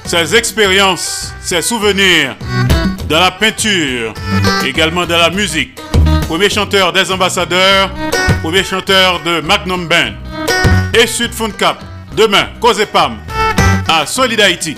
[0.04, 2.36] Ces expériences, ces souvenirs
[3.08, 4.14] dans la peinture,
[4.64, 5.78] également dans la musique.
[6.28, 7.90] Premier chanteur des ambassadeurs,
[8.42, 10.12] premier chanteur de Magnum Band
[10.94, 11.82] et Sud Cap.
[12.16, 13.16] Demain, Cause Pam
[13.88, 14.76] à Solid Haïti.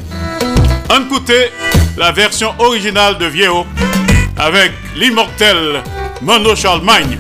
[0.91, 1.51] Écoutez
[1.97, 3.67] la version originale de Vieo
[4.37, 5.83] avec l'immortel
[6.23, 7.19] Mono Charlemagne.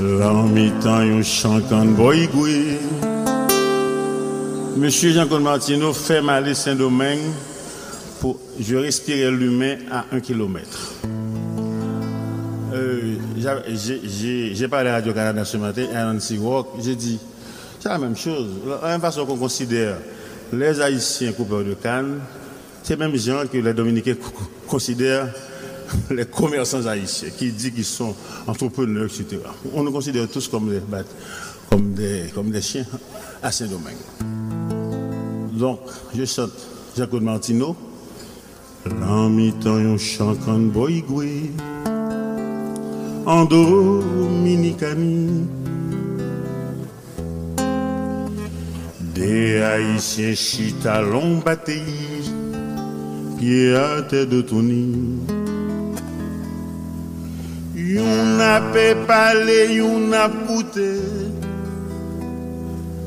[0.00, 2.26] Lan mi tan yon chankan boy
[4.76, 7.20] Monsieur Jean-Claude Martino fait Malais Saint-Domingue
[8.20, 10.92] pour je respirais l'humain à un kilomètre.
[12.72, 14.00] Euh, j'a- j'ai-
[14.68, 17.18] parlé à Radio-Canada ce matin, à Nancy Walk, j'ai dit,
[17.78, 18.48] c'est la même chose.
[18.82, 19.96] La même façon qu'on considère
[20.52, 22.20] les Haïtiens coupeurs de canne,
[22.82, 24.32] c'est même gens que les Dominicains co-
[24.66, 25.28] considèrent
[26.10, 28.14] les commerçants haïtiens, qui disent qu'ils sont
[28.46, 29.38] entrepreneurs, etc.
[29.72, 31.04] On nous considère tous comme des, bat-
[31.70, 32.86] comme des, comme des chiens
[33.42, 33.94] à Saint-Domingue.
[35.54, 35.78] Donc,
[36.16, 36.50] je chante
[36.96, 37.76] Jacques Martino.
[39.00, 41.50] L'an mi-temps, yon chankan boy gwe
[43.24, 45.46] En Dominicani.
[49.14, 51.40] Des Haïtiens chita l'on
[53.38, 54.92] Pied à tête de Tony.
[57.76, 60.12] Yon a pe pale, yon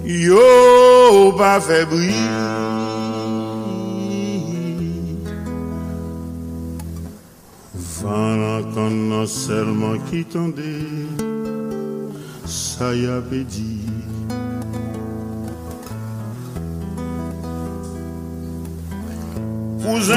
[0.07, 2.15] Yo pa febri
[7.99, 10.71] Van lantan nan selman ki tende
[12.47, 13.83] Sa ya pe di.
[19.83, 20.15] Pouzen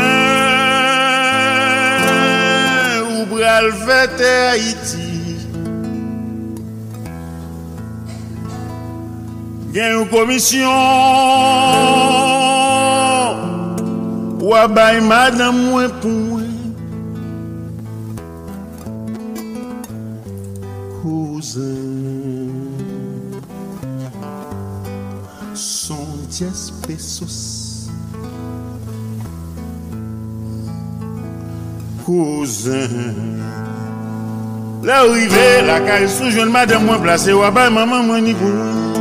[3.10, 5.09] ou bral fete Haiti.
[9.72, 10.68] gen yon komisyon.
[14.50, 16.48] Wabay madan mwen pou mwen.
[21.00, 22.56] Kouzen
[25.54, 27.36] Son diez pesos.
[32.06, 33.38] Kouzen
[34.82, 38.99] La rive la kay sou joun madan mwen plase Wabay maman mwen ni pou mwen.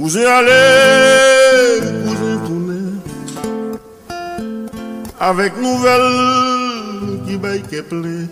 [0.00, 0.60] Cousin ale
[2.06, 3.00] Cousin tourne
[5.20, 8.26] Avec nouvelle qui baille qu'est ple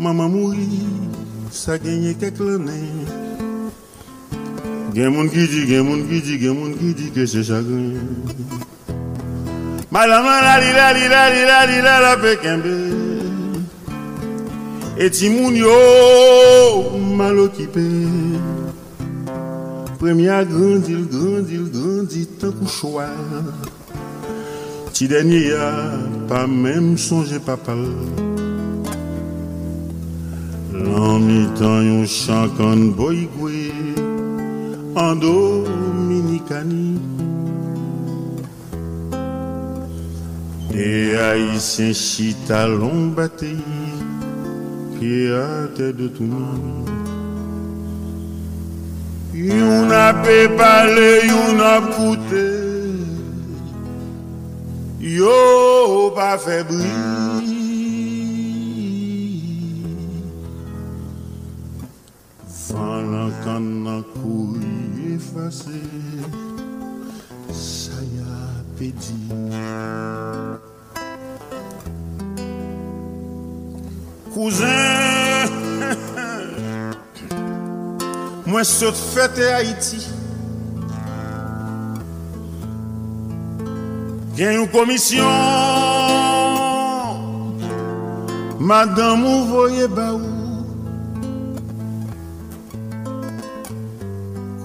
[0.00, 0.82] Maman mouri
[1.52, 2.90] Sa genye quelques l'année
[4.96, 7.94] Gen moun ki di, gen moun ki di, gen moun ki di que c'est chagrin.
[9.90, 12.74] Madame la li la li la li la li la la pe kembe
[14.98, 17.86] Et ti moun yo mal occupé
[20.02, 23.06] Premier grandi, grandi, il grandi tant qu'au choix
[24.92, 25.92] Ti dernier a
[26.26, 27.76] pas même songé papa.
[30.74, 33.70] L'an mi-temps yon chankan boy gwe
[34.96, 36.98] En Dominicani
[40.72, 43.54] Des haïtiens chita l'on batté
[44.98, 47.01] Pied à tête de tout monde
[49.32, 52.48] Yon a pe pale, yon a koute
[55.00, 56.92] Yo pa febri
[62.72, 65.80] Van lan kan nan kouy efase.
[67.52, 68.36] Sa ya
[68.76, 69.16] pe di
[78.52, 79.98] Mwen sot fete Haiti.
[84.36, 85.24] Gen yon komisyon.
[88.60, 90.20] Madan mou voye ba ou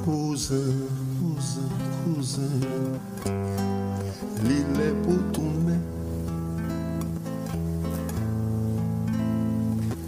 [0.04, 0.60] Kouze,
[1.22, 1.64] kouze,
[2.04, 2.48] kouze
[4.44, 5.80] Li le pou toune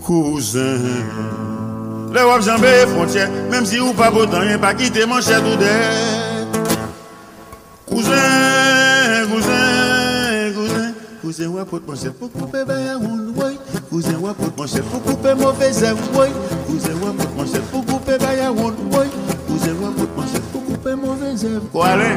[0.04, 0.68] Kouze
[2.12, 5.38] Le wap janbe e fontye, menm si ou pa botan, yon pa kite man chè
[5.46, 5.76] tou det.
[7.86, 10.90] Kouzen, kouzen, kouzen,
[11.22, 13.58] kouzen wapot man chè pou koupe bayan woun woy.
[13.92, 16.34] Kouzen wapot man chè pou koupe mouve zev woy.
[16.66, 19.10] Kouzen wapot man chè pou koupe bayan woun woy.
[19.46, 21.74] Kouzen wapot man chè pou koupe mouve zev woy.
[21.76, 22.16] Kou ale?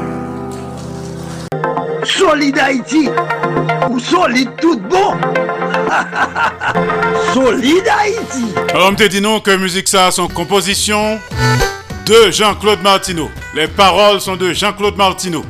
[2.04, 3.08] Solid Haïti
[3.88, 5.14] ou solide tout bon
[7.32, 11.18] Solid Haïti Alors, on te dit non que musique ça, son composition
[12.06, 13.30] de Jean-Claude Martineau.
[13.54, 15.44] Les paroles sont de Jean-Claude Martineau.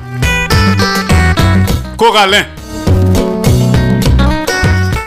[1.96, 2.44] Coralin.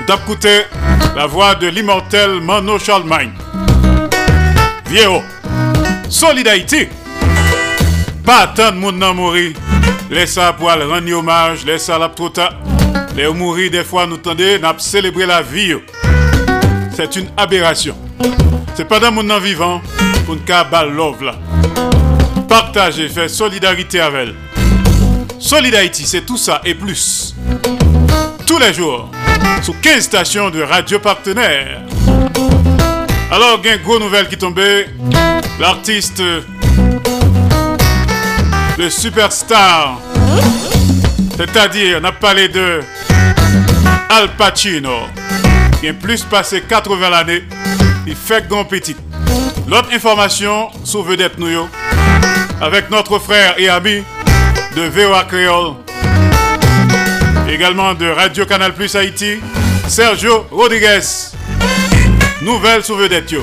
[0.07, 0.61] Écouté
[1.15, 3.31] la voix de l'immortel Mano Charlemagne.
[4.87, 5.07] Vieux.
[6.09, 6.87] Solid Haïti.
[8.25, 9.53] Pas tant de monde n'a mouru.
[10.09, 12.53] Laisse pour aller rendre hommage, laisse ça la trop tard.
[13.15, 15.75] Les mourir des fois nous tendez, n'a célébrer la vie.
[16.95, 17.97] C'est une aberration.
[18.75, 19.81] C'est pas dans mon nom vivant
[20.25, 21.35] pour ne love là.
[22.47, 24.35] Partagez, faire solidarité avec elle.
[25.39, 27.35] Solid Haïti, c'est tout ça et plus.
[28.45, 29.09] Tous les jours,
[29.61, 31.81] sur 15 stations de radio partenaires.
[33.31, 34.87] Alors, il y a une grosse nouvelle qui tombait.
[35.59, 36.21] L'artiste,
[38.77, 39.99] le superstar,
[41.37, 42.81] c'est-à-dire, on a parlé de
[44.09, 44.99] Al Pacino,
[45.79, 47.43] qui est plus passé 80 l'année,
[48.05, 48.95] il fait grand petit.
[49.67, 51.69] L'autre information sur Vedette Nous, yo,
[52.61, 54.03] avec notre frère et ami
[54.75, 55.75] de VOA Creole,
[57.49, 59.39] également de Radio Canal Plus Haïti,
[59.87, 60.99] Sergio Rodriguez.
[62.41, 63.33] Nouvelle sur Vedette.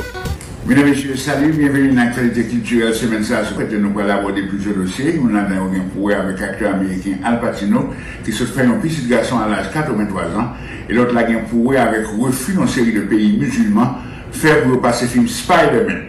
[0.64, 3.42] Mesdames et messieurs, salut, bienvenue dans l'actualité culturelle semaine ça.
[3.42, 5.20] Fait, nous allons aborder plusieurs dossiers.
[5.20, 7.90] On a un pour avec l'acteur américain Al Pacino,
[8.24, 10.52] qui se fait un petit garçon à l'âge de 83 ans.
[10.88, 13.96] Et l'autre là, un pour avec refus dans série de pays musulmans,
[14.30, 16.02] faire pour passer film Spider-Man.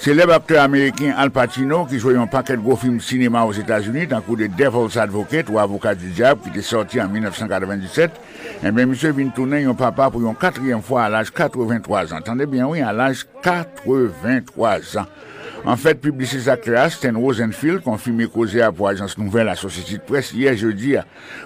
[0.00, 4.06] Célèbre acteur américain Al Pacino, qui jouait un paquet de gros films cinéma aux États-Unis,
[4.06, 8.12] dans le coup de Devil's Advocate ou Avocat du Diable, qui était sorti en 1997,
[8.64, 12.14] eh bien, monsieur vient tourner un papa pour une quatrième fois à l'âge de 83
[12.14, 12.18] ans.
[12.18, 15.06] Entendez bien, oui, à l'âge de 83 ans.
[15.64, 20.02] En fait, publiciste acteur Stan Rosenfield, confirmé causé à pour Agence Nouvelle à Société de
[20.02, 20.94] Presse hier jeudi,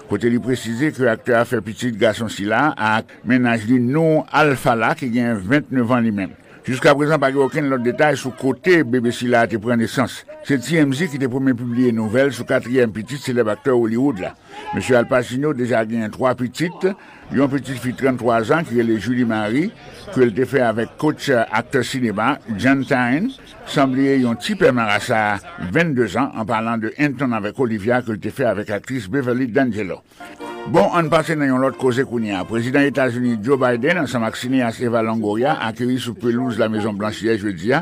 [0.07, 4.75] côté lui préciser que l'acteur a fait petit garçon si à ménage du nom Alpha
[4.75, 6.29] là, qui a 29 ans lui-même.
[6.65, 10.25] Jusqu'à présent, pas aucun autre détail sur côté Silla a été pris naissance.
[10.45, 14.35] C'est TMZ qui était premier publié une nouvelle sur quatrième petite célèbre acteur Hollywood là.
[14.73, 16.87] Monsieur Al Pacino déjà gagné trois petites.
[17.33, 19.71] Une petite fille de 33 ans qui est Julie Marie,
[20.15, 23.29] qu'elle était fait avec coach euh, acteur cinéma John Tyne.
[23.65, 25.39] Semblait un petit peu Marassa
[25.71, 29.99] 22 ans en parlant de Anton avec Olivia qu'elle était fait avec actrice Beverly D'Angelo.
[30.71, 32.39] Bon, an pase nan yon lot koze koun ya.
[32.47, 37.35] Prezident Etats-Unis Joe Biden ansan maksini a Seva Longoria akiri sou pelouse la Maison Blanchier
[37.35, 37.81] jeudi ya.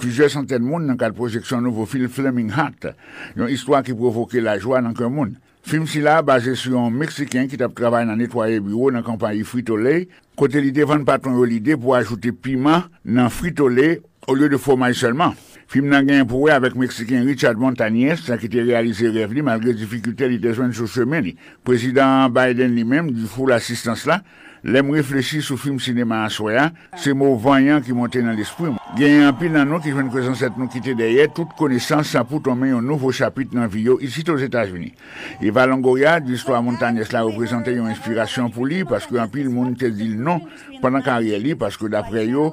[0.00, 2.88] Pluje santen moun nan kal projeksyon nouvo film Fleming Heart.
[3.36, 5.36] Yon histwa ki provoke la jwa nan ke moun.
[5.68, 9.44] Film si la base sou yon Meksikyen ki tap travay nan netwaye bureau nan kampanyi
[9.44, 10.06] fritole.
[10.32, 14.96] Kote li devan patron yo lide pou ajoute pima nan fritole ou lye de fomay
[14.96, 15.36] selman.
[15.72, 19.72] Film nan gen pour avec Mexicain Richard Montañez, ça qui était réalisé rêve li, malgré
[19.72, 21.34] difficulté il était joindre sur chemin li.
[21.64, 24.22] Président Biden lui-même, du full assistance là,
[24.62, 26.68] Lem reflechi sou film sinema aswaya,
[27.02, 28.76] se mou vanyan ki monte nan l'esprim.
[28.94, 32.22] Gen yon pil nan nou ki jwen kwesan set nou kite deye, tout konesans sa
[32.22, 34.94] pou tomen yon nouvo chapit nan viyo isi tos Etats-Unis.
[35.42, 39.74] Eva Longoria, di Histoire Montagnes la represente yon inspirasyon pou li, paske yon pil moun
[39.74, 40.46] te dil non,
[40.84, 42.52] panan karye li, paske dapre yo,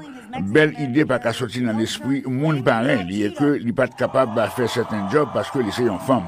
[0.49, 4.33] bel ide pa ka soti nan l'esprit moun paren, li e ke li pat kapab
[4.33, 6.25] ba fe seten job paske li se yon fam.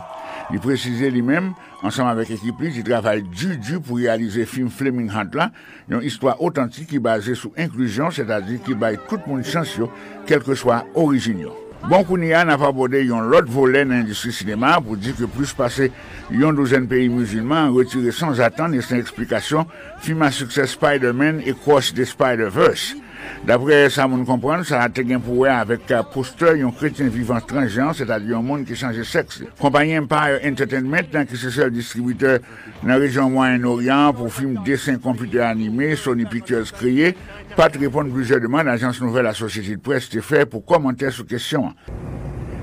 [0.51, 5.11] Li prezize li menm, ansam avek ekip li, ti travay du-du pou realize film Fleming
[5.13, 5.47] Hunt la,
[5.91, 9.87] yon histwa otantik ki baze sou inklusyon, se tazi ki bay tout moun chansyo,
[10.27, 11.55] kelke swa orijinyon.
[11.89, 15.87] Bon kouni an apabode yon lot volen industri sinema pou di ke plus pase
[16.29, 19.65] yon douzen peyi musulman retire sans atan ni sen eksplikasyon
[20.03, 22.99] film a sukses Spider-Man e Cross the Spider-Verse.
[23.45, 27.95] D'après ça, on comprend, ça a été pour avec un poster, un chrétien vivant transgenre,
[27.95, 29.43] c'est-à-dire un monde qui change de sexe.
[29.59, 32.39] Compagnie Empire Entertainment, hein, qui est seul distributeur
[32.83, 37.15] dans la région Moyen-Orient pour films dessins computer animés, Sony Pictures créés,
[37.55, 41.09] pas de répondre plusieurs demandes, l'agence nouvelle à Société de Presse était fait pour commenter
[41.09, 41.73] sur question.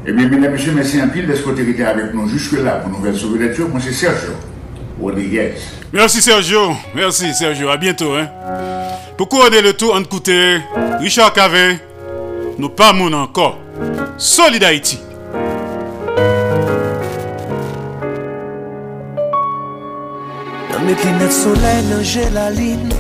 [0.06, 3.68] Eh bien, mesdames, messieurs, merci un pile était avec nous jusque-là pour Nouvelle Sauveture.
[3.68, 3.92] Moi, c'est
[5.92, 8.14] Merci Sergio, merci Sergio, à bientôt.
[8.14, 8.28] Hein.
[9.16, 10.60] Pour couronner le tout, on écoutait
[11.00, 11.78] Richard Cavé,
[12.58, 13.58] nous pas mon encore.
[14.16, 14.98] Solid Haïti.
[20.70, 22.90] Nan met linet soley nan jelaline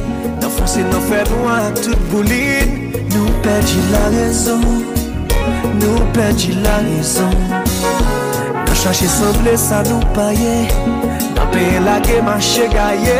[0.40, 4.64] Nan fonse nan fè noa tout bouline Nou perdi la rezon
[5.78, 7.34] Nou perdi la rezon
[8.82, 10.68] chache semble sa nou paye.
[11.34, 13.18] Nan pe lage mache gaye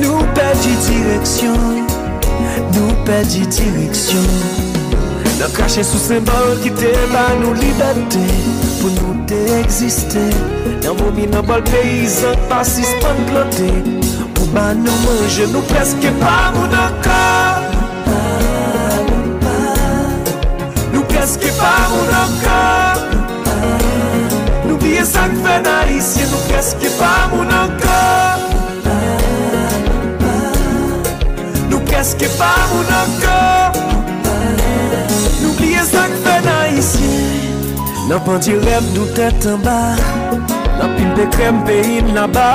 [0.00, 1.86] Nou pedi direksyon.
[2.74, 4.28] Nou pedi direksyon.
[5.38, 8.22] Nan kache sou sembol ki te ba nou liberté
[8.80, 10.22] Pou nou te egziste
[10.84, 13.70] Nan vomi nan bol peyizan pasis pan glote
[14.36, 17.66] Pou ba nou manje nou preske pa moun ankor
[20.92, 22.81] Nou preske pa moun ankor
[38.26, 39.78] bandi rem nou tèt an ba
[40.78, 42.46] Nan pil pe krem pe peyim nan ba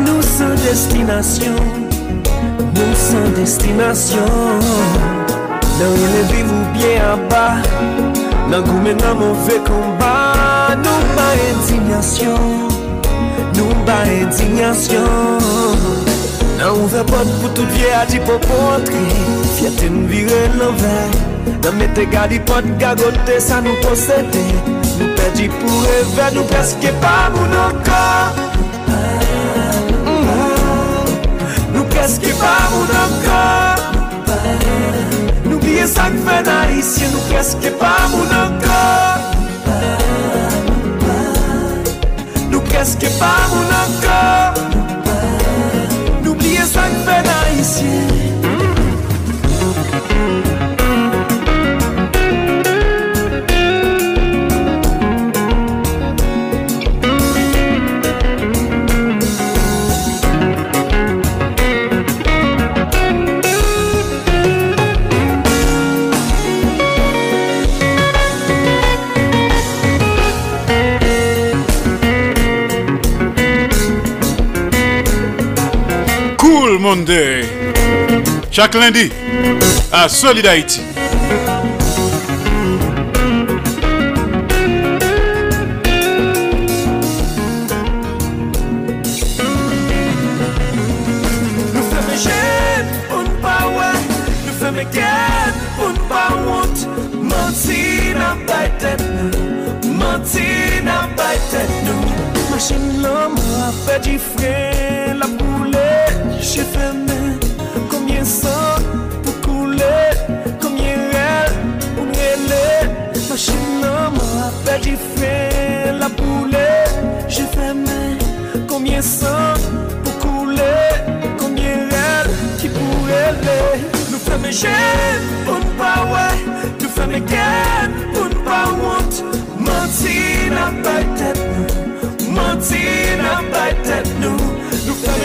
[0.00, 1.60] Nou san destinasyon
[2.76, 4.64] Nou san destinasyon
[5.78, 7.46] Nan rele viv ou bien an ba
[8.50, 10.14] Nan goumen nan mouve komba
[10.82, 12.68] Nou ba indignasyon
[13.56, 16.08] Nou ba indignasyon
[16.60, 19.00] Nan ouve pot pou tout vie a di pou pou antre
[19.90, 21.16] nou vire l'envers.
[21.64, 24.79] Nan mette gadi pot gagote sa nou posete
[25.36, 28.00] Di pou revè nou preske pa moun anka
[30.06, 31.12] mm-hmm.
[31.74, 33.42] Nou preske pa moun anka
[35.46, 38.80] Nou blye sak fè nan isye Nou preske pa moun anka
[42.50, 44.20] Nou preske pa moun anka
[46.24, 48.20] Nou blye sak fè nan isye
[76.80, 77.42] Monday.
[78.50, 79.12] Chaque lundi
[79.92, 80.80] à Solid Haïti.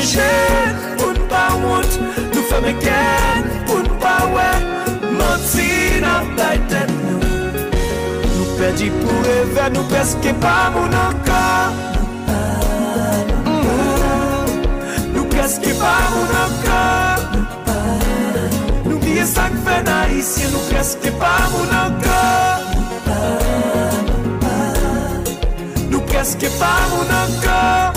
[0.06, 1.98] jen pou n'pa wot
[2.34, 4.50] Nou fèmè gen pou n'pa wè
[5.18, 5.70] Manti
[6.04, 7.22] nan bay tèt nou
[8.36, 11.42] Nou pedi pou revè Nou peske pa moun anka
[15.16, 16.80] Nou peske pa moun anka
[18.86, 22.24] Nou biye sak fè nan isye Nou peske pa moun anka
[25.90, 27.95] Nou peske pa moun anka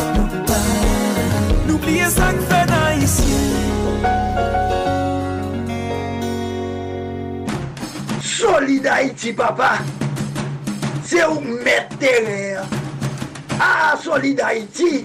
[8.21, 9.79] Solid Haïti, papa.
[11.05, 12.63] C'est où mettre terre.
[13.61, 15.05] Ah, Solid Haïti.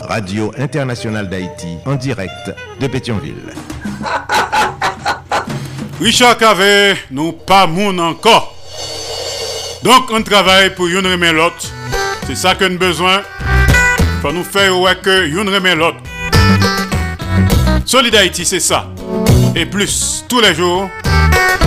[0.00, 3.54] Radio Internationale d'Haïti, en direct de Pétionville.
[6.00, 8.54] Richard Cavé, nous pas moun encore.
[9.82, 11.72] Donc on travaille pour remet l'autre.
[12.26, 13.22] C'est ça que nous besoin.
[14.20, 15.98] Faut nous faire ouais que remet l'autre.
[17.86, 18.88] Solid Haïti, c'est ça.
[19.54, 20.90] Et plus, tous les jours,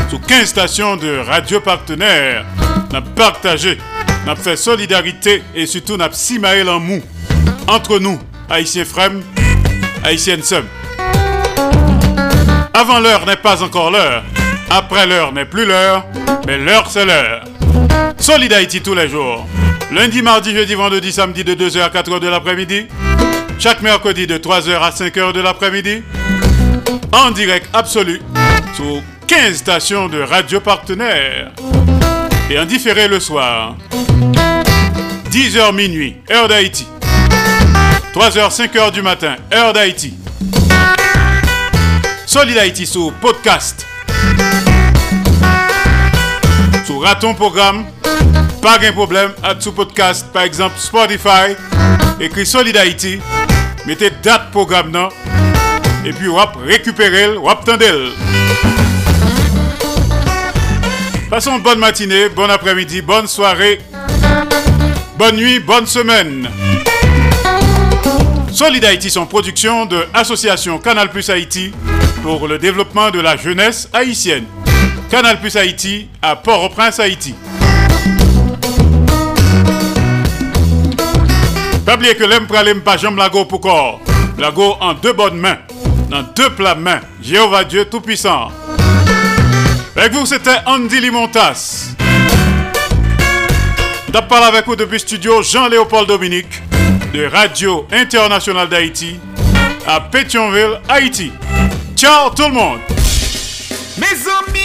[0.10, 2.46] sous 15 stations de radio partenaires,
[2.92, 3.78] n'a partagé,
[4.26, 7.02] n'a fait solidarité et surtout n'a simaé en mou
[7.70, 8.20] entre nous,
[8.50, 9.12] haïtiens frères,
[10.04, 10.66] haïtiennes sœurs.
[12.74, 14.24] Avant l'heure n'est pas encore l'heure.
[14.70, 16.06] Après l'heure n'est plus l'heure.
[16.46, 17.46] Mais l'heure c'est l'heure.
[18.18, 19.48] Solid Haïti tous les jours.
[19.94, 22.88] Lundi, mardi, jeudi, vendredi, samedi de 2h à 4h de l'après-midi.
[23.60, 26.02] Chaque mercredi de 3h à 5h de l'après-midi.
[27.12, 28.22] En direct absolu
[28.74, 31.52] sur 15 stations de radio partenaires.
[32.50, 33.76] Et en différé le soir.
[35.30, 36.88] 10h minuit, heure d'Haïti.
[38.16, 40.14] 3h, 5h du matin, heure d'Haïti.
[42.26, 43.86] Solid Haïti sur podcast.
[46.86, 47.86] Sur Raton Programme,
[48.62, 51.56] pas de problème, à sous podcast, par exemple Spotify,
[52.20, 53.20] écrit Solid Haïti,
[53.86, 55.10] mettez date programme non,
[56.06, 58.10] et puis wap récupérer, wap tendel.
[61.30, 63.80] Passons une bonne matinée, bon après-midi, bonne soirée,
[65.18, 66.50] bonne nuit, bonne semaine.
[68.52, 71.72] Solid Haïti sont production de Association Canal Plus Haïti
[72.24, 74.46] pour le développement de la jeunesse haïtienne.
[75.10, 77.36] Canal Plus Haïti à Port-au-Prince, Haïti.
[82.00, 84.00] Oublier que l'aime pralem pas jambe lago pour corps.
[84.38, 85.58] Lago en deux bonnes mains,
[86.10, 87.02] dans deux plats mains.
[87.22, 88.52] Jéhovah Dieu Tout-Puissant.
[89.98, 91.90] Avec vous, c'était Andy Limontas.
[94.14, 96.62] T'as parlé avec vous depuis studio Jean-Léopold Dominique
[97.14, 99.20] de Radio Internationale d'Haïti
[99.86, 101.34] à Pétionville, Haïti.
[101.98, 102.80] Ciao tout le monde.
[103.98, 104.59] Mes amis,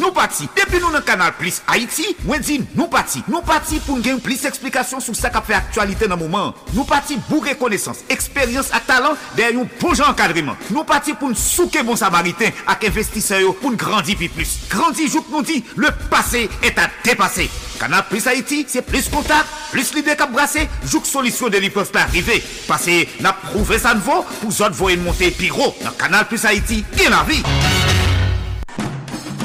[0.00, 0.48] nous partis.
[0.56, 2.36] Depuis nous dans Canal Plus Haïti, moi
[2.74, 3.22] nous partis.
[3.28, 6.54] Nous partis pour gagner plus d'explications sur ce qui fait actualité dans le moment.
[6.72, 10.56] Nous partis pour reconnaissance, expérience et talent derrière un bon encadrement.
[10.70, 14.60] Nous partis pour nous souquer bon samaritain avec investisseurs pour nous grandir plus.
[14.68, 17.50] Grandir, jour nous dit, le passé est à dépasser.
[17.78, 22.02] Canal Plus Haïti, c'est plus contact, plus l'idée qu'à brasser, joue solution de l'hypose pas
[22.02, 22.42] arriver.
[22.68, 25.74] Parce que n'a prouvé ça ne vaut, pour autres voyer monter piro.
[25.82, 27.42] Dans Canal Plus Haïti, bien la vie?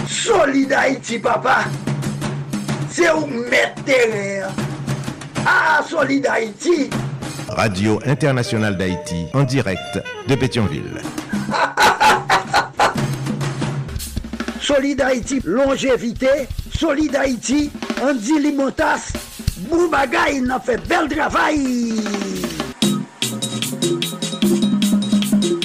[0.08, 1.66] Solid Haïti, papa.
[2.90, 4.50] C'est où mettre terre.
[5.46, 6.90] Ah, Solid Haïti.
[7.50, 11.02] Radio Internationale d'Haïti en direct de Pétionville.
[14.62, 16.48] Solid Haïti, longévité.
[16.78, 17.72] Solid Haïti,
[18.02, 19.14] Andy Limotas.
[19.70, 21.94] Boubagaï, il a fait bel travail.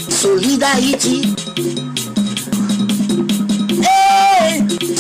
[0.09, 1.35] Solid Haïti.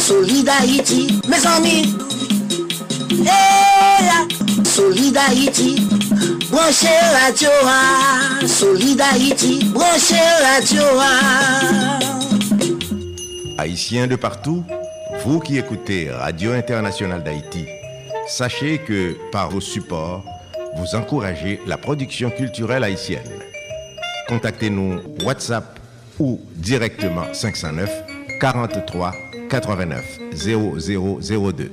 [0.01, 1.95] Hey, Solid Haïti, mes amis.
[3.21, 5.87] Hey, Solid Haïti,
[6.51, 8.47] branchez radio, ah.
[8.47, 10.83] Solid Haïti, branchez radio.
[10.99, 11.99] ah.
[13.59, 14.65] Haïtiens de partout,
[15.27, 17.67] vous qui écoutez Radio Internationale d'Haïti,
[18.27, 20.25] sachez que par vos supports,
[20.77, 23.29] vous encouragez la production culturelle haïtienne.
[24.29, 25.79] Contactez-nous WhatsApp
[26.19, 27.91] ou directement 509
[28.41, 29.13] 43
[29.51, 31.71] 89 0002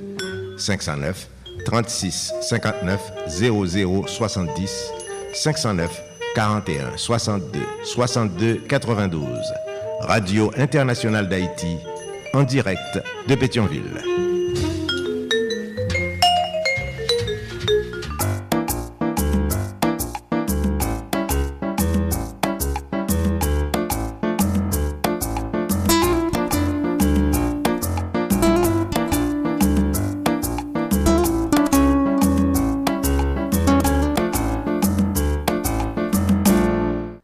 [0.58, 1.28] 509
[1.64, 4.92] 36 59 00 70
[5.32, 6.02] 509
[6.34, 9.26] 41 62 62 92
[10.00, 11.76] Radio Internationale d'Haïti
[12.34, 14.27] en direct de Pétionville.